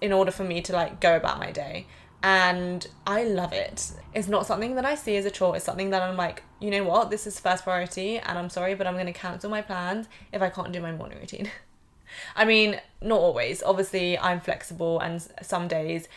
in 0.00 0.12
order 0.12 0.32
for 0.32 0.44
me 0.44 0.60
to 0.60 0.72
like 0.72 1.00
go 1.00 1.16
about 1.16 1.38
my 1.38 1.52
day 1.52 1.86
and 2.22 2.86
I 3.06 3.24
love 3.24 3.52
it. 3.52 3.92
It's 4.14 4.28
not 4.28 4.46
something 4.46 4.74
that 4.74 4.84
I 4.84 4.94
see 4.94 5.16
as 5.16 5.24
a 5.24 5.30
chore, 5.30 5.56
it's 5.56 5.64
something 5.64 5.90
that 5.90 6.02
I'm 6.02 6.16
like, 6.16 6.42
you 6.60 6.70
know 6.70 6.84
what, 6.84 7.10
this 7.10 7.26
is 7.26 7.38
first 7.38 7.64
priority, 7.64 8.18
and 8.18 8.38
I'm 8.38 8.50
sorry, 8.50 8.74
but 8.74 8.86
I'm 8.86 8.94
going 8.94 9.06
to 9.06 9.12
cancel 9.12 9.50
my 9.50 9.62
plans 9.62 10.08
if 10.32 10.42
I 10.42 10.50
can't 10.50 10.72
do 10.72 10.80
my 10.80 10.92
morning 10.92 11.18
routine. 11.18 11.50
I 12.36 12.44
mean, 12.44 12.80
not 13.00 13.20
always. 13.20 13.62
Obviously, 13.62 14.18
I'm 14.18 14.40
flexible, 14.40 14.98
and 14.98 15.22
some 15.42 15.68
days 15.68 16.08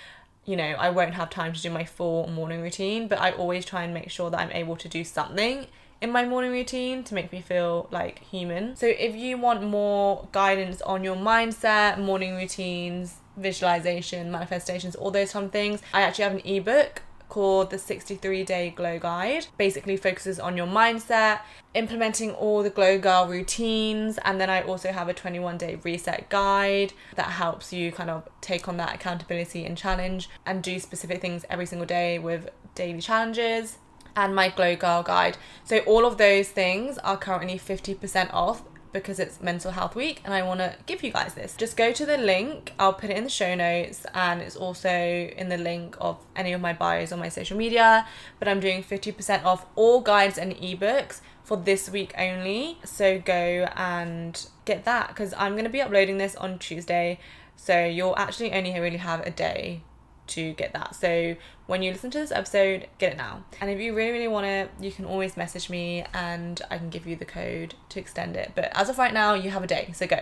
you 0.45 0.55
know, 0.55 0.75
I 0.79 0.89
won't 0.89 1.13
have 1.13 1.29
time 1.29 1.53
to 1.53 1.61
do 1.61 1.69
my 1.69 1.85
full 1.85 2.27
morning 2.27 2.61
routine, 2.61 3.07
but 3.07 3.19
I 3.19 3.31
always 3.31 3.65
try 3.65 3.83
and 3.83 3.93
make 3.93 4.09
sure 4.09 4.29
that 4.29 4.39
I'm 4.39 4.51
able 4.51 4.75
to 4.77 4.87
do 4.87 5.03
something 5.03 5.67
in 6.01 6.11
my 6.11 6.25
morning 6.25 6.51
routine 6.51 7.03
to 7.03 7.13
make 7.13 7.31
me 7.31 7.41
feel 7.41 7.87
like 7.91 8.19
human. 8.23 8.75
So 8.75 8.87
if 8.87 9.15
you 9.15 9.37
want 9.37 9.63
more 9.63 10.27
guidance 10.31 10.81
on 10.81 11.03
your 11.03 11.15
mindset, 11.15 11.99
morning 11.99 12.35
routines, 12.35 13.17
visualization, 13.37 14.31
manifestations, 14.31 14.95
all 14.95 15.11
those 15.11 15.31
fun 15.31 15.49
things, 15.49 15.81
I 15.93 16.01
actually 16.01 16.23
have 16.23 16.33
an 16.33 16.41
ebook 16.43 17.03
called 17.31 17.69
the 17.69 17.77
63 17.77 18.43
Day 18.43 18.69
Glow 18.75 18.99
Guide. 18.99 19.47
Basically 19.57 19.95
focuses 19.95 20.37
on 20.37 20.57
your 20.57 20.67
mindset, 20.67 21.39
implementing 21.73 22.31
all 22.31 22.61
the 22.61 22.69
Glow 22.69 22.99
Girl 22.99 23.25
routines, 23.25 24.19
and 24.25 24.39
then 24.39 24.49
I 24.49 24.61
also 24.61 24.91
have 24.91 25.07
a 25.07 25.13
21 25.13 25.57
day 25.57 25.79
reset 25.81 26.27
guide 26.27 26.91
that 27.15 27.27
helps 27.27 27.71
you 27.71 27.93
kind 27.93 28.09
of 28.09 28.27
take 28.41 28.67
on 28.67 28.75
that 28.77 28.93
accountability 28.93 29.65
and 29.65 29.77
challenge 29.77 30.29
and 30.45 30.61
do 30.61 30.77
specific 30.77 31.21
things 31.21 31.45
every 31.49 31.65
single 31.65 31.87
day 31.87 32.19
with 32.19 32.49
daily 32.75 32.99
challenges. 32.99 33.77
And 34.13 34.35
my 34.35 34.49
Glow 34.49 34.75
Girl 34.75 35.01
guide. 35.01 35.37
So, 35.63 35.77
all 35.79 36.05
of 36.05 36.17
those 36.17 36.49
things 36.49 36.97
are 36.97 37.15
currently 37.15 37.57
50% 37.57 38.33
off 38.33 38.61
because 38.93 39.19
it's 39.19 39.41
mental 39.41 39.71
health 39.71 39.95
week 39.95 40.21
and 40.23 40.33
I 40.33 40.41
want 40.43 40.59
to 40.59 40.75
give 40.85 41.03
you 41.03 41.11
guys 41.11 41.33
this. 41.33 41.55
Just 41.55 41.77
go 41.77 41.91
to 41.91 42.05
the 42.05 42.17
link, 42.17 42.73
I'll 42.77 42.93
put 42.93 43.09
it 43.09 43.17
in 43.17 43.23
the 43.23 43.29
show 43.29 43.55
notes 43.55 44.05
and 44.13 44.41
it's 44.41 44.55
also 44.55 44.89
in 44.89 45.49
the 45.49 45.57
link 45.57 45.95
of 45.99 46.17
any 46.35 46.53
of 46.53 46.61
my 46.61 46.73
bios 46.73 47.11
on 47.11 47.19
my 47.19 47.29
social 47.29 47.57
media. 47.57 48.07
But 48.39 48.47
I'm 48.47 48.59
doing 48.59 48.83
50% 48.83 49.43
off 49.43 49.65
all 49.75 50.01
guides 50.01 50.37
and 50.37 50.55
ebooks 50.55 51.21
for 51.43 51.57
this 51.57 51.89
week 51.89 52.13
only. 52.17 52.77
So 52.83 53.19
go 53.19 53.67
and 53.75 54.45
get 54.65 54.85
that 54.85 55.09
because 55.09 55.33
I'm 55.37 55.53
going 55.53 55.65
to 55.65 55.69
be 55.69 55.81
uploading 55.81 56.17
this 56.17 56.35
on 56.35 56.59
Tuesday. 56.59 57.19
So 57.55 57.85
you'll 57.85 58.17
actually 58.17 58.53
only 58.53 58.77
really 58.79 58.97
have 58.97 59.25
a 59.25 59.31
day 59.31 59.83
to 60.31 60.53
get 60.53 60.73
that. 60.73 60.95
So 60.95 61.35
when 61.67 61.81
you 61.81 61.91
listen 61.91 62.11
to 62.11 62.19
this 62.19 62.31
episode, 62.31 62.87
get 62.97 63.13
it 63.13 63.17
now. 63.17 63.43
And 63.59 63.69
if 63.69 63.79
you 63.79 63.95
really, 63.95 64.11
really 64.11 64.27
want 64.27 64.45
it, 64.45 64.71
you 64.79 64.91
can 64.91 65.05
always 65.05 65.37
message 65.37 65.69
me 65.69 66.05
and 66.13 66.61
I 66.69 66.77
can 66.77 66.89
give 66.89 67.07
you 67.07 67.15
the 67.15 67.25
code 67.25 67.75
to 67.89 67.99
extend 67.99 68.35
it. 68.35 68.51
But 68.55 68.71
as 68.73 68.89
of 68.89 68.97
right 68.97 69.13
now, 69.13 69.33
you 69.33 69.51
have 69.51 69.63
a 69.63 69.67
day, 69.67 69.91
so 69.93 70.07
go. 70.07 70.19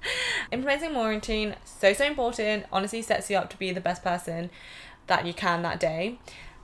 Implementing 0.52 0.92
more 0.92 1.08
routine, 1.08 1.56
so, 1.64 1.92
so 1.92 2.04
important. 2.04 2.66
Honestly, 2.72 3.02
sets 3.02 3.30
you 3.30 3.36
up 3.36 3.50
to 3.50 3.56
be 3.56 3.72
the 3.72 3.80
best 3.80 4.02
person 4.02 4.50
that 5.06 5.26
you 5.26 5.34
can 5.34 5.62
that 5.62 5.80
day. 5.80 6.18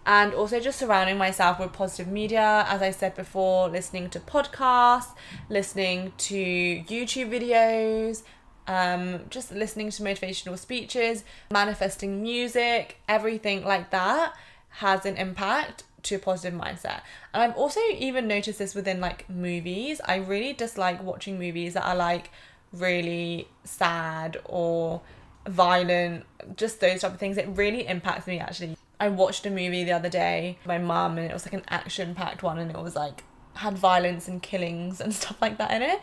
And 0.06 0.32
also 0.32 0.58
just 0.58 0.78
surrounding 0.78 1.18
myself 1.18 1.60
with 1.60 1.72
positive 1.72 2.08
media, 2.08 2.64
as 2.68 2.80
I 2.80 2.90
said 2.92 3.14
before, 3.14 3.68
listening 3.68 4.08
to 4.10 4.20
podcasts, 4.20 5.14
listening 5.50 6.12
to 6.16 6.34
YouTube 6.34 7.30
videos, 7.30 8.22
um, 8.68 9.20
just 9.30 9.50
listening 9.50 9.90
to 9.90 10.02
motivational 10.02 10.56
speeches, 10.58 11.24
manifesting 11.50 12.22
music, 12.22 12.98
everything 13.08 13.64
like 13.64 13.90
that 13.90 14.34
has 14.68 15.04
an 15.06 15.16
impact 15.16 15.84
to 16.04 16.14
a 16.16 16.18
positive 16.18 16.58
mindset. 16.58 17.00
And 17.34 17.42
I've 17.42 17.56
also 17.56 17.80
even 17.96 18.28
noticed 18.28 18.58
this 18.58 18.74
within 18.74 19.00
like 19.00 19.28
movies. 19.28 20.00
I 20.04 20.16
really 20.16 20.52
dislike 20.52 21.02
watching 21.02 21.38
movies 21.38 21.74
that 21.74 21.84
are 21.84 21.96
like 21.96 22.30
really 22.72 23.48
sad 23.64 24.36
or 24.44 25.00
violent, 25.46 26.26
just 26.56 26.80
those 26.80 27.00
type 27.00 27.14
of 27.14 27.18
things. 27.18 27.38
It 27.38 27.48
really 27.48 27.86
impacts 27.86 28.26
me 28.26 28.38
actually. 28.38 28.76
I 29.00 29.08
watched 29.08 29.46
a 29.46 29.50
movie 29.50 29.84
the 29.84 29.92
other 29.92 30.08
day, 30.08 30.58
my 30.66 30.78
mum, 30.78 31.18
and 31.18 31.30
it 31.30 31.32
was 31.32 31.46
like 31.46 31.54
an 31.54 31.62
action 31.68 32.14
packed 32.14 32.42
one, 32.42 32.58
and 32.58 32.70
it 32.70 32.76
was 32.76 32.96
like 32.96 33.22
had 33.58 33.76
violence 33.76 34.28
and 34.28 34.40
killings 34.40 35.00
and 35.00 35.12
stuff 35.20 35.40
like 35.42 35.58
that 35.58 35.70
in 35.72 35.82
it. 35.82 36.00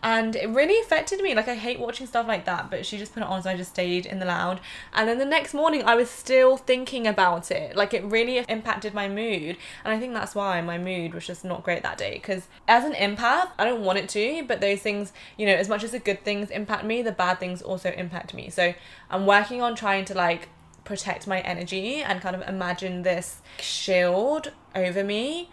And 0.00 0.36
it 0.36 0.48
really 0.50 0.78
affected 0.80 1.20
me. 1.20 1.34
Like, 1.34 1.48
I 1.48 1.54
hate 1.54 1.80
watching 1.80 2.06
stuff 2.06 2.28
like 2.28 2.44
that, 2.44 2.70
but 2.70 2.86
she 2.86 2.98
just 2.98 3.14
put 3.14 3.22
it 3.22 3.28
on, 3.28 3.42
so 3.42 3.50
I 3.50 3.56
just 3.56 3.70
stayed 3.70 4.06
in 4.06 4.18
the 4.18 4.26
lounge. 4.26 4.60
And 4.92 5.08
then 5.08 5.18
the 5.18 5.24
next 5.24 5.54
morning, 5.54 5.82
I 5.82 5.96
was 5.96 6.10
still 6.10 6.56
thinking 6.56 7.06
about 7.06 7.50
it. 7.50 7.74
Like, 7.74 7.94
it 7.94 8.04
really 8.04 8.38
impacted 8.38 8.94
my 8.94 9.08
mood. 9.08 9.56
And 9.84 9.92
I 9.92 9.98
think 9.98 10.12
that's 10.12 10.34
why 10.34 10.60
my 10.60 10.78
mood 10.78 11.14
was 11.14 11.26
just 11.26 11.44
not 11.44 11.64
great 11.64 11.82
that 11.82 11.98
day. 11.98 12.14
Because 12.14 12.46
as 12.68 12.84
an 12.84 12.92
empath, 12.92 13.50
I 13.58 13.64
don't 13.64 13.82
want 13.82 13.98
it 13.98 14.08
to, 14.10 14.44
but 14.46 14.60
those 14.60 14.80
things, 14.80 15.12
you 15.36 15.46
know, 15.46 15.54
as 15.54 15.68
much 15.68 15.82
as 15.82 15.92
the 15.92 15.98
good 15.98 16.22
things 16.24 16.50
impact 16.50 16.84
me, 16.84 17.02
the 17.02 17.12
bad 17.12 17.40
things 17.40 17.62
also 17.62 17.90
impact 17.90 18.34
me. 18.34 18.50
So 18.50 18.74
I'm 19.10 19.26
working 19.26 19.62
on 19.62 19.74
trying 19.74 20.04
to, 20.06 20.14
like, 20.14 20.50
protect 20.84 21.26
my 21.26 21.40
energy 21.40 21.96
and 21.96 22.20
kind 22.20 22.36
of 22.36 22.42
imagine 22.48 23.02
this 23.02 23.42
shield 23.58 24.52
over 24.74 25.02
me 25.02 25.50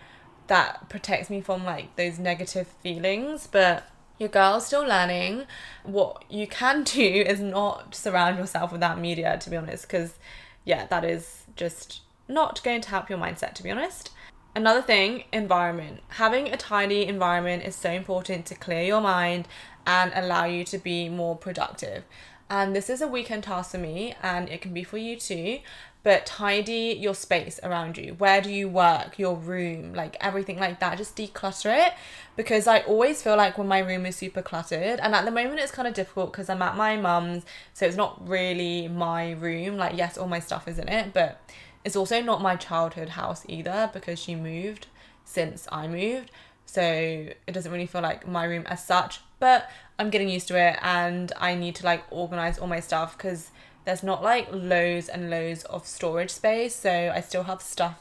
that 0.48 0.90
protects 0.90 1.30
me 1.30 1.42
from 1.42 1.64
like 1.64 1.96
those 1.96 2.20
negative 2.20 2.68
feelings 2.82 3.48
but 3.48 3.90
your 4.18 4.30
girl's 4.30 4.66
still 4.66 4.86
learning. 4.86 5.46
What 5.84 6.24
you 6.30 6.48
can 6.48 6.84
do 6.98 7.02
is 7.02 7.40
not 7.40 7.96
surround 7.96 8.38
yourself 8.38 8.72
with 8.72 8.82
that 8.82 9.00
media 9.00 9.38
to 9.40 9.50
be 9.50 9.58
honest 9.58 9.88
because 9.88 10.16
yeah 10.64 10.86
that 10.88 11.04
is 11.04 11.44
just 11.56 12.02
not 12.28 12.64
going 12.64 12.82
to 12.82 12.90
help 12.90 13.10
your 13.10 13.20
mindset 13.20 13.54
to 13.54 13.64
be 13.64 13.72
honest. 13.72 14.12
Another 14.56 14.82
thing 14.82 15.26
environment. 15.34 16.02
Having 16.10 16.48
a 16.48 16.58
tidy 16.58 17.06
environment 17.06 17.64
is 17.64 17.76
so 17.76 17.92
important 17.92 18.46
to 18.46 18.56
clear 18.56 18.84
your 18.84 19.02
mind 19.02 19.48
and 19.86 20.12
allow 20.16 20.46
you 20.46 20.64
to 20.64 20.78
be 20.78 21.10
more 21.10 21.36
productive. 21.36 22.06
And 22.50 22.76
this 22.76 22.90
is 22.90 23.02
a 23.02 23.08
weekend 23.08 23.44
task 23.44 23.72
for 23.72 23.78
me 23.80 24.16
and 24.24 24.48
it 24.50 24.62
can 24.62 24.74
be 24.74 24.84
for 24.84 24.98
you 24.98 25.18
too 25.18 25.60
but 26.06 26.24
tidy 26.24 26.96
your 27.00 27.16
space 27.16 27.60
around 27.64 27.98
you. 27.98 28.14
Where 28.14 28.40
do 28.40 28.52
you 28.52 28.70
work? 28.70 29.18
Your 29.18 29.36
room, 29.36 29.96
like 29.96 30.16
everything 30.22 30.60
like 30.60 30.80
that. 30.80 31.00
Just 31.00 31.18
declutter 31.18 31.88
it 31.88 31.94
because 32.36 32.68
I 32.68 32.82
always 32.82 33.24
feel 33.24 33.36
like 33.36 33.58
when 33.58 33.68
my 33.68 33.80
room 33.80 34.06
is 34.06 34.16
super 34.16 34.44
cluttered, 34.44 35.00
and 35.00 35.16
at 35.16 35.26
the 35.26 35.32
moment 35.32 35.62
it's 35.62 35.72
kind 35.72 35.88
of 35.88 35.96
difficult 35.96 36.32
because 36.32 36.48
I'm 36.48 36.62
at 36.62 36.78
my 36.78 36.96
mum's, 36.96 37.44
so 37.74 37.88
it's 37.88 37.98
not 37.98 38.30
really 38.30 38.88
my 38.88 39.32
room. 39.32 39.78
Like, 39.78 39.98
yes, 39.98 40.16
all 40.16 40.28
my 40.28 40.40
stuff 40.40 40.68
is 40.68 40.78
in 40.78 40.90
it, 40.90 41.12
but 41.12 41.42
it's 41.84 41.96
also 41.96 42.22
not 42.22 42.40
my 42.40 42.56
childhood 42.56 43.10
house 43.10 43.44
either 43.50 43.90
because 43.92 44.20
she 44.20 44.36
moved 44.36 44.86
since 45.24 45.68
I 45.72 45.88
moved. 45.88 46.30
So 46.68 46.84
it 46.84 47.52
doesn't 47.52 47.72
really 47.72 47.88
feel 47.88 48.02
like 48.02 48.28
my 48.28 48.44
room 48.44 48.66
as 48.68 48.86
such, 48.86 49.22
but 49.40 49.72
I'm 49.98 50.12
getting 50.12 50.30
used 50.30 50.50
to 50.50 50.60
it 50.60 50.78
and 50.84 51.32
I 51.36 51.56
need 51.56 51.74
to 51.76 51.86
like 51.86 52.04
organize 52.12 52.60
all 52.60 52.68
my 52.68 52.80
stuff 52.80 53.18
because 53.18 53.50
there's 53.86 54.04
not 54.04 54.22
like 54.24 54.48
loads 54.52 55.08
and 55.08 55.30
loads 55.30 55.64
of 55.66 55.86
storage 55.86 56.32
space. 56.32 56.76
So 56.76 57.12
I 57.14 57.22
still 57.22 57.44
have 57.44 57.62
stuff 57.62 58.00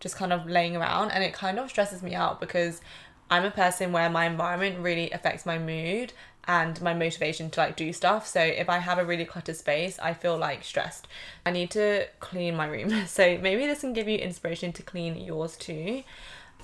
just 0.00 0.16
kind 0.16 0.32
of 0.32 0.46
laying 0.46 0.76
around 0.76 1.10
and 1.10 1.22
it 1.22 1.32
kind 1.32 1.58
of 1.58 1.70
stresses 1.70 2.02
me 2.02 2.14
out 2.14 2.40
because 2.40 2.80
I'm 3.30 3.44
a 3.44 3.50
person 3.50 3.92
where 3.92 4.10
my 4.10 4.26
environment 4.26 4.78
really 4.80 5.10
affects 5.10 5.46
my 5.46 5.58
mood 5.58 6.12
and 6.48 6.80
my 6.80 6.94
motivation 6.94 7.50
to 7.50 7.60
like 7.60 7.76
do 7.76 7.92
stuff. 7.92 8.26
So 8.26 8.40
if 8.40 8.68
I 8.68 8.78
have 8.78 8.98
a 8.98 9.04
really 9.04 9.24
cluttered 9.24 9.56
space, 9.56 9.98
I 9.98 10.14
feel 10.14 10.36
like 10.36 10.62
stressed. 10.64 11.08
I 11.44 11.50
need 11.50 11.70
to 11.72 12.06
clean 12.20 12.56
my 12.56 12.66
room. 12.66 12.92
So 13.06 13.38
maybe 13.38 13.66
this 13.66 13.80
can 13.80 13.92
give 13.92 14.08
you 14.08 14.18
inspiration 14.18 14.72
to 14.72 14.82
clean 14.82 15.16
yours 15.16 15.56
too. 15.56 16.04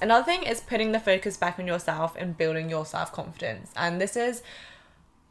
Another 0.00 0.24
thing 0.24 0.42
is 0.44 0.60
putting 0.60 0.92
the 0.92 1.00
focus 1.00 1.36
back 1.36 1.58
on 1.58 1.66
yourself 1.66 2.14
and 2.16 2.36
building 2.36 2.70
your 2.70 2.86
self 2.86 3.12
confidence. 3.12 3.72
And 3.76 4.00
this 4.00 4.16
is 4.16 4.42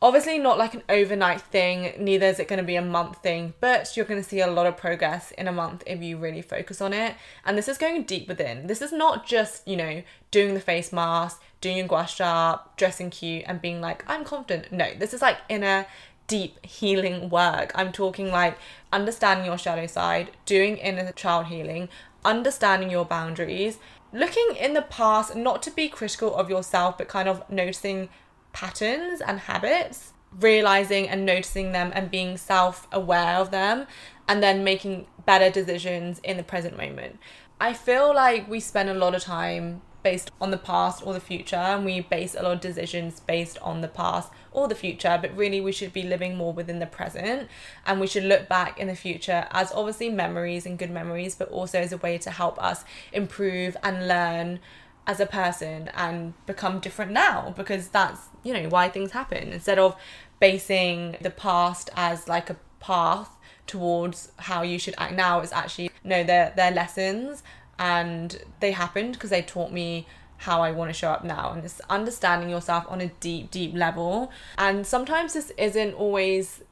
obviously 0.02 0.40
not 0.40 0.58
like 0.58 0.74
an 0.74 0.84
overnight 0.90 1.42
thing, 1.42 1.94
neither 2.00 2.26
is 2.26 2.40
it 2.40 2.48
going 2.48 2.58
to 2.58 2.66
be 2.66 2.76
a 2.76 2.82
month 2.82 3.18
thing, 3.18 3.54
but 3.60 3.96
you're 3.96 4.06
going 4.06 4.22
to 4.22 4.28
see 4.28 4.42
a 4.42 4.48
lot 4.48 4.66
of 4.66 4.76
progress 4.76 5.32
in 5.32 5.48
a 5.48 5.52
month 5.52 5.84
if 5.86 6.02
you 6.02 6.18
really 6.18 6.42
focus 6.42 6.82
on 6.82 6.92
it. 6.92 7.16
And 7.46 7.58
this 7.58 7.68
is 7.68 7.78
going 7.78 8.04
deep 8.04 8.28
within. 8.28 8.68
This 8.68 8.82
is 8.82 8.92
not 8.92 9.28
just, 9.28 9.68
you 9.68 9.78
know, 9.78 10.02
doing 10.32 10.56
the 10.56 10.60
face 10.60 10.92
mask, 10.92 11.42
doing 11.60 11.78
your 11.78 11.88
gua 11.88 12.08
sha, 12.08 12.60
dressing 12.78 13.12
cute, 13.12 13.44
and 13.46 13.62
being 13.62 13.80
like, 13.80 14.04
I'm 14.08 14.26
confident. 14.26 14.72
No, 14.72 14.92
this 14.98 15.14
is 15.14 15.22
like 15.22 15.38
inner 15.50 15.86
deep 16.28 16.66
healing 16.66 17.30
work. 17.30 17.72
I'm 17.76 17.92
talking 17.92 18.32
like 18.32 18.58
understanding 18.92 19.46
your 19.46 19.58
shadow 19.58 19.86
side, 19.86 20.32
doing 20.46 20.78
inner 20.78 21.12
child 21.12 21.48
healing, 21.48 21.90
understanding 22.26 22.90
your 22.90 23.06
boundaries, 23.06 23.78
looking 24.14 24.56
in 24.60 24.74
the 24.74 24.82
past, 24.82 25.36
not 25.36 25.62
to 25.64 25.72
be 25.72 25.90
critical 25.90 26.36
of 26.36 26.50
yourself, 26.50 26.98
but 26.98 27.08
kind 27.08 27.30
of 27.30 27.48
noticing 27.50 28.10
patterns 28.54 29.22
and 29.22 29.40
habits, 29.42 30.14
realizing 30.40 31.10
and 31.10 31.26
noticing 31.26 31.72
them 31.72 31.92
and 31.94 32.12
being 32.12 32.38
self 32.38 32.88
aware 32.92 33.36
of 33.36 33.52
them, 33.52 33.88
and 34.28 34.42
then 34.42 34.64
making 34.64 35.08
better 35.26 35.50
decisions 35.50 36.20
in 36.24 36.38
the 36.38 36.44
present 36.44 36.78
moment. 36.78 37.20
I 37.60 37.74
feel 37.74 38.14
like 38.14 38.50
we 38.50 38.60
spend 38.60 38.90
a 38.90 38.94
lot 38.94 39.14
of 39.14 39.22
time 39.22 39.82
based 40.04 40.32
on 40.42 40.52
the 40.52 40.58
past 40.58 41.06
or 41.06 41.14
the 41.14 41.20
future, 41.20 41.56
and 41.56 41.86
we 41.86 42.02
base 42.02 42.36
a 42.36 42.42
lot 42.42 42.54
of 42.54 42.62
decisions 42.62 43.20
based 43.20 43.58
on 43.60 43.82
the 43.82 43.88
past 43.88 44.32
or 44.52 44.68
the 44.68 44.76
future, 44.76 45.18
but 45.22 45.36
really 45.36 45.62
we 45.62 45.72
should 45.72 45.94
be 45.94 46.04
living 46.04 46.36
more 46.36 46.54
within 46.54 46.80
the 46.80 46.86
present 46.86 47.48
and 47.86 48.00
we 48.00 48.08
should 48.08 48.24
look 48.24 48.50
back 48.50 48.80
in 48.80 48.88
the 48.88 48.96
future 48.96 49.48
as 49.52 49.72
obviously 49.72 50.10
memories 50.10 50.66
and 50.66 50.78
good 50.78 50.92
memories, 50.92 51.36
but 51.36 51.50
also 51.50 51.80
as 51.80 51.92
a 51.92 51.98
way 51.98 52.18
to 52.18 52.32
help 52.32 52.62
us 52.62 52.84
improve 53.14 53.78
and 53.84 54.08
learn 54.08 54.60
as 55.08 55.20
a 55.20 55.26
person 55.26 55.90
and 55.96 56.34
become 56.46 56.80
different 56.80 57.12
now 57.12 57.54
because 57.58 57.90
that's 57.90 58.30
you 58.44 58.54
know 58.54 58.68
why 58.70 58.90
things 58.90 59.12
happen. 59.12 59.52
Instead 59.52 59.80
of 59.80 59.96
basing 60.40 61.18
the 61.22 61.30
past 61.30 61.90
as 61.96 62.28
like 62.28 62.50
a 62.50 62.58
path 62.80 63.38
towards 63.68 64.32
how 64.38 64.64
you 64.64 64.80
should 64.80 64.96
act 64.98 65.14
now 65.14 65.40
it's 65.40 65.54
actually 65.54 65.90
no 66.04 66.24
they're 66.24 66.52
they're 66.56 66.72
lessons 66.72 67.44
and 67.78 68.44
they 68.60 68.72
happened 68.72 69.14
because 69.14 69.30
they 69.30 69.42
taught 69.42 69.72
me 69.72 70.06
how 70.42 70.62
I 70.62 70.72
want 70.72 70.90
to 70.90 70.94
show 70.94 71.10
up 71.12 71.24
now. 71.24 71.52
And 71.52 71.64
it's 71.64 71.80
understanding 71.88 72.50
yourself 72.50 72.86
on 72.90 73.00
a 73.00 73.08
deep 73.08 73.52
deep 73.52 73.76
level. 73.76 74.32
And 74.58 74.86
sometimes 74.86 75.34
this 75.34 75.52
isn't 75.58 75.94
always 75.94 76.64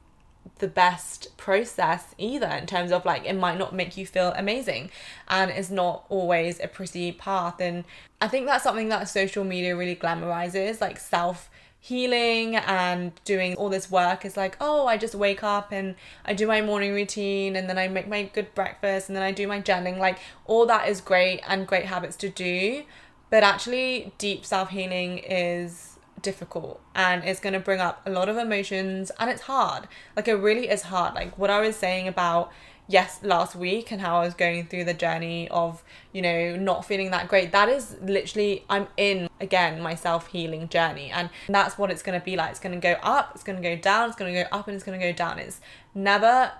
the 0.57 0.67
best 0.67 1.35
process 1.37 2.13
either 2.17 2.47
in 2.47 2.65
terms 2.65 2.91
of 2.91 3.05
like 3.05 3.25
it 3.25 3.33
might 3.33 3.57
not 3.57 3.73
make 3.73 3.95
you 3.97 4.05
feel 4.05 4.33
amazing 4.35 4.89
and 5.27 5.51
it's 5.51 5.69
not 5.69 6.05
always 6.09 6.59
a 6.59 6.67
pretty 6.67 7.11
path. 7.11 7.59
And 7.59 7.85
i 8.21 8.27
think 8.27 8.45
that's 8.45 8.63
something 8.63 8.89
that 8.89 9.07
social 9.07 9.43
media 9.43 9.75
really 9.75 9.95
glamorizes 9.95 10.81
like 10.81 10.99
self 10.99 11.49
healing 11.81 12.57
and 12.57 13.13
doing 13.23 13.55
all 13.55 13.69
this 13.69 13.89
work. 13.89 14.25
Is 14.25 14.35
like 14.35 14.57
oh 14.59 14.87
i 14.87 14.97
just 14.97 15.15
wake 15.15 15.43
up 15.43 15.71
and 15.71 15.95
i 16.25 16.33
do 16.33 16.47
my 16.47 16.61
morning 16.61 16.93
routine 16.93 17.55
and 17.55 17.69
then 17.69 17.77
i 17.77 17.87
make 17.87 18.07
my 18.07 18.23
good 18.23 18.53
breakfast 18.53 19.07
and 19.07 19.15
then 19.15 19.23
i 19.23 19.31
do 19.31 19.47
my 19.47 19.61
journaling. 19.61 19.97
Like 19.97 20.19
all 20.45 20.65
that 20.65 20.89
is 20.89 20.99
great 21.01 21.41
and 21.47 21.67
great 21.67 21.85
habits 21.85 22.17
to 22.17 22.29
do. 22.29 22.83
But 23.29 23.43
actually 23.43 24.11
deep 24.17 24.45
self 24.45 24.69
healing 24.69 25.19
is 25.19 25.98
difficult 26.21 26.81
and 26.95 27.23
it's 27.23 27.39
going 27.39 27.53
to 27.53 27.59
bring 27.59 27.79
up 27.79 28.01
a 28.05 28.09
lot 28.09 28.29
of 28.29 28.37
emotions 28.37 29.11
and 29.19 29.29
it's 29.29 29.43
hard. 29.43 29.87
Like 30.15 30.27
it 30.27 30.35
really 30.35 30.69
is 30.69 30.83
hard. 30.83 31.15
Like 31.15 31.37
what 31.37 31.49
i 31.49 31.59
was 31.59 31.75
saying 31.75 32.07
about 32.07 32.51
yes 32.87 33.19
last 33.21 33.55
week 33.55 33.91
and 33.91 34.01
how 34.01 34.19
i 34.19 34.25
was 34.25 34.33
going 34.33 34.65
through 34.65 34.83
the 34.83 34.95
journey 34.95 35.47
of 35.49 35.83
you 36.11 36.23
know 36.23 36.55
not 36.55 36.83
feeling 36.83 37.11
that 37.11 37.27
great 37.27 37.51
that 37.51 37.69
is 37.69 37.95
literally 38.01 38.65
i'm 38.67 38.87
in 38.97 39.29
again 39.39 39.79
my 39.79 39.93
self-healing 39.93 40.67
journey. 40.69 41.11
And 41.11 41.29
that's 41.47 41.77
what 41.77 41.91
it's 41.91 42.01
going 42.01 42.19
to 42.19 42.25
be 42.25 42.35
like. 42.35 42.51
It's 42.51 42.59
going 42.59 42.73
to 42.73 42.81
go 42.81 42.95
up 43.03 43.31
it's 43.35 43.43
going 43.43 43.61
to 43.61 43.63
go 43.63 43.75
down 43.75 44.09
it's 44.09 44.17
going 44.17 44.33
to 44.33 44.43
go 44.43 44.49
up 44.51 44.67
and 44.67 44.75
it's 44.75 44.83
going 44.83 44.99
to 44.99 45.05
go 45.05 45.13
down. 45.13 45.39
It's 45.39 45.61
never 45.93 46.51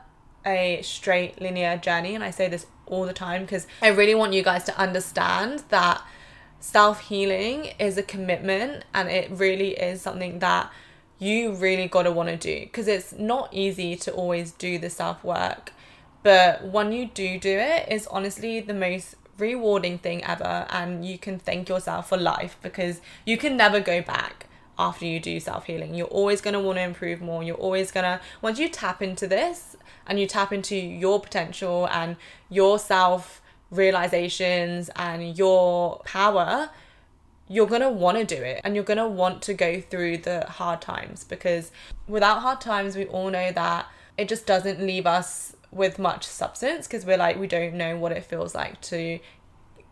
a 0.45 0.81
straight 0.81 1.41
linear 1.41 1.75
journey 1.75 2.15
and 2.15 2.23
i 2.23 2.31
say 2.31 2.47
this 2.47 2.65
all 2.85 3.05
the 3.05 3.13
time 3.13 3.41
because 3.41 3.67
i 3.81 3.89
really 3.89 4.15
want 4.15 4.31
you 4.31 4.41
guys 4.41 4.63
to 4.63 4.77
understand 4.79 5.63
that 5.67 6.01
self 6.59 7.01
healing 7.01 7.73
is 7.79 7.97
a 7.97 8.03
commitment 8.03 8.83
and 8.93 9.09
it 9.09 9.29
really 9.31 9.71
is 9.71 10.01
something 10.01 10.39
that 10.39 10.71
you 11.17 11.53
really 11.53 11.87
got 11.87 12.03
to 12.03 12.11
want 12.11 12.29
to 12.29 12.37
do 12.37 12.65
because 12.65 12.87
it's 12.87 13.13
not 13.13 13.53
easy 13.53 13.95
to 13.97 14.11
always 14.11 14.51
do 14.51 14.77
the 14.77 14.89
self 14.89 15.23
work. 15.23 15.73
But 16.23 16.65
when 16.65 16.91
you 16.91 17.07
do 17.07 17.39
do 17.39 17.57
it, 17.57 17.85
it's 17.89 18.07
honestly 18.07 18.59
the 18.59 18.73
most 18.73 19.15
rewarding 19.37 19.97
thing 19.97 20.23
ever, 20.23 20.65
and 20.69 21.05
you 21.05 21.17
can 21.17 21.39
thank 21.39 21.69
yourself 21.69 22.09
for 22.09 22.17
life 22.17 22.57
because 22.61 22.99
you 23.25 23.37
can 23.37 23.55
never 23.55 23.79
go 23.79 24.01
back 24.01 24.47
after 24.77 25.05
you 25.05 25.19
do 25.19 25.39
self 25.39 25.65
healing. 25.65 25.93
You're 25.93 26.07
always 26.07 26.41
going 26.41 26.53
to 26.53 26.59
want 26.59 26.77
to 26.77 26.83
improve 26.83 27.21
more. 27.21 27.43
You're 27.43 27.55
always 27.55 27.91
going 27.91 28.05
to, 28.05 28.21
once 28.41 28.59
you 28.59 28.69
tap 28.69 29.01
into 29.01 29.27
this 29.27 29.75
and 30.07 30.19
you 30.19 30.27
tap 30.27 30.51
into 30.51 30.75
your 30.75 31.19
potential 31.19 31.87
and 31.91 32.15
your 32.49 32.79
self 32.79 33.41
realizations 33.71 34.89
and 34.95 35.37
your 35.37 36.01
power, 36.05 36.69
you're 37.47 37.67
going 37.67 37.81
to 37.81 37.89
want 37.89 38.17
to 38.17 38.23
do 38.23 38.41
it 38.41 38.61
and 38.63 38.75
you're 38.75 38.83
going 38.83 38.97
to 38.97 39.07
want 39.07 39.41
to 39.41 39.53
go 39.53 39.81
through 39.81 40.17
the 40.17 40.45
hard 40.45 40.81
times 40.81 41.23
because 41.23 41.71
without 42.07 42.41
hard 42.41 42.61
times, 42.61 42.95
we 42.95 43.05
all 43.05 43.29
know 43.29 43.51
that 43.51 43.87
it 44.17 44.27
just 44.27 44.45
doesn't 44.45 44.79
leave 44.79 45.05
us 45.05 45.55
with 45.71 45.99
much 45.99 46.25
substance 46.25 46.87
because 46.87 47.05
we're 47.05 47.17
like, 47.17 47.39
we 47.39 47.47
don't 47.47 47.73
know 47.73 47.97
what 47.97 48.11
it 48.11 48.23
feels 48.23 48.53
like 48.53 48.79
to 48.81 49.19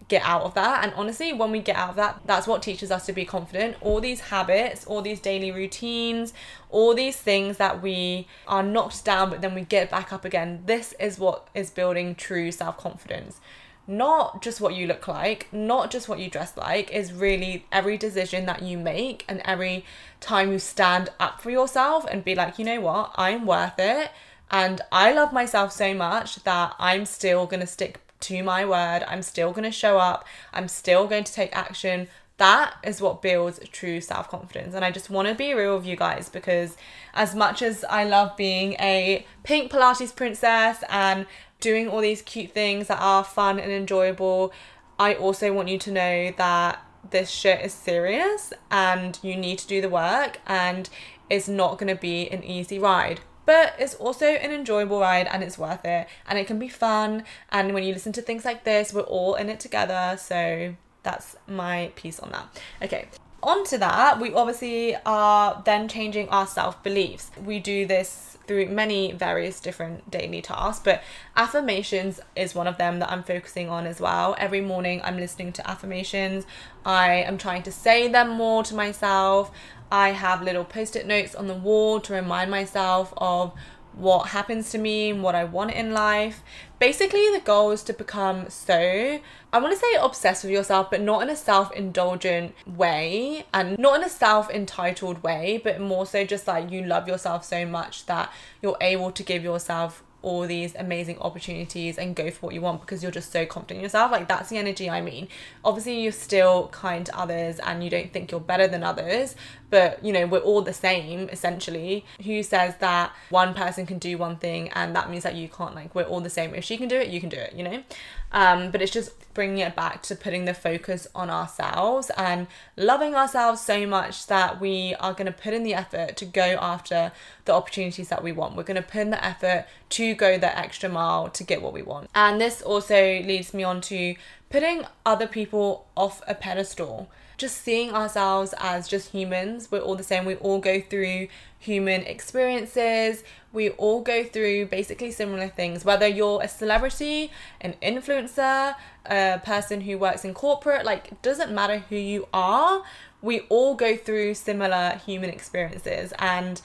get 0.08 0.22
out 0.24 0.44
of 0.44 0.54
that. 0.54 0.84
And 0.84 0.94
honestly, 0.96 1.34
when 1.34 1.52
we 1.52 1.60
get 1.60 1.76
out 1.76 1.92
of 1.92 1.96
that, 1.98 2.22
that's 2.26 2.48
what 2.48 2.62
teaches 2.62 2.92
us 2.92 3.06
to 3.08 3.14
be 3.14 3.26
confident. 3.26 3.76
All 3.82 4.00
these 4.00 4.22
habits, 4.22 4.86
all 4.86 5.02
these 5.02 5.20
daily 5.20 5.52
routines, 5.52 6.34
all 6.70 6.94
these 6.94 7.18
things 7.18 7.58
that 7.58 7.82
we 7.82 8.28
are 8.48 8.64
knocked 8.64 9.04
down, 9.04 9.30
but 9.30 9.42
then 9.42 9.54
we 9.54 9.62
get 9.62 9.90
back 9.90 10.14
up 10.14 10.24
again. 10.24 10.64
This 10.66 10.94
is 11.00 11.20
what 11.20 11.48
is 11.54 11.70
building 11.70 12.16
true 12.16 12.52
self 12.52 12.78
confidence 12.78 13.40
not 13.88 14.42
just 14.42 14.60
what 14.60 14.76
you 14.76 14.86
look 14.86 15.08
like, 15.08 15.48
not 15.52 15.90
just 15.92 16.10
what 16.10 16.20
you 16.20 16.30
dress 16.30 16.58
like, 16.58 16.92
is 16.92 17.14
really 17.14 17.66
every 17.72 17.98
decision 17.98 18.46
that 18.46 18.62
you 18.62 18.78
make 18.78 19.24
and 19.28 19.42
every 19.46 19.86
time 20.20 20.52
you 20.52 20.60
stand 20.60 21.10
up 21.20 21.42
for 21.42 21.50
yourself 21.50 22.06
and 22.10 22.24
be 22.24 22.36
like, 22.36 22.60
you 22.60 22.66
know 22.66 22.82
what, 22.82 23.12
I'm 23.16 23.46
worth 23.46 23.80
it. 23.80 24.12
And 24.52 24.82
I 24.92 25.14
love 25.14 25.34
myself 25.34 25.72
so 25.72 25.94
much 25.94 26.44
that 26.44 26.76
I'm 26.80 27.06
still 27.06 27.46
going 27.46 27.60
to 27.60 27.68
stick 27.68 28.00
to 28.22 28.44
my 28.44 28.66
word. 28.66 29.04
I'm 29.08 29.22
still 29.22 29.52
going 29.52 29.64
to 29.64 29.72
show 29.72 29.98
up. 29.98 30.26
I'm 30.54 30.68
still 30.68 31.08
going 31.08 31.24
to 31.24 31.34
take 31.34 31.56
action. 31.56 32.08
That 32.38 32.76
is 32.84 33.02
what 33.02 33.22
builds 33.22 33.60
true 33.72 34.00
self 34.00 34.30
confidence. 34.30 34.76
And 34.76 34.86
I 34.86 34.92
just 34.92 35.10
want 35.10 35.28
to 35.28 35.34
be 35.34 35.54
real 35.54 35.76
with 35.78 35.86
you 35.86 35.96
guys 35.96 36.30
because, 36.30 36.78
as 37.14 37.34
much 37.34 37.62
as 37.62 37.84
I 37.90 38.04
love 38.04 38.38
being 38.38 38.74
a 38.74 39.26
pink 39.44 39.72
Pilates 39.72 40.16
princess 40.16 40.84
and 40.90 41.26
doing 41.60 41.88
all 41.88 42.02
these 42.02 42.22
cute 42.22 42.52
things 42.52 42.88
that 42.88 43.00
are 43.02 43.24
fun 43.24 43.60
and 43.60 43.72
enjoyable, 43.72 44.52
I 45.00 45.14
also 45.16 45.54
want 45.54 45.70
you 45.70 45.78
to 45.80 45.92
know 45.92 46.32
that 46.38 46.84
this 47.10 47.30
shit 47.30 47.64
is 47.64 47.74
serious 47.74 48.54
and 48.70 49.18
you 49.22 49.36
need 49.36 49.60
to 49.60 49.68
do 49.68 49.82
the 49.82 49.90
work 49.90 50.40
and 50.46 50.90
it's 51.30 51.48
not 51.48 51.78
going 51.78 51.94
to 51.94 52.00
be 52.00 52.30
an 52.30 52.44
easy 52.44 52.80
ride. 52.80 53.22
But 53.46 53.76
it's 53.80 53.96
also 53.96 54.26
an 54.26 54.52
enjoyable 54.52 55.00
ride 55.00 55.28
and 55.28 55.42
it's 55.42 55.58
worth 55.58 55.86
it 55.86 56.08
and 56.28 56.38
it 56.38 56.48
can 56.48 56.60
be 56.60 56.68
fun. 56.68 57.24
And 57.50 57.74
when 57.74 57.84
you 57.84 57.94
listen 57.94 58.12
to 58.14 58.22
things 58.22 58.44
like 58.44 58.66
this, 58.66 58.94
we're 58.94 59.02
all 59.02 59.36
in 59.36 59.50
it 59.50 59.60
together. 59.60 60.18
So 60.20 60.76
that's 61.04 61.38
my 61.48 61.92
piece 61.96 62.20
on 62.20 62.32
that. 62.32 62.62
Okay, 62.82 63.08
onto 63.42 63.78
that, 63.78 64.20
we 64.20 64.34
obviously 64.34 64.96
are 65.06 65.62
then 65.66 65.88
changing 65.88 66.28
our 66.30 66.48
self 66.48 66.82
beliefs. 66.84 67.32
We 67.42 67.60
do 67.60 67.86
this 67.86 68.37
through 68.48 68.68
many 68.68 69.12
various 69.12 69.60
different 69.60 70.10
daily 70.10 70.42
tasks, 70.42 70.82
but 70.84 71.04
affirmations 71.36 72.20
is 72.36 72.56
one 72.56 72.68
of 72.68 72.78
them 72.78 73.00
that 73.00 73.12
I'm 73.12 73.24
focusing 73.24 73.70
on 73.70 73.86
as 73.86 74.00
well. 74.00 74.36
Every 74.38 74.62
morning 74.62 75.02
I'm 75.04 75.18
listening 75.18 75.52
to 75.54 75.70
affirmations. 75.70 76.46
I 76.86 77.16
am 77.16 77.38
trying 77.38 77.64
to 77.64 77.72
say 77.72 78.08
them 78.08 78.30
more 78.30 78.64
to 78.64 78.76
myself. 78.76 79.52
I 79.92 80.10
have 80.10 80.42
little 80.42 80.66
post 80.66 80.96
it 80.96 81.06
notes 81.06 81.36
on 81.36 81.48
the 81.48 81.54
wall 81.54 82.00
to 82.02 82.14
remind 82.14 82.52
myself 82.52 83.14
of 83.18 83.54
what 83.98 84.30
happens 84.30 84.70
to 84.72 84.78
me 84.78 85.10
and 85.10 85.24
what 85.24 85.36
I 85.36 85.44
want 85.44 85.72
in 85.72 85.92
life. 85.92 86.44
Basically, 86.80 87.30
the 87.34 87.42
goal 87.44 87.72
is 87.72 87.82
to 87.84 87.94
become 87.94 88.50
so, 88.50 89.20
I 89.52 89.60
want 89.60 89.74
to 89.74 89.80
say 89.80 89.98
obsessed 90.00 90.44
with 90.44 90.54
yourself, 90.54 90.92
but 90.92 91.02
not 91.02 91.24
in 91.24 91.30
a 91.30 91.36
self 91.36 91.72
indulgent 91.74 92.54
way 92.68 93.46
and 93.54 93.78
not 93.80 94.00
in 94.00 94.04
a 94.06 94.10
self 94.10 94.50
entitled 94.50 95.24
way, 95.24 95.60
but 95.64 95.82
more 95.82 96.06
so 96.06 96.24
just 96.24 96.48
like 96.48 96.72
you 96.72 96.84
love 96.84 97.08
yourself 97.08 97.44
so 97.44 97.66
much 97.66 98.06
that 98.06 98.32
you're 98.62 98.78
able 98.80 99.12
to 99.12 99.24
give 99.24 99.44
yourself 99.44 100.04
all 100.28 100.48
these 100.48 100.76
amazing 100.76 101.18
opportunities 101.20 101.98
and 101.98 102.16
go 102.16 102.30
for 102.32 102.48
what 102.48 102.54
you 102.54 102.62
want 102.62 102.82
because 102.82 103.04
you're 103.04 103.12
just 103.12 103.32
so 103.32 103.46
confident 103.46 103.78
in 103.78 103.84
yourself. 103.84 104.12
Like 104.12 104.28
that's 104.28 104.50
the 104.50 104.58
energy 104.58 104.90
I 104.90 105.00
mean. 105.00 105.28
Obviously 105.64 106.02
you're 106.02 106.12
still 106.12 106.68
kind 106.70 107.06
to 107.06 107.18
others 107.18 107.60
and 107.60 107.84
you 107.84 107.90
don't 107.90 108.12
think 108.12 108.32
you're 108.32 108.40
better 108.40 108.68
than 108.68 108.84
others, 108.84 109.36
but 109.70 110.04
you 110.04 110.14
know, 110.14 110.26
we're 110.26 110.40
all 110.40 110.62
the 110.62 110.74
same 110.74 111.30
essentially. 111.30 112.06
Who 112.24 112.44
says 112.44 112.76
that 112.80 113.14
one 113.30 113.54
person 113.54 113.86
can 113.86 114.00
do 114.00 114.18
one 114.18 114.38
thing 114.38 114.70
and 114.70 114.96
that 114.96 115.10
means 115.10 115.24
that 115.24 115.36
you 115.36 115.50
can't 115.50 115.76
like 115.76 115.94
we're 115.94 116.04
all 116.04 116.22
the 116.22 116.30
same. 116.30 116.54
If 116.56 116.64
she 116.64 116.78
can 116.78 116.88
do 116.88 116.96
it, 116.96 117.10
you 117.10 117.20
can 117.20 117.30
do 117.30 117.38
it, 117.38 117.54
you 117.54 117.64
know? 117.64 117.84
Um, 118.32 118.72
but 118.72 118.82
it's 118.82 118.92
just 118.92 119.12
bringing 119.34 119.60
it 119.60 119.76
back 119.76 120.02
to 120.04 120.16
putting 120.16 120.46
the 120.46 120.54
focus 120.54 121.08
on 121.16 121.30
ourselves 121.30 122.12
and 122.18 122.48
loving 122.76 123.16
ourselves 123.16 123.62
so 123.62 123.86
much 123.86 124.28
that 124.28 124.60
we 124.60 124.96
are 125.00 125.14
going 125.14 125.28
to 125.28 125.32
put 125.32 125.54
in 125.54 125.64
the 125.64 125.74
effort 125.74 126.18
to 126.18 126.26
go 126.26 126.58
after 126.60 127.12
the 127.46 127.54
opportunities 127.54 128.10
that 128.10 128.24
we 128.24 128.32
want. 128.32 128.56
We're 128.56 128.64
going 128.64 128.82
to 128.82 128.88
put 128.88 129.02
in 129.02 129.12
the 129.12 129.24
effort 129.24 129.66
to 129.90 130.16
go 130.16 130.38
the 130.38 130.58
extra 130.58 130.90
mile 130.90 131.30
to 131.30 131.44
get 131.44 131.62
what 131.62 131.72
we 131.72 131.82
want. 131.82 132.10
And 132.16 132.42
this 132.42 132.62
also 132.62 132.96
leads 132.96 133.54
me 133.54 133.64
on 133.64 133.80
to 133.82 134.16
putting 134.50 134.86
other 135.06 135.28
people 135.28 135.88
off 135.96 136.22
a 136.28 136.36
pedestal 136.36 137.10
just 137.38 137.58
seeing 137.58 137.94
ourselves 137.94 138.54
as 138.58 138.88
just 138.88 139.12
humans. 139.12 139.70
We're 139.72 139.80
all 139.80 139.96
the 139.96 140.04
same. 140.04 140.26
We 140.26 140.36
all 140.36 140.60
go 140.60 140.82
through 140.82 141.28
human 141.60 142.02
experiences. 142.02 143.24
We 143.54 143.70
all 143.72 144.02
go 144.02 144.24
through 144.24 144.66
basically 144.68 145.12
similar 145.12 145.48
things. 145.48 145.86
Whether 145.86 146.08
you're 146.08 146.42
a 146.42 146.48
celebrity, 146.48 147.32
an 147.62 147.76
influencer, 147.82 148.76
a 149.06 149.42
person 149.44 149.82
who 149.82 149.98
works 149.98 150.26
in 150.26 150.34
corporate, 150.34 150.86
like, 150.86 151.22
doesn't 151.22 151.52
matter 151.54 151.80
who 151.90 151.96
you 151.96 152.28
are. 152.34 152.84
We 153.22 153.42
all 153.50 153.76
go 153.76 153.96
through 153.96 154.34
similar 154.34 155.00
human 155.06 155.30
experiences. 155.30 156.14
And 156.20 156.62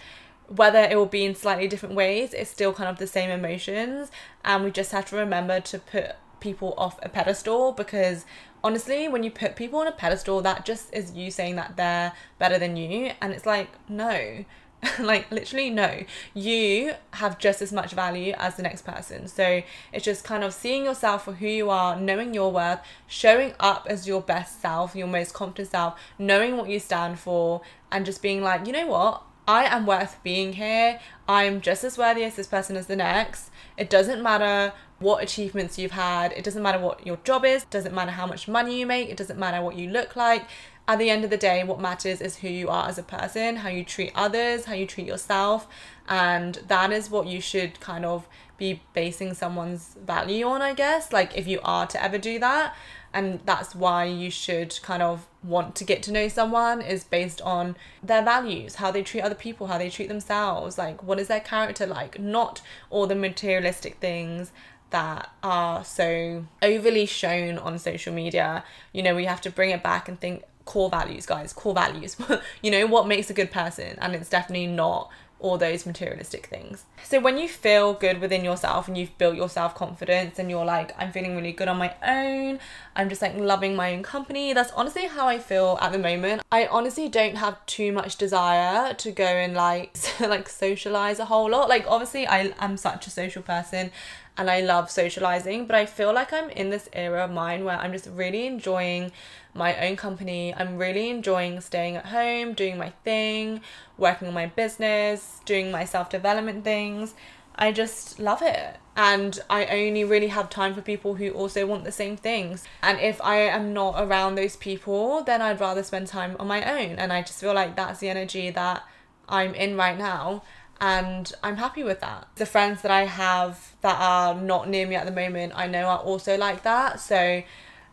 whether 0.49 0.81
it 0.81 0.97
will 0.97 1.07
be 1.07 1.25
in 1.25 1.35
slightly 1.35 1.69
different 1.69 1.95
ways, 1.95 2.35
it's 2.35 2.51
still 2.51 2.73
kind 2.73 2.89
of 2.89 2.99
the 2.99 3.07
same 3.07 3.31
emotions. 3.31 4.11
And 4.45 4.65
we 4.65 4.71
just 4.71 4.93
have 4.93 5.07
to 5.07 5.17
remember 5.17 5.61
to 5.61 5.79
put 5.79 6.17
people 6.41 6.75
off 6.77 6.99
a 7.03 7.09
pedestal 7.09 7.73
because 7.73 8.25
honestly, 8.65 9.09
when 9.09 9.23
you 9.23 9.31
put 9.31 9.57
people 9.57 9.81
on 9.81 9.87
a 9.87 9.93
pedestal, 9.93 10.41
that 10.43 10.65
just 10.65 10.93
is 10.93 11.13
you 11.13 11.31
saying 11.31 11.57
that 11.57 11.77
they're 11.77 12.13
better 12.39 12.59
than 12.59 12.77
you. 12.77 13.13
And 13.21 13.33
it's 13.33 13.47
like, 13.47 13.69
no. 13.89 14.45
like 14.99 15.31
literally 15.31 15.71
no 15.71 16.03
you 16.35 16.93
have 17.13 17.39
just 17.39 17.63
as 17.63 17.73
much 17.73 17.93
value 17.93 18.35
as 18.37 18.57
the 18.57 18.63
next 18.65 18.83
person 18.83 19.29
so 19.29 19.63
it's 19.93 20.05
just 20.05 20.25
kind 20.25 20.43
of 20.43 20.53
seeing 20.53 20.85
yourself 20.85 21.25
for 21.25 21.35
who 21.35 21.47
you 21.47 21.71
are 21.71 21.95
knowing 22.01 22.35
your 22.35 22.51
worth 22.51 22.81
showing 23.07 23.55
up 23.61 23.87
as 23.89 24.09
your 24.09 24.21
best 24.21 24.61
self 24.61 24.97
your 24.97 25.07
most 25.07 25.35
confident 25.35 25.71
self 25.71 25.97
knowing 26.19 26.57
what 26.57 26.69
you 26.69 26.81
stand 26.81 27.17
for 27.17 27.61
and 27.93 28.05
just 28.05 28.21
being 28.21 28.43
like 28.43 28.67
you 28.67 28.73
know 28.73 28.89
what 28.89 29.23
I 29.47 29.65
am 29.65 29.87
worth 29.87 30.23
being 30.23 30.53
here. 30.53 31.01
I'm 31.27 31.61
just 31.61 31.83
as 31.83 31.99
worthy 31.99 32.23
as 32.23 32.37
this 32.37 32.47
person 32.47 32.77
as 32.77 32.87
the 32.87 32.95
next. 32.95 33.51
It 33.77 33.91
doesn't 33.91 34.23
matter 34.23 34.73
what 35.03 35.23
achievements 35.23 35.79
you've 35.79 35.93
had. 35.93 36.33
It 36.33 36.45
doesn't 36.45 36.63
matter 36.63 36.79
what 36.79 37.07
your 37.07 37.19
job 37.19 37.45
is. 37.45 37.65
It 37.65 37.71
doesn't 37.71 37.95
matter 37.95 38.13
how 38.13 38.27
much 38.27 38.49
money 38.49 38.81
you 38.81 38.87
make. 38.87 39.09
It 39.09 39.17
doesn't 39.17 39.39
matter 39.39 39.63
what 39.63 39.77
you 39.77 39.91
look 39.91 40.17
like. 40.17 40.47
At 40.89 40.99
the 40.99 41.11
end 41.11 41.25
of 41.25 41.31
the 41.31 41.37
day, 41.37 41.63
what 41.63 41.81
matters 41.81 42.21
is 42.21 42.37
who 42.39 42.49
you 42.49 42.69
are 42.69 42.89
as 42.89 42.99
a 42.99 43.03
person, 43.03 43.57
how 43.57 43.69
you 43.69 43.85
treat 43.85 44.13
others, 44.15 44.65
how 44.65 44.75
you 44.75 44.87
treat 44.87 45.07
yourself. 45.07 45.69
And 46.09 46.57
that 46.67 46.91
is 46.91 47.09
what 47.11 47.27
you 47.27 47.41
should 47.41 47.79
kind 47.81 48.05
of 48.05 48.27
be 48.59 48.83
basing 48.93 49.35
someone's 49.35 49.97
value 50.05 50.47
on, 50.47 50.61
I 50.61 50.75
guess. 50.75 51.13
Like, 51.13 51.37
if 51.37 51.47
you 51.47 51.61
are 51.63 51.87
to 51.87 52.03
ever 52.03 52.19
do 52.19 52.39
that 52.41 52.75
and 53.15 53.41
that's 53.45 53.75
why 53.75 54.05
you 54.05 54.31
should 54.31 54.81
kind 54.83 55.03
of 55.03 55.27
want 55.43 55.75
to 55.77 55.85
get 55.85 56.03
to 56.05 56.13
know 56.13 56.29
someone 56.29 56.81
is 56.81 57.05
based 57.05 57.41
on 57.43 57.77
their 58.03 58.23
values 58.23 58.77
how 58.77 58.91
they 58.91 59.03
treat 59.03 59.21
other 59.21 59.35
people 59.35 59.67
how 59.67 59.79
they 59.79 59.91
treat 59.91 60.09
themselves 60.09 60.79
like 60.79 61.03
what 61.03 61.19
is 61.19 61.29
their 61.29 61.41
character 61.41 61.87
like 61.87 62.19
not 62.19 62.63
all 62.91 63.07
the 63.07 63.15
materialistic 63.15 63.97
things 63.97 64.53
that 64.93 65.31
are 65.43 65.85
so 65.85 66.45
overly 66.63 67.07
shown 67.07 67.59
on 67.59 67.79
social 67.79 68.13
media 68.13 68.65
you 68.93 69.03
know 69.03 69.15
we 69.15 69.25
have 69.25 69.41
to 69.41 69.51
bring 69.51 69.71
it 69.71 69.83
back 69.83 70.09
and 70.09 70.21
think 70.21 70.45
core 70.65 70.89
values 70.89 71.27
guys 71.27 71.53
core 71.53 71.75
values 71.75 72.17
you 72.63 72.71
know 72.71 72.87
what 72.87 73.07
makes 73.07 73.29
a 73.29 73.35
good 73.35 73.51
person 73.51 73.99
and 74.01 74.15
it's 74.15 74.29
definitely 74.29 74.67
not 74.67 75.11
all 75.43 75.59
those 75.59 75.85
materialistic 75.85 76.47
things. 76.47 76.85
So 77.03 77.21
when 77.21 77.37
you 77.37 77.49
feel 77.49 77.95
good 77.95 78.21
within 78.21 78.45
yourself 78.45 78.89
and 78.89 78.97
you've 78.97 79.17
built 79.19 79.35
your 79.35 79.49
self-confidence 79.49 80.39
and 80.39 80.49
you're 80.49 80.65
like 80.65 80.93
I'm 80.97 81.13
feeling 81.13 81.37
really 81.37 81.53
good 81.53 81.69
on 81.69 81.77
my 81.77 81.95
own, 82.07 82.61
I'm 82.97 83.09
just 83.09 83.21
like 83.21 83.37
loving 83.37 83.75
my 83.77 83.93
own 83.93 84.03
company. 84.03 84.53
That's 84.53 84.73
honestly 84.73 85.07
how 85.07 85.27
I 85.27 85.39
feel 85.39 85.79
at 85.83 85.93
the 85.93 85.99
moment. 85.99 86.43
I 86.51 86.67
honestly 86.67 87.09
don't 87.09 87.37
have 87.37 87.65
too 87.67 87.93
much 87.93 88.17
desire 88.17 88.95
to 88.95 89.11
go 89.11 89.25
and 89.25 89.55
like 89.55 89.99
like 90.21 90.49
socialize 90.49 91.19
a 91.19 91.27
whole 91.27 91.51
lot. 91.51 91.69
Like 91.69 91.85
obviously 91.89 92.27
I 92.27 92.55
am 92.59 92.77
such 92.77 93.07
a 93.07 93.11
social 93.11 93.43
person 93.43 93.91
and 94.37 94.51
I 94.51 94.61
love 94.61 94.91
socializing, 94.91 95.67
but 95.67 95.77
I 95.77 95.85
feel 95.85 96.13
like 96.13 96.33
I'm 96.33 96.49
in 96.51 96.71
this 96.71 96.89
era 96.93 97.25
of 97.25 97.31
mine 97.31 97.65
where 97.65 97.79
I'm 97.79 97.93
just 97.93 98.09
really 98.09 98.47
enjoying 98.47 99.13
my 99.55 99.77
own 99.87 99.97
company. 99.97 100.55
I'm 100.55 100.79
really 100.79 101.11
enjoying 101.11 101.61
staying 101.61 101.97
at 101.97 102.07
home, 102.07 102.55
doing 102.55 102.79
my 102.79 102.91
thing, 103.05 103.61
working 103.99 104.29
on 104.29 104.35
my 104.35 104.47
business, 104.47 105.41
doing 105.45 105.71
my 105.71 105.85
self 105.85 106.09
development 106.09 106.65
things. 106.65 107.15
I 107.55 107.73
just 107.73 108.19
love 108.19 108.41
it. 108.41 108.77
And 108.97 109.39
I 109.51 109.67
only 109.67 110.05
really 110.05 110.29
have 110.29 110.49
time 110.49 110.75
for 110.75 110.81
people 110.81 111.15
who 111.15 111.31
also 111.31 111.67
want 111.67 111.85
the 111.85 111.93
same 111.93 112.17
things. 112.17 112.65
And 112.83 112.99
if 113.01 113.21
I 113.23 113.37
am 113.37 113.75
not 113.75 113.97
around 113.99 114.35
those 114.35 114.57
people, 114.57 115.23
then 115.23 115.43
I'd 115.43 115.61
rather 115.61 115.83
spend 115.83 116.07
time 116.07 116.37
on 116.39 116.47
my 116.47 116.63
own. 116.65 116.99
And 116.99 117.13
I 117.13 117.21
just 117.21 117.41
feel 117.41 117.53
like 117.53 117.77
that's 117.77 118.01
the 118.01 118.09
energy 118.09 118.49
that 118.51 118.83
I'm 119.29 119.55
in 119.55 119.77
right 119.77 119.97
now 119.97 120.43
and 120.83 121.33
I'm 121.45 121.59
happy 121.59 121.85
with 121.85 122.01
that. 122.01 122.27
The 122.35 122.45
friends 122.45 122.83
that 122.83 122.91
I 122.91 123.05
have 123.05 123.77
that 123.83 124.01
are 124.01 124.35
not 124.35 124.69
near 124.69 124.85
me 124.85 124.97
at 124.97 125.07
the 125.07 125.13
moment, 125.13 125.53
I 125.55 125.69
know 125.69 125.87
are 125.87 126.01
also 126.01 126.37
like 126.37 126.65
that. 126.65 126.99
So 126.99 127.45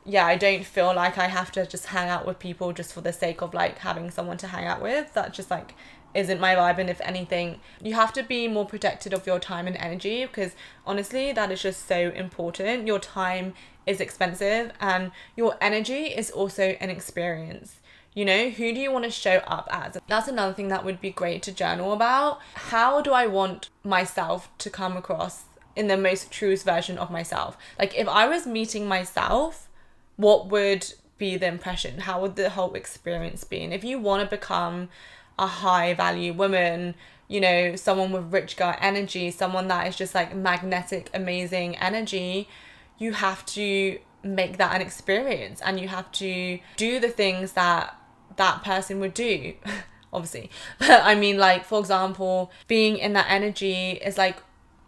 yeah, 0.05 0.25
I 0.25 0.35
don't 0.35 0.65
feel 0.65 0.95
like 0.95 1.19
I 1.19 1.27
have 1.27 1.51
to 1.51 1.67
just 1.67 1.85
hang 1.85 2.09
out 2.09 2.25
with 2.25 2.39
people 2.39 2.73
just 2.73 2.91
for 2.91 3.01
the 3.01 3.13
sake 3.13 3.43
of 3.43 3.53
like 3.53 3.77
having 3.77 4.09
someone 4.09 4.37
to 4.37 4.47
hang 4.47 4.65
out 4.65 4.81
with. 4.81 5.13
That 5.13 5.33
just 5.33 5.51
like 5.51 5.75
isn't 6.15 6.39
my 6.39 6.55
vibe 6.55 6.79
and 6.79 6.89
if 6.89 6.99
anything 7.01 7.59
you 7.83 7.93
have 7.93 8.11
to 8.11 8.23
be 8.23 8.47
more 8.47 8.65
protected 8.65 9.13
of 9.13 9.27
your 9.27 9.37
time 9.37 9.67
and 9.67 9.77
energy 9.77 10.25
because 10.25 10.53
honestly 10.83 11.31
that 11.31 11.51
is 11.51 11.61
just 11.61 11.87
so 11.87 12.09
important 12.15 12.87
your 12.87 12.97
time 12.97 13.53
is 13.85 14.01
expensive 14.01 14.71
and 14.81 15.11
your 15.35 15.55
energy 15.61 16.05
is 16.05 16.31
also 16.31 16.75
an 16.79 16.89
experience 16.89 17.78
you 18.13 18.25
know, 18.25 18.49
who 18.49 18.73
do 18.73 18.79
you 18.79 18.91
want 18.91 19.05
to 19.05 19.11
show 19.11 19.37
up 19.47 19.67
as? 19.71 19.97
That's 20.07 20.27
another 20.27 20.53
thing 20.53 20.69
that 20.69 20.83
would 20.83 20.99
be 20.99 21.11
great 21.11 21.41
to 21.43 21.51
journal 21.51 21.93
about. 21.93 22.39
How 22.55 23.01
do 23.01 23.11
I 23.11 23.27
want 23.27 23.69
myself 23.83 24.49
to 24.59 24.69
come 24.69 24.97
across 24.97 25.43
in 25.75 25.87
the 25.87 25.97
most 25.97 26.31
truest 26.31 26.65
version 26.65 26.97
of 26.97 27.11
myself? 27.11 27.57
Like, 27.77 27.95
if 27.95 28.07
I 28.07 28.27
was 28.27 28.47
meeting 28.47 28.87
myself, 28.87 29.69
what 30.17 30.47
would 30.47 30.93
be 31.17 31.37
the 31.37 31.47
impression? 31.47 31.99
How 32.01 32.19
would 32.21 32.35
the 32.35 32.49
whole 32.49 32.73
experience 32.73 33.43
be? 33.43 33.63
And 33.63 33.73
if 33.73 33.83
you 33.83 33.99
want 33.99 34.27
to 34.27 34.35
become 34.35 34.89
a 35.37 35.47
high 35.47 35.93
value 35.93 36.33
woman, 36.33 36.95
you 37.27 37.39
know, 37.39 37.75
someone 37.75 38.11
with 38.11 38.33
rich 38.33 38.57
girl 38.57 38.75
energy, 38.81 39.29
someone 39.29 39.67
that 39.67 39.87
is 39.87 39.95
just 39.95 40.15
like 40.15 40.35
magnetic, 40.35 41.09
amazing 41.13 41.77
energy, 41.77 42.49
you 42.97 43.13
have 43.13 43.45
to 43.45 43.99
make 44.23 44.57
that 44.57 44.75
an 44.75 44.81
experience 44.81 45.61
and 45.61 45.79
you 45.79 45.87
have 45.87 46.11
to 46.11 46.59
do 46.75 46.99
the 46.99 47.07
things 47.07 47.53
that 47.53 47.95
that 48.39 48.63
person 48.63 48.99
would 48.99 49.13
do 49.13 49.53
obviously. 50.13 50.49
But 50.79 51.03
i 51.03 51.13
mean 51.13 51.37
like 51.37 51.63
for 51.65 51.79
example 51.79 52.51
being 52.67 52.97
in 52.97 53.13
that 53.13 53.27
energy 53.29 53.91
is 53.91 54.17
like 54.17 54.37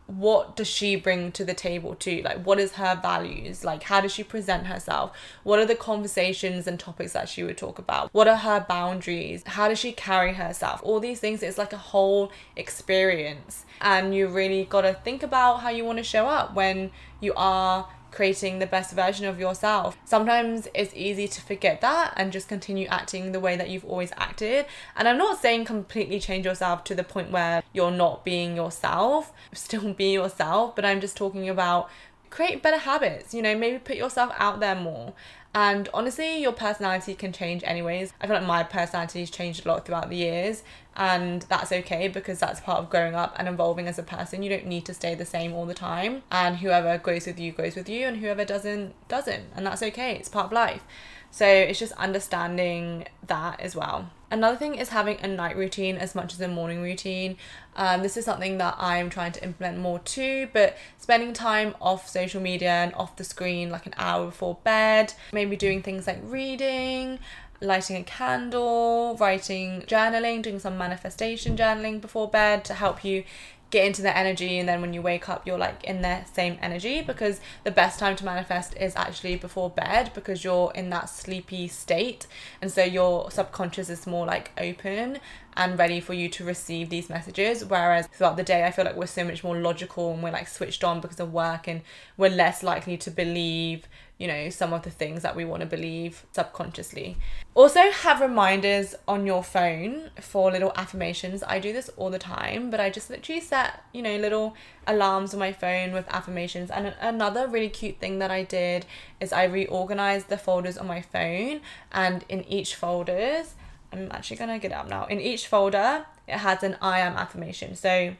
what 0.07 0.55
does 0.57 0.67
she 0.67 0.95
bring 0.95 1.31
to 1.31 1.45
the 1.45 1.53
table 1.53 1.95
too? 1.95 2.21
Like 2.23 2.45
what 2.45 2.59
is 2.59 2.73
her 2.73 2.99
values? 3.01 3.63
Like 3.63 3.83
how 3.83 4.01
does 4.01 4.11
she 4.11 4.23
present 4.23 4.67
herself? 4.67 5.15
What 5.43 5.59
are 5.59 5.65
the 5.65 5.75
conversations 5.75 6.67
and 6.67 6.79
topics 6.79 7.13
that 7.13 7.29
she 7.29 7.43
would 7.43 7.57
talk 7.57 7.79
about? 7.79 8.13
What 8.13 8.27
are 8.27 8.35
her 8.35 8.65
boundaries? 8.67 9.43
How 9.45 9.69
does 9.69 9.79
she 9.79 9.93
carry 9.93 10.33
herself? 10.33 10.81
All 10.83 10.99
these 10.99 11.19
things 11.19 11.41
it's 11.43 11.57
like 11.57 11.73
a 11.73 11.77
whole 11.77 12.31
experience. 12.55 13.65
And 13.79 14.13
you 14.13 14.27
really 14.27 14.65
got 14.65 14.81
to 14.81 14.93
think 14.93 15.23
about 15.23 15.61
how 15.61 15.69
you 15.69 15.85
want 15.85 15.97
to 15.99 16.03
show 16.03 16.27
up 16.27 16.55
when 16.55 16.91
you 17.21 17.33
are 17.35 17.87
creating 18.11 18.59
the 18.59 18.67
best 18.67 18.93
version 18.93 19.25
of 19.25 19.39
yourself. 19.39 19.97
Sometimes 20.05 20.67
it's 20.73 20.93
easy 20.95 21.27
to 21.27 21.41
forget 21.41 21.81
that 21.81 22.13
and 22.17 22.31
just 22.31 22.47
continue 22.47 22.87
acting 22.87 23.31
the 23.31 23.39
way 23.39 23.55
that 23.55 23.69
you've 23.69 23.85
always 23.85 24.11
acted. 24.17 24.65
And 24.95 25.07
I'm 25.07 25.17
not 25.17 25.41
saying 25.41 25.65
completely 25.65 26.19
change 26.19 26.45
yourself 26.45 26.83
to 26.85 26.95
the 26.95 27.03
point 27.03 27.31
where 27.31 27.63
you're 27.73 27.91
not 27.91 28.23
being 28.25 28.55
yourself, 28.55 29.31
still 29.53 29.93
be 29.93 30.11
yourself, 30.11 30.75
but 30.75 30.85
I'm 30.85 31.01
just 31.01 31.17
talking 31.17 31.49
about 31.49 31.89
create 32.31 32.63
better 32.63 32.77
habits, 32.77 33.33
you 33.33 33.43
know, 33.43 33.55
maybe 33.55 33.77
put 33.77 33.97
yourself 33.97 34.33
out 34.37 34.59
there 34.59 34.73
more. 34.73 35.13
And 35.53 35.89
honestly, 35.93 36.41
your 36.41 36.53
personality 36.53 37.13
can 37.13 37.33
change 37.33 37.61
anyways. 37.65 38.13
I 38.21 38.25
feel 38.25 38.37
like 38.37 38.45
my 38.45 38.63
personality 38.63 39.19
has 39.19 39.29
changed 39.29 39.65
a 39.65 39.67
lot 39.67 39.85
throughout 39.85 40.09
the 40.09 40.15
years, 40.15 40.63
and 40.95 41.41
that's 41.43 41.73
okay 41.73 42.07
because 42.07 42.39
that's 42.39 42.61
part 42.61 42.79
of 42.79 42.89
growing 42.89 43.15
up 43.15 43.35
and 43.37 43.49
evolving 43.49 43.85
as 43.85 43.99
a 43.99 44.03
person. 44.03 44.43
You 44.43 44.49
don't 44.49 44.65
need 44.65 44.85
to 44.85 44.93
stay 44.93 45.13
the 45.13 45.25
same 45.25 45.53
all 45.53 45.65
the 45.65 45.73
time, 45.73 46.23
and 46.31 46.57
whoever 46.57 46.97
goes 46.97 47.27
with 47.27 47.37
you 47.37 47.51
goes 47.51 47.75
with 47.75 47.89
you, 47.89 48.07
and 48.07 48.17
whoever 48.17 48.45
doesn't 48.45 48.93
doesn't, 49.09 49.43
and 49.53 49.65
that's 49.65 49.83
okay. 49.83 50.15
It's 50.15 50.29
part 50.29 50.45
of 50.45 50.51
life. 50.53 50.85
So 51.31 51.45
it's 51.45 51.79
just 51.79 51.91
understanding 51.93 53.07
that 53.27 53.59
as 53.59 53.75
well. 53.75 54.09
Another 54.31 54.55
thing 54.55 54.75
is 54.75 54.89
having 54.89 55.19
a 55.21 55.27
night 55.27 55.57
routine 55.57 55.97
as 55.97 56.15
much 56.15 56.33
as 56.33 56.39
a 56.39 56.47
morning 56.47 56.81
routine. 56.81 57.35
Um, 57.75 58.01
this 58.01 58.15
is 58.15 58.23
something 58.23 58.57
that 58.59 58.75
I'm 58.79 59.09
trying 59.09 59.33
to 59.33 59.43
implement 59.43 59.77
more 59.77 59.99
too, 59.99 60.47
but 60.53 60.77
spending 60.97 61.33
time 61.33 61.75
off 61.81 62.07
social 62.07 62.41
media 62.41 62.71
and 62.71 62.93
off 62.93 63.17
the 63.17 63.25
screen 63.25 63.69
like 63.69 63.85
an 63.85 63.93
hour 63.97 64.25
before 64.25 64.57
bed, 64.63 65.13
maybe 65.33 65.57
doing 65.57 65.81
things 65.81 66.07
like 66.07 66.19
reading, 66.23 67.19
lighting 67.59 67.97
a 67.97 68.03
candle, 68.03 69.17
writing, 69.19 69.81
journaling, 69.81 70.41
doing 70.41 70.59
some 70.59 70.77
manifestation 70.77 71.57
journaling 71.57 71.99
before 71.99 72.29
bed 72.29 72.63
to 72.65 72.73
help 72.73 73.03
you 73.03 73.25
get 73.71 73.85
into 73.85 74.01
the 74.01 74.15
energy 74.15 74.59
and 74.59 74.69
then 74.69 74.81
when 74.81 74.93
you 74.93 75.01
wake 75.01 75.29
up 75.29 75.47
you're 75.47 75.57
like 75.57 75.83
in 75.83 76.01
the 76.01 76.23
same 76.25 76.57
energy 76.61 77.01
because 77.01 77.39
the 77.63 77.71
best 77.71 77.97
time 77.99 78.15
to 78.15 78.25
manifest 78.25 78.75
is 78.77 78.95
actually 78.95 79.35
before 79.35 79.69
bed 79.69 80.11
because 80.13 80.43
you're 80.43 80.71
in 80.75 80.89
that 80.89 81.09
sleepy 81.09 81.67
state 81.67 82.27
and 82.61 82.71
so 82.71 82.83
your 82.83 83.31
subconscious 83.31 83.89
is 83.89 84.05
more 84.05 84.25
like 84.25 84.51
open 84.57 85.19
and 85.55 85.77
ready 85.77 85.99
for 85.99 86.13
you 86.13 86.29
to 86.29 86.45
receive 86.45 86.89
these 86.89 87.09
messages. 87.09 87.65
Whereas 87.65 88.07
throughout 88.07 88.37
the 88.37 88.43
day 88.43 88.63
I 88.65 88.71
feel 88.71 88.85
like 88.85 88.95
we're 88.95 89.05
so 89.05 89.23
much 89.23 89.43
more 89.43 89.57
logical 89.57 90.13
and 90.13 90.23
we're 90.23 90.31
like 90.31 90.47
switched 90.47 90.83
on 90.83 91.01
because 91.01 91.19
of 91.19 91.33
work 91.33 91.67
and 91.67 91.81
we're 92.17 92.29
less 92.29 92.63
likely 92.63 92.97
to 92.97 93.11
believe 93.11 93.87
you 94.21 94.27
know, 94.27 94.51
some 94.51 94.71
of 94.71 94.83
the 94.83 94.91
things 94.91 95.23
that 95.23 95.35
we 95.35 95.43
want 95.43 95.61
to 95.61 95.65
believe 95.65 96.27
subconsciously. 96.31 97.17
Also, 97.55 97.79
have 97.89 98.21
reminders 98.21 98.93
on 99.07 99.25
your 99.25 99.43
phone 99.43 100.11
for 100.19 100.51
little 100.51 100.71
affirmations. 100.75 101.41
I 101.47 101.57
do 101.57 101.73
this 101.73 101.89
all 101.97 102.11
the 102.11 102.19
time, 102.19 102.69
but 102.69 102.79
I 102.79 102.91
just 102.91 103.09
literally 103.09 103.41
set, 103.41 103.83
you 103.91 104.03
know, 104.03 104.15
little 104.17 104.55
alarms 104.85 105.33
on 105.33 105.39
my 105.39 105.51
phone 105.51 105.91
with 105.91 106.07
affirmations. 106.09 106.69
And 106.69 106.93
another 107.01 107.47
really 107.47 107.69
cute 107.69 107.97
thing 107.97 108.19
that 108.19 108.29
I 108.29 108.43
did 108.43 108.85
is 109.19 109.33
I 109.33 109.45
reorganized 109.45 110.29
the 110.29 110.37
folders 110.37 110.77
on 110.77 110.85
my 110.85 111.01
phone, 111.01 111.61
and 111.91 112.23
in 112.29 112.43
each 112.43 112.75
folders, 112.75 113.55
I'm 113.91 114.07
actually 114.11 114.37
gonna 114.37 114.59
get 114.59 114.71
up 114.71 114.87
now. 114.87 115.05
In 115.05 115.19
each 115.19 115.47
folder, 115.47 116.05
it 116.27 116.37
has 116.37 116.61
an 116.61 116.77
I 116.79 116.99
am 116.99 117.17
affirmation. 117.17 117.75
So, 117.75 118.13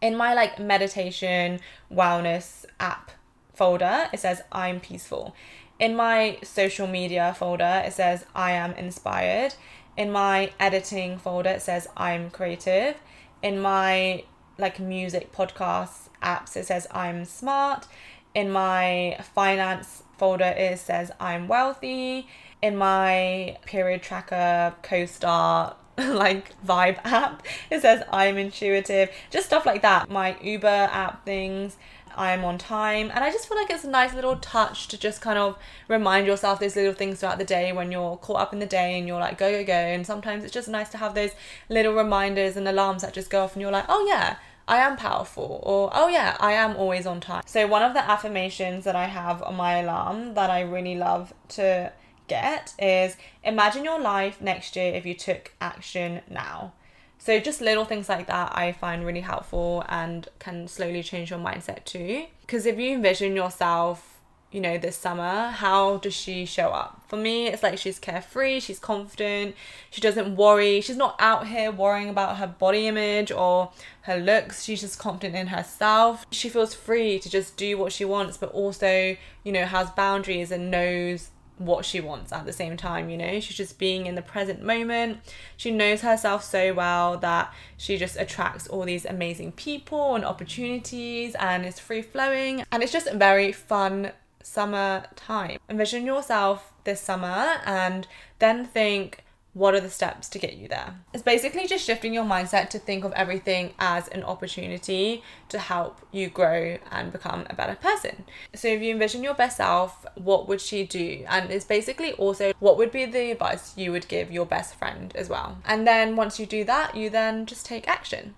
in 0.00 0.16
my 0.16 0.32
like 0.32 0.60
meditation 0.60 1.58
wellness 1.92 2.64
app 2.78 3.10
folder, 3.58 4.08
it 4.12 4.20
says 4.20 4.40
I'm 4.52 4.80
peaceful. 4.80 5.34
In 5.78 5.94
my 5.94 6.38
social 6.42 6.86
media 6.86 7.34
folder, 7.36 7.82
it 7.84 7.92
says 7.92 8.24
I 8.34 8.52
am 8.52 8.72
inspired. 8.72 9.54
In 9.96 10.10
my 10.10 10.52
editing 10.58 11.18
folder, 11.18 11.50
it 11.50 11.62
says 11.62 11.88
I'm 11.96 12.30
creative. 12.30 12.94
In 13.42 13.60
my 13.60 14.24
like 14.58 14.80
music 14.80 15.32
podcast 15.32 16.08
apps, 16.22 16.56
it 16.56 16.66
says 16.66 16.86
I'm 16.90 17.24
smart. 17.24 17.86
In 18.34 18.50
my 18.50 19.18
finance 19.34 20.04
folder, 20.16 20.54
it 20.56 20.78
says 20.78 21.10
I'm 21.20 21.48
wealthy. 21.48 22.28
In 22.62 22.76
my 22.76 23.56
period 23.66 24.02
tracker, 24.02 24.74
co-star 24.82 25.76
like 25.98 26.54
vibe 26.64 26.98
app, 27.04 27.42
it 27.70 27.82
says 27.82 28.02
I'm 28.12 28.36
intuitive. 28.36 29.10
Just 29.30 29.46
stuff 29.46 29.66
like 29.66 29.82
that. 29.82 30.08
My 30.08 30.36
Uber 30.40 30.88
app 30.92 31.24
things 31.24 31.76
I'm 32.18 32.44
on 32.44 32.58
time. 32.58 33.10
And 33.14 33.22
I 33.22 33.30
just 33.30 33.48
feel 33.48 33.56
like 33.56 33.70
it's 33.70 33.84
a 33.84 33.90
nice 33.90 34.12
little 34.12 34.36
touch 34.36 34.88
to 34.88 34.98
just 34.98 35.20
kind 35.20 35.38
of 35.38 35.56
remind 35.86 36.26
yourself 36.26 36.60
those 36.60 36.76
little 36.76 36.92
things 36.92 37.20
throughout 37.20 37.38
the 37.38 37.44
day 37.44 37.72
when 37.72 37.92
you're 37.92 38.16
caught 38.16 38.40
up 38.40 38.52
in 38.52 38.58
the 38.58 38.66
day 38.66 38.98
and 38.98 39.06
you're 39.06 39.20
like, 39.20 39.38
go, 39.38 39.50
go, 39.50 39.64
go. 39.64 39.72
And 39.72 40.06
sometimes 40.06 40.44
it's 40.44 40.52
just 40.52 40.68
nice 40.68 40.88
to 40.90 40.98
have 40.98 41.14
those 41.14 41.30
little 41.68 41.94
reminders 41.94 42.56
and 42.56 42.66
alarms 42.66 43.02
that 43.02 43.14
just 43.14 43.30
go 43.30 43.44
off 43.44 43.54
and 43.54 43.62
you're 43.62 43.70
like, 43.70 43.86
oh 43.88 44.04
yeah, 44.08 44.36
I 44.66 44.78
am 44.78 44.98
powerful, 44.98 45.60
or 45.62 45.90
oh 45.94 46.08
yeah, 46.08 46.36
I 46.40 46.52
am 46.52 46.76
always 46.76 47.06
on 47.06 47.20
time. 47.20 47.42
So, 47.46 47.66
one 47.66 47.82
of 47.82 47.94
the 47.94 48.04
affirmations 48.04 48.84
that 48.84 48.94
I 48.94 49.06
have 49.06 49.42
on 49.42 49.56
my 49.56 49.78
alarm 49.78 50.34
that 50.34 50.50
I 50.50 50.60
really 50.60 50.94
love 50.94 51.32
to 51.50 51.90
get 52.26 52.74
is 52.78 53.16
imagine 53.42 53.82
your 53.82 53.98
life 53.98 54.42
next 54.42 54.76
year 54.76 54.92
if 54.92 55.06
you 55.06 55.14
took 55.14 55.54
action 55.58 56.20
now. 56.28 56.74
So 57.18 57.38
just 57.40 57.60
little 57.60 57.84
things 57.84 58.08
like 58.08 58.26
that 58.28 58.56
I 58.56 58.72
find 58.72 59.04
really 59.04 59.20
helpful 59.20 59.84
and 59.88 60.28
can 60.38 60.68
slowly 60.68 61.02
change 61.02 61.30
your 61.30 61.38
mindset 61.38 61.84
too. 61.84 62.26
Because 62.40 62.64
if 62.64 62.78
you 62.78 62.94
envision 62.94 63.36
yourself, 63.36 64.18
you 64.50 64.60
know, 64.62 64.78
this 64.78 64.96
summer, 64.96 65.48
how 65.48 65.98
does 65.98 66.14
she 66.14 66.46
show 66.46 66.68
up? 66.68 67.02
For 67.06 67.16
me, 67.16 67.48
it's 67.48 67.62
like 67.62 67.78
she's 67.78 67.98
carefree, 67.98 68.60
she's 68.60 68.78
confident, 68.78 69.54
she 69.90 70.00
doesn't 70.00 70.36
worry, 70.36 70.80
she's 70.80 70.96
not 70.96 71.16
out 71.18 71.48
here 71.48 71.70
worrying 71.70 72.08
about 72.08 72.38
her 72.38 72.46
body 72.46 72.86
image 72.86 73.30
or 73.30 73.72
her 74.02 74.16
looks, 74.16 74.64
she's 74.64 74.80
just 74.80 74.98
confident 74.98 75.36
in 75.36 75.48
herself. 75.48 76.24
She 76.30 76.48
feels 76.48 76.72
free 76.72 77.18
to 77.18 77.28
just 77.28 77.58
do 77.58 77.76
what 77.76 77.92
she 77.92 78.06
wants, 78.06 78.38
but 78.38 78.50
also, 78.52 79.16
you 79.44 79.52
know, 79.52 79.66
has 79.66 79.90
boundaries 79.90 80.50
and 80.50 80.70
knows 80.70 81.28
what 81.58 81.84
she 81.84 82.00
wants 82.00 82.32
at 82.32 82.46
the 82.46 82.52
same 82.52 82.76
time, 82.76 83.10
you 83.10 83.16
know? 83.16 83.40
She's 83.40 83.56
just 83.56 83.78
being 83.78 84.06
in 84.06 84.14
the 84.14 84.22
present 84.22 84.62
moment. 84.62 85.18
She 85.56 85.70
knows 85.70 86.00
herself 86.00 86.44
so 86.44 86.72
well 86.72 87.18
that 87.18 87.52
she 87.76 87.96
just 87.96 88.16
attracts 88.16 88.66
all 88.68 88.84
these 88.84 89.04
amazing 89.04 89.52
people 89.52 90.14
and 90.14 90.24
opportunities 90.24 91.34
and 91.38 91.66
is 91.66 91.78
free 91.78 92.02
flowing. 92.02 92.64
And 92.72 92.82
it's 92.82 92.92
just 92.92 93.06
a 93.06 93.16
very 93.16 93.52
fun 93.52 94.12
summer 94.42 95.06
time. 95.16 95.58
Envision 95.68 96.06
yourself 96.06 96.72
this 96.84 97.00
summer 97.00 97.60
and 97.64 98.06
then 98.38 98.64
think, 98.64 99.24
what 99.58 99.74
are 99.74 99.80
the 99.80 99.90
steps 99.90 100.28
to 100.30 100.38
get 100.38 100.56
you 100.56 100.68
there? 100.68 100.94
It's 101.12 101.22
basically 101.22 101.66
just 101.66 101.84
shifting 101.84 102.14
your 102.14 102.24
mindset 102.24 102.70
to 102.70 102.78
think 102.78 103.04
of 103.04 103.12
everything 103.12 103.74
as 103.78 104.06
an 104.08 104.22
opportunity 104.22 105.22
to 105.48 105.58
help 105.58 106.00
you 106.12 106.28
grow 106.28 106.78
and 106.90 107.10
become 107.10 107.46
a 107.50 107.54
better 107.54 107.74
person. 107.74 108.24
So, 108.54 108.68
if 108.68 108.80
you 108.80 108.92
envision 108.92 109.24
your 109.24 109.34
best 109.34 109.56
self, 109.56 110.06
what 110.14 110.48
would 110.48 110.60
she 110.60 110.86
do? 110.86 111.24
And 111.28 111.50
it's 111.50 111.64
basically 111.64 112.12
also 112.12 112.52
what 112.60 112.78
would 112.78 112.92
be 112.92 113.04
the 113.04 113.32
advice 113.32 113.76
you 113.76 113.90
would 113.92 114.06
give 114.08 114.30
your 114.30 114.46
best 114.46 114.76
friend 114.76 115.12
as 115.16 115.28
well. 115.28 115.58
And 115.64 115.86
then 115.86 116.14
once 116.14 116.38
you 116.38 116.46
do 116.46 116.64
that, 116.64 116.94
you 116.94 117.10
then 117.10 117.46
just 117.46 117.66
take 117.66 117.88
action. 117.88 118.34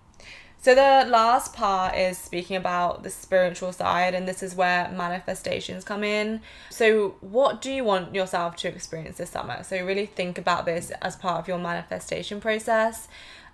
So 0.62 0.74
the 0.74 1.08
last 1.08 1.54
part 1.54 1.96
is 1.96 2.18
speaking 2.18 2.54
about 2.54 3.02
the 3.02 3.08
spiritual 3.08 3.72
side, 3.72 4.12
and 4.12 4.28
this 4.28 4.42
is 4.42 4.54
where 4.54 4.90
manifestations 4.90 5.84
come 5.84 6.04
in. 6.04 6.42
So, 6.68 7.14
what 7.22 7.62
do 7.62 7.72
you 7.72 7.82
want 7.82 8.14
yourself 8.14 8.56
to 8.56 8.68
experience 8.68 9.16
this 9.16 9.30
summer? 9.30 9.62
So, 9.62 9.82
really 9.82 10.04
think 10.04 10.36
about 10.36 10.66
this 10.66 10.90
as 11.00 11.16
part 11.16 11.38
of 11.38 11.48
your 11.48 11.56
manifestation 11.56 12.42
process. 12.42 13.08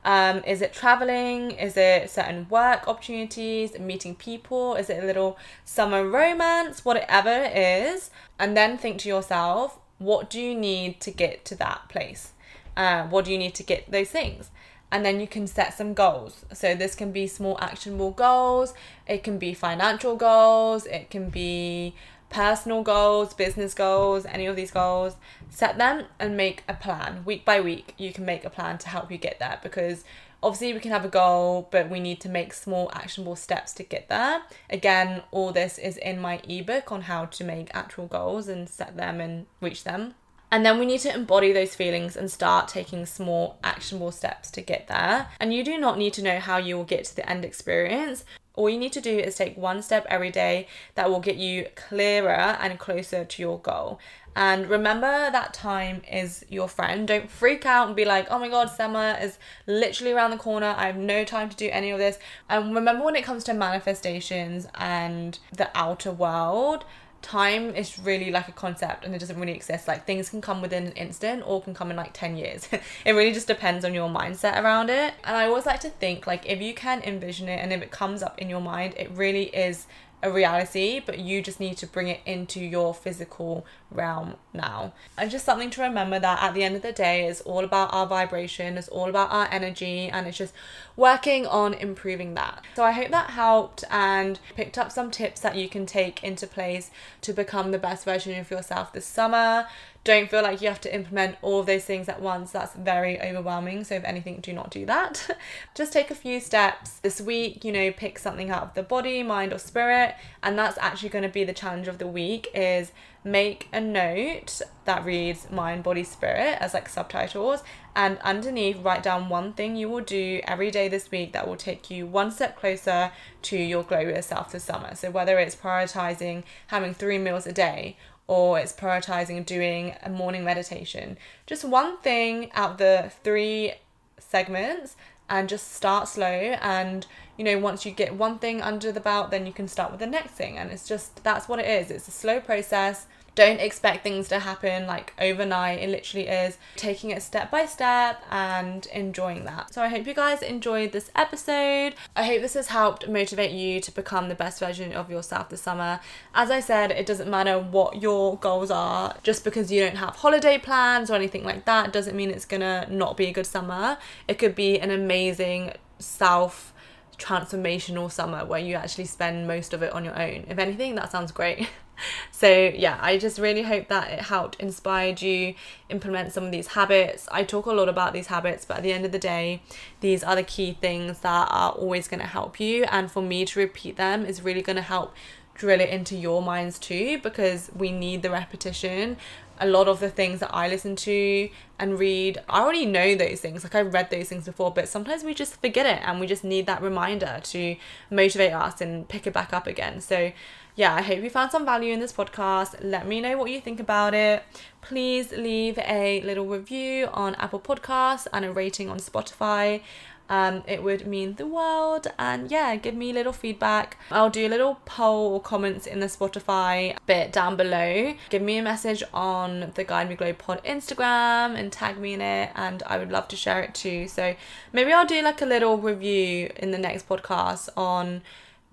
Um, 0.04 0.42
is 0.44 0.60
it 0.62 0.72
traveling? 0.72 1.52
Is 1.52 1.76
it 1.76 2.10
certain 2.10 2.48
work 2.48 2.88
opportunities, 2.88 3.78
meeting 3.78 4.16
people? 4.16 4.74
Is 4.74 4.90
it 4.90 5.00
a 5.02 5.06
little 5.06 5.38
summer 5.64 6.08
romance? 6.08 6.84
Whatever 6.84 7.30
it 7.30 7.56
is. 7.56 8.10
And 8.36 8.56
then 8.56 8.78
think 8.78 8.98
to 9.00 9.08
yourself, 9.08 9.78
what 9.98 10.28
do 10.28 10.40
you 10.40 10.56
need 10.56 11.00
to 11.02 11.12
get 11.12 11.44
to 11.46 11.54
that 11.56 11.88
place? 11.88 12.32
Uh, 12.76 13.04
what 13.06 13.24
do 13.24 13.32
you 13.32 13.38
need 13.38 13.54
to 13.54 13.62
get 13.62 13.90
those 13.90 14.10
things? 14.10 14.50
And 14.90 15.04
then 15.04 15.20
you 15.20 15.26
can 15.26 15.46
set 15.46 15.74
some 15.74 15.94
goals. 15.94 16.44
So 16.52 16.74
this 16.74 16.94
can 16.94 17.12
be 17.12 17.26
small 17.26 17.58
actionable 17.60 18.12
goals, 18.12 18.74
it 19.06 19.22
can 19.22 19.38
be 19.38 19.54
financial 19.54 20.16
goals, 20.16 20.86
it 20.86 21.10
can 21.10 21.30
be 21.30 21.94
personal 22.28 22.82
goals, 22.82 23.34
business 23.34 23.74
goals, 23.74 24.26
any 24.26 24.46
of 24.46 24.56
these 24.56 24.70
goals. 24.70 25.16
Set 25.48 25.78
them 25.78 26.06
and 26.18 26.36
make 26.36 26.64
a 26.68 26.74
plan. 26.74 27.24
Week 27.24 27.44
by 27.44 27.60
week, 27.60 27.94
you 27.98 28.12
can 28.12 28.24
make 28.24 28.44
a 28.44 28.50
plan 28.50 28.78
to 28.78 28.88
help 28.88 29.10
you 29.10 29.18
get 29.18 29.38
there 29.38 29.58
because 29.62 30.04
obviously 30.42 30.72
we 30.72 30.80
can 30.80 30.90
have 30.90 31.04
a 31.04 31.08
goal, 31.08 31.68
but 31.70 31.88
we 31.88 32.00
need 32.00 32.20
to 32.20 32.28
make 32.28 32.52
small 32.52 32.90
actionable 32.92 33.36
steps 33.36 33.72
to 33.74 33.82
get 33.82 34.08
there. 34.08 34.42
Again, 34.70 35.22
all 35.30 35.52
this 35.52 35.78
is 35.78 35.96
in 35.96 36.20
my 36.20 36.40
ebook 36.48 36.92
on 36.92 37.02
how 37.02 37.26
to 37.26 37.44
make 37.44 37.70
actual 37.74 38.06
goals 38.06 38.48
and 38.48 38.68
set 38.68 38.96
them 38.96 39.20
and 39.20 39.46
reach 39.60 39.84
them. 39.84 40.14
And 40.50 40.64
then 40.64 40.78
we 40.78 40.86
need 40.86 41.00
to 41.00 41.14
embody 41.14 41.52
those 41.52 41.74
feelings 41.74 42.16
and 42.16 42.30
start 42.30 42.68
taking 42.68 43.04
small 43.04 43.58
actionable 43.64 44.12
steps 44.12 44.50
to 44.52 44.60
get 44.60 44.86
there. 44.88 45.28
And 45.40 45.52
you 45.52 45.64
do 45.64 45.76
not 45.78 45.98
need 45.98 46.12
to 46.14 46.22
know 46.22 46.38
how 46.38 46.58
you 46.58 46.76
will 46.76 46.84
get 46.84 47.04
to 47.06 47.16
the 47.16 47.28
end 47.28 47.44
experience. 47.44 48.24
All 48.54 48.70
you 48.70 48.78
need 48.78 48.92
to 48.92 49.00
do 49.00 49.18
is 49.18 49.36
take 49.36 49.56
one 49.56 49.82
step 49.82 50.06
every 50.08 50.30
day 50.30 50.66
that 50.94 51.10
will 51.10 51.20
get 51.20 51.36
you 51.36 51.66
clearer 51.74 52.30
and 52.30 52.78
closer 52.78 53.24
to 53.24 53.42
your 53.42 53.58
goal. 53.58 54.00
And 54.34 54.68
remember 54.68 55.30
that 55.30 55.54
time 55.54 56.02
is 56.10 56.44
your 56.48 56.68
friend. 56.68 57.08
Don't 57.08 57.30
freak 57.30 57.64
out 57.64 57.86
and 57.86 57.96
be 57.96 58.04
like, 58.04 58.26
oh 58.30 58.38
my 58.38 58.48
god, 58.48 58.70
summer 58.70 59.16
is 59.20 59.38
literally 59.66 60.12
around 60.12 60.30
the 60.30 60.36
corner. 60.36 60.74
I 60.76 60.86
have 60.86 60.96
no 60.96 61.24
time 61.24 61.48
to 61.48 61.56
do 61.56 61.70
any 61.72 61.90
of 61.90 61.98
this. 61.98 62.18
And 62.48 62.74
remember 62.74 63.04
when 63.04 63.16
it 63.16 63.24
comes 63.24 63.44
to 63.44 63.54
manifestations 63.54 64.68
and 64.74 65.38
the 65.52 65.70
outer 65.74 66.12
world, 66.12 66.84
time 67.26 67.74
is 67.74 67.98
really 67.98 68.30
like 68.30 68.46
a 68.46 68.52
concept 68.52 69.04
and 69.04 69.12
it 69.12 69.18
doesn't 69.18 69.38
really 69.38 69.52
exist. 69.52 69.88
Like 69.88 70.06
things 70.06 70.30
can 70.30 70.40
come 70.40 70.62
within 70.62 70.86
an 70.86 70.92
instant 70.92 71.42
or 71.44 71.60
can 71.60 71.74
come 71.74 71.90
in 71.90 71.96
like 71.96 72.12
10 72.12 72.36
years. 72.36 72.68
it 73.04 73.12
really 73.12 73.32
just 73.32 73.48
depends 73.48 73.84
on 73.84 73.92
your 73.94 74.08
mindset 74.08 74.62
around 74.62 74.90
it. 74.90 75.12
And 75.24 75.36
I 75.36 75.46
always 75.46 75.66
like 75.66 75.80
to 75.80 75.90
think 75.90 76.26
like 76.26 76.46
if 76.46 76.62
you 76.62 76.72
can 76.72 77.02
envision 77.02 77.48
it 77.48 77.56
and 77.56 77.72
if 77.72 77.82
it 77.82 77.90
comes 77.90 78.22
up 78.22 78.38
in 78.38 78.48
your 78.48 78.60
mind, 78.60 78.94
it 78.96 79.10
really 79.10 79.46
is 79.46 79.86
a 80.22 80.30
reality, 80.30 81.00
but 81.04 81.18
you 81.18 81.42
just 81.42 81.60
need 81.60 81.76
to 81.76 81.86
bring 81.86 82.08
it 82.08 82.20
into 82.24 82.60
your 82.60 82.94
physical 82.94 83.66
realm 83.90 84.36
now. 84.52 84.92
And 85.16 85.30
just 85.30 85.44
something 85.44 85.70
to 85.70 85.82
remember 85.82 86.18
that 86.18 86.42
at 86.42 86.54
the 86.54 86.64
end 86.64 86.76
of 86.76 86.82
the 86.82 86.92
day, 86.92 87.26
it's 87.26 87.40
all 87.42 87.64
about 87.64 87.92
our 87.92 88.06
vibration, 88.06 88.78
it's 88.78 88.88
all 88.88 89.08
about 89.08 89.30
our 89.30 89.48
energy, 89.50 90.08
and 90.08 90.26
it's 90.26 90.38
just 90.38 90.54
working 90.96 91.46
on 91.46 91.74
improving 91.74 92.34
that. 92.34 92.64
So 92.74 92.82
I 92.82 92.92
hope 92.92 93.10
that 93.10 93.30
helped 93.30 93.84
and 93.90 94.40
picked 94.54 94.78
up 94.78 94.90
some 94.90 95.10
tips 95.10 95.40
that 95.40 95.56
you 95.56 95.68
can 95.68 95.86
take 95.86 96.24
into 96.24 96.46
place 96.46 96.90
to 97.20 97.32
become 97.32 97.70
the 97.70 97.78
best 97.78 98.04
version 98.04 98.38
of 98.38 98.50
yourself 98.50 98.92
this 98.92 99.06
summer 99.06 99.66
don't 100.06 100.30
feel 100.30 100.42
like 100.42 100.62
you 100.62 100.68
have 100.68 100.80
to 100.82 100.94
implement 100.94 101.36
all 101.42 101.60
of 101.60 101.66
those 101.66 101.84
things 101.84 102.08
at 102.08 102.22
once. 102.22 102.52
That's 102.52 102.74
very 102.74 103.20
overwhelming. 103.20 103.84
So, 103.84 103.96
if 103.96 104.04
anything, 104.04 104.40
do 104.40 104.52
not 104.52 104.70
do 104.70 104.86
that. 104.86 105.28
Just 105.74 105.92
take 105.92 106.10
a 106.10 106.14
few 106.14 106.40
steps 106.40 106.92
this 107.00 107.20
week, 107.20 107.64
you 107.64 107.72
know, 107.72 107.90
pick 107.90 108.18
something 108.18 108.50
out 108.50 108.62
of 108.62 108.74
the 108.74 108.82
body, 108.82 109.22
mind, 109.22 109.52
or 109.52 109.58
spirit. 109.58 110.14
And 110.42 110.58
that's 110.58 110.78
actually 110.78 111.10
going 111.10 111.24
to 111.24 111.28
be 111.28 111.44
the 111.44 111.52
challenge 111.52 111.88
of 111.88 111.98
the 111.98 112.06
week 112.06 112.48
is 112.54 112.92
make 113.24 113.68
a 113.72 113.80
note 113.80 114.62
that 114.84 115.04
reads 115.04 115.50
mind, 115.50 115.82
body, 115.82 116.04
spirit 116.04 116.56
as 116.60 116.72
like 116.72 116.88
subtitles. 116.88 117.64
And 117.96 118.18
underneath, 118.18 118.78
write 118.78 119.02
down 119.02 119.28
one 119.28 119.52
thing 119.54 119.74
you 119.74 119.88
will 119.88 120.04
do 120.04 120.40
every 120.44 120.70
day 120.70 120.86
this 120.86 121.10
week 121.10 121.32
that 121.32 121.48
will 121.48 121.56
take 121.56 121.90
you 121.90 122.06
one 122.06 122.30
step 122.30 122.56
closer 122.56 123.10
to 123.42 123.56
your 123.56 123.82
glorious 123.82 124.16
yourself 124.16 124.52
this 124.52 124.64
summer. 124.64 124.94
So, 124.94 125.10
whether 125.10 125.38
it's 125.38 125.56
prioritizing 125.56 126.44
having 126.68 126.94
three 126.94 127.18
meals 127.18 127.46
a 127.46 127.52
day 127.52 127.96
or 128.28 128.58
it's 128.58 128.72
prioritizing 128.72 129.44
doing 129.46 129.94
a 130.02 130.10
morning 130.10 130.44
meditation. 130.44 131.16
Just 131.46 131.64
one 131.64 131.98
thing 131.98 132.50
out 132.54 132.72
of 132.72 132.78
the 132.78 133.12
three 133.22 133.74
segments 134.18 134.96
and 135.28 135.48
just 135.48 135.72
start 135.72 136.08
slow. 136.08 136.26
And 136.60 137.06
you 137.36 137.44
know 137.44 137.58
once 137.58 137.84
you 137.84 137.92
get 137.92 138.14
one 138.14 138.38
thing 138.38 138.62
under 138.62 138.90
the 138.90 139.00
belt 139.00 139.30
then 139.30 139.46
you 139.46 139.52
can 139.52 139.68
start 139.68 139.90
with 139.90 140.00
the 140.00 140.06
next 140.06 140.32
thing. 140.32 140.58
And 140.58 140.70
it's 140.70 140.88
just 140.88 141.22
that's 141.22 141.48
what 141.48 141.58
it 141.58 141.66
is. 141.66 141.90
It's 141.90 142.08
a 142.08 142.12
slow 142.12 142.40
process 142.40 143.06
don't 143.36 143.60
expect 143.60 144.02
things 144.02 144.28
to 144.28 144.40
happen 144.40 144.86
like 144.86 145.12
overnight. 145.20 145.78
It 145.78 145.90
literally 145.90 146.26
is 146.26 146.56
taking 146.74 147.10
it 147.10 147.22
step 147.22 147.50
by 147.50 147.66
step 147.66 148.22
and 148.30 148.86
enjoying 148.86 149.44
that. 149.44 149.72
So 149.72 149.82
I 149.82 149.88
hope 149.88 150.06
you 150.06 150.14
guys 150.14 150.42
enjoyed 150.42 150.92
this 150.92 151.10
episode. 151.14 151.94
I 152.16 152.24
hope 152.24 152.40
this 152.40 152.54
has 152.54 152.68
helped 152.68 153.08
motivate 153.08 153.52
you 153.52 153.80
to 153.82 153.92
become 153.92 154.28
the 154.28 154.34
best 154.34 154.58
version 154.58 154.92
of 154.94 155.10
yourself 155.10 155.50
this 155.50 155.60
summer. 155.60 156.00
As 156.34 156.50
I 156.50 156.60
said, 156.60 156.90
it 156.90 157.04
doesn't 157.04 157.30
matter 157.30 157.58
what 157.58 158.00
your 158.02 158.38
goals 158.38 158.70
are, 158.70 159.14
just 159.22 159.44
because 159.44 159.70
you 159.70 159.82
don't 159.82 159.96
have 159.96 160.16
holiday 160.16 160.56
plans 160.56 161.10
or 161.10 161.14
anything 161.14 161.44
like 161.44 161.66
that 161.66 161.92
doesn't 161.92 162.16
mean 162.16 162.30
it's 162.30 162.46
gonna 162.46 162.86
not 162.90 163.18
be 163.18 163.26
a 163.26 163.32
good 163.32 163.46
summer. 163.46 163.98
It 164.26 164.38
could 164.38 164.54
be 164.54 164.80
an 164.80 164.90
amazing 164.90 165.74
self 165.98 166.72
transformational 167.18 168.10
summer 168.10 168.44
where 168.44 168.60
you 168.60 168.74
actually 168.74 169.06
spend 169.06 169.46
most 169.46 169.74
of 169.74 169.82
it 169.82 169.92
on 169.92 170.04
your 170.04 170.20
own. 170.20 170.46
If 170.48 170.58
anything, 170.58 170.94
that 170.94 171.12
sounds 171.12 171.32
great. 171.32 171.68
so 172.30 172.48
yeah 172.74 172.98
i 173.00 173.16
just 173.16 173.38
really 173.38 173.62
hope 173.62 173.88
that 173.88 174.10
it 174.10 174.20
helped 174.20 174.56
inspired 174.60 175.20
you 175.22 175.54
implement 175.88 176.32
some 176.32 176.44
of 176.44 176.50
these 176.50 176.68
habits 176.68 177.28
i 177.32 177.42
talk 177.42 177.66
a 177.66 177.72
lot 177.72 177.88
about 177.88 178.12
these 178.12 178.26
habits 178.28 178.64
but 178.64 178.78
at 178.78 178.82
the 178.82 178.92
end 178.92 179.04
of 179.04 179.12
the 179.12 179.18
day 179.18 179.62
these 180.00 180.22
are 180.22 180.36
the 180.36 180.42
key 180.42 180.76
things 180.80 181.20
that 181.20 181.48
are 181.50 181.72
always 181.72 182.08
going 182.08 182.20
to 182.20 182.26
help 182.26 182.60
you 182.60 182.84
and 182.84 183.10
for 183.10 183.22
me 183.22 183.44
to 183.44 183.58
repeat 183.58 183.96
them 183.96 184.24
is 184.24 184.42
really 184.42 184.62
going 184.62 184.76
to 184.76 184.82
help 184.82 185.14
drill 185.54 185.80
it 185.80 185.88
into 185.88 186.14
your 186.14 186.42
minds 186.42 186.78
too 186.78 187.18
because 187.22 187.70
we 187.74 187.90
need 187.90 188.22
the 188.22 188.30
repetition 188.30 189.16
a 189.58 189.66
lot 189.66 189.88
of 189.88 190.00
the 190.00 190.10
things 190.10 190.40
that 190.40 190.54
I 190.54 190.68
listen 190.68 190.96
to 190.96 191.48
and 191.78 191.98
read, 191.98 192.38
I 192.48 192.60
already 192.60 192.86
know 192.86 193.14
those 193.14 193.40
things. 193.40 193.64
Like 193.64 193.74
I've 193.74 193.92
read 193.92 194.10
those 194.10 194.28
things 194.28 194.44
before, 194.44 194.70
but 194.72 194.88
sometimes 194.88 195.24
we 195.24 195.34
just 195.34 195.60
forget 195.60 195.86
it 195.86 196.02
and 196.06 196.20
we 196.20 196.26
just 196.26 196.44
need 196.44 196.66
that 196.66 196.82
reminder 196.82 197.40
to 197.42 197.76
motivate 198.10 198.52
us 198.52 198.80
and 198.80 199.08
pick 199.08 199.26
it 199.26 199.32
back 199.32 199.52
up 199.52 199.66
again. 199.66 200.00
So 200.00 200.32
yeah, 200.76 200.94
I 200.94 201.00
hope 201.00 201.22
you 201.22 201.30
found 201.30 201.50
some 201.50 201.64
value 201.64 201.92
in 201.94 202.00
this 202.00 202.12
podcast. 202.12 202.76
Let 202.82 203.06
me 203.06 203.20
know 203.22 203.38
what 203.38 203.50
you 203.50 203.60
think 203.62 203.80
about 203.80 204.12
it. 204.12 204.44
Please 204.82 205.32
leave 205.32 205.78
a 205.78 206.20
little 206.20 206.46
review 206.46 207.08
on 207.14 207.34
Apple 207.36 207.60
Podcasts 207.60 208.26
and 208.30 208.44
a 208.44 208.52
rating 208.52 208.90
on 208.90 208.98
Spotify. 208.98 209.80
Um, 210.28 210.64
it 210.66 210.82
would 210.82 211.06
mean 211.06 211.36
the 211.36 211.46
world. 211.46 212.08
And 212.18 212.50
yeah, 212.50 212.76
give 212.76 212.94
me 212.94 213.12
little 213.12 213.32
feedback. 213.32 213.96
I'll 214.10 214.28
do 214.28 214.46
a 214.46 214.50
little 214.50 214.80
poll 214.84 215.32
or 215.32 215.40
comments 215.40 215.86
in 215.86 216.00
the 216.00 216.06
Spotify 216.06 216.96
bit 217.06 217.32
down 217.32 217.56
below. 217.56 218.14
Give 218.28 218.42
me 218.42 218.58
a 218.58 218.62
message 218.62 219.02
on 219.14 219.72
the 219.76 219.84
Guide 219.84 220.10
Me 220.10 220.14
Glow 220.14 220.34
Pod 220.34 220.62
Instagram 220.62 221.58
and 221.58 221.72
tag 221.72 221.98
me 221.98 222.14
in 222.14 222.20
it, 222.20 222.50
and 222.54 222.82
I 222.86 222.98
would 222.98 223.10
love 223.10 223.28
to 223.28 223.36
share 223.36 223.62
it 223.62 223.74
too. 223.74 224.08
So 224.08 224.34
maybe 224.74 224.92
I'll 224.92 225.06
do 225.06 225.22
like 225.22 225.40
a 225.40 225.46
little 225.46 225.78
review 225.78 226.50
in 226.56 226.70
the 226.70 226.78
next 226.78 227.08
podcast 227.08 227.70
on 227.76 228.22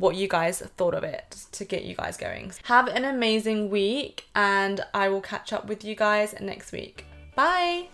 what 0.03 0.15
you 0.15 0.27
guys 0.27 0.59
thought 0.75 0.93
of 0.93 1.05
it 1.05 1.45
to 1.53 1.63
get 1.63 1.85
you 1.85 1.95
guys 1.95 2.17
going. 2.17 2.51
Have 2.63 2.89
an 2.89 3.05
amazing 3.05 3.69
week, 3.69 4.25
and 4.35 4.83
I 4.93 5.07
will 5.07 5.21
catch 5.21 5.53
up 5.53 5.65
with 5.67 5.85
you 5.85 5.95
guys 5.95 6.35
next 6.41 6.73
week. 6.73 7.05
Bye! 7.35 7.87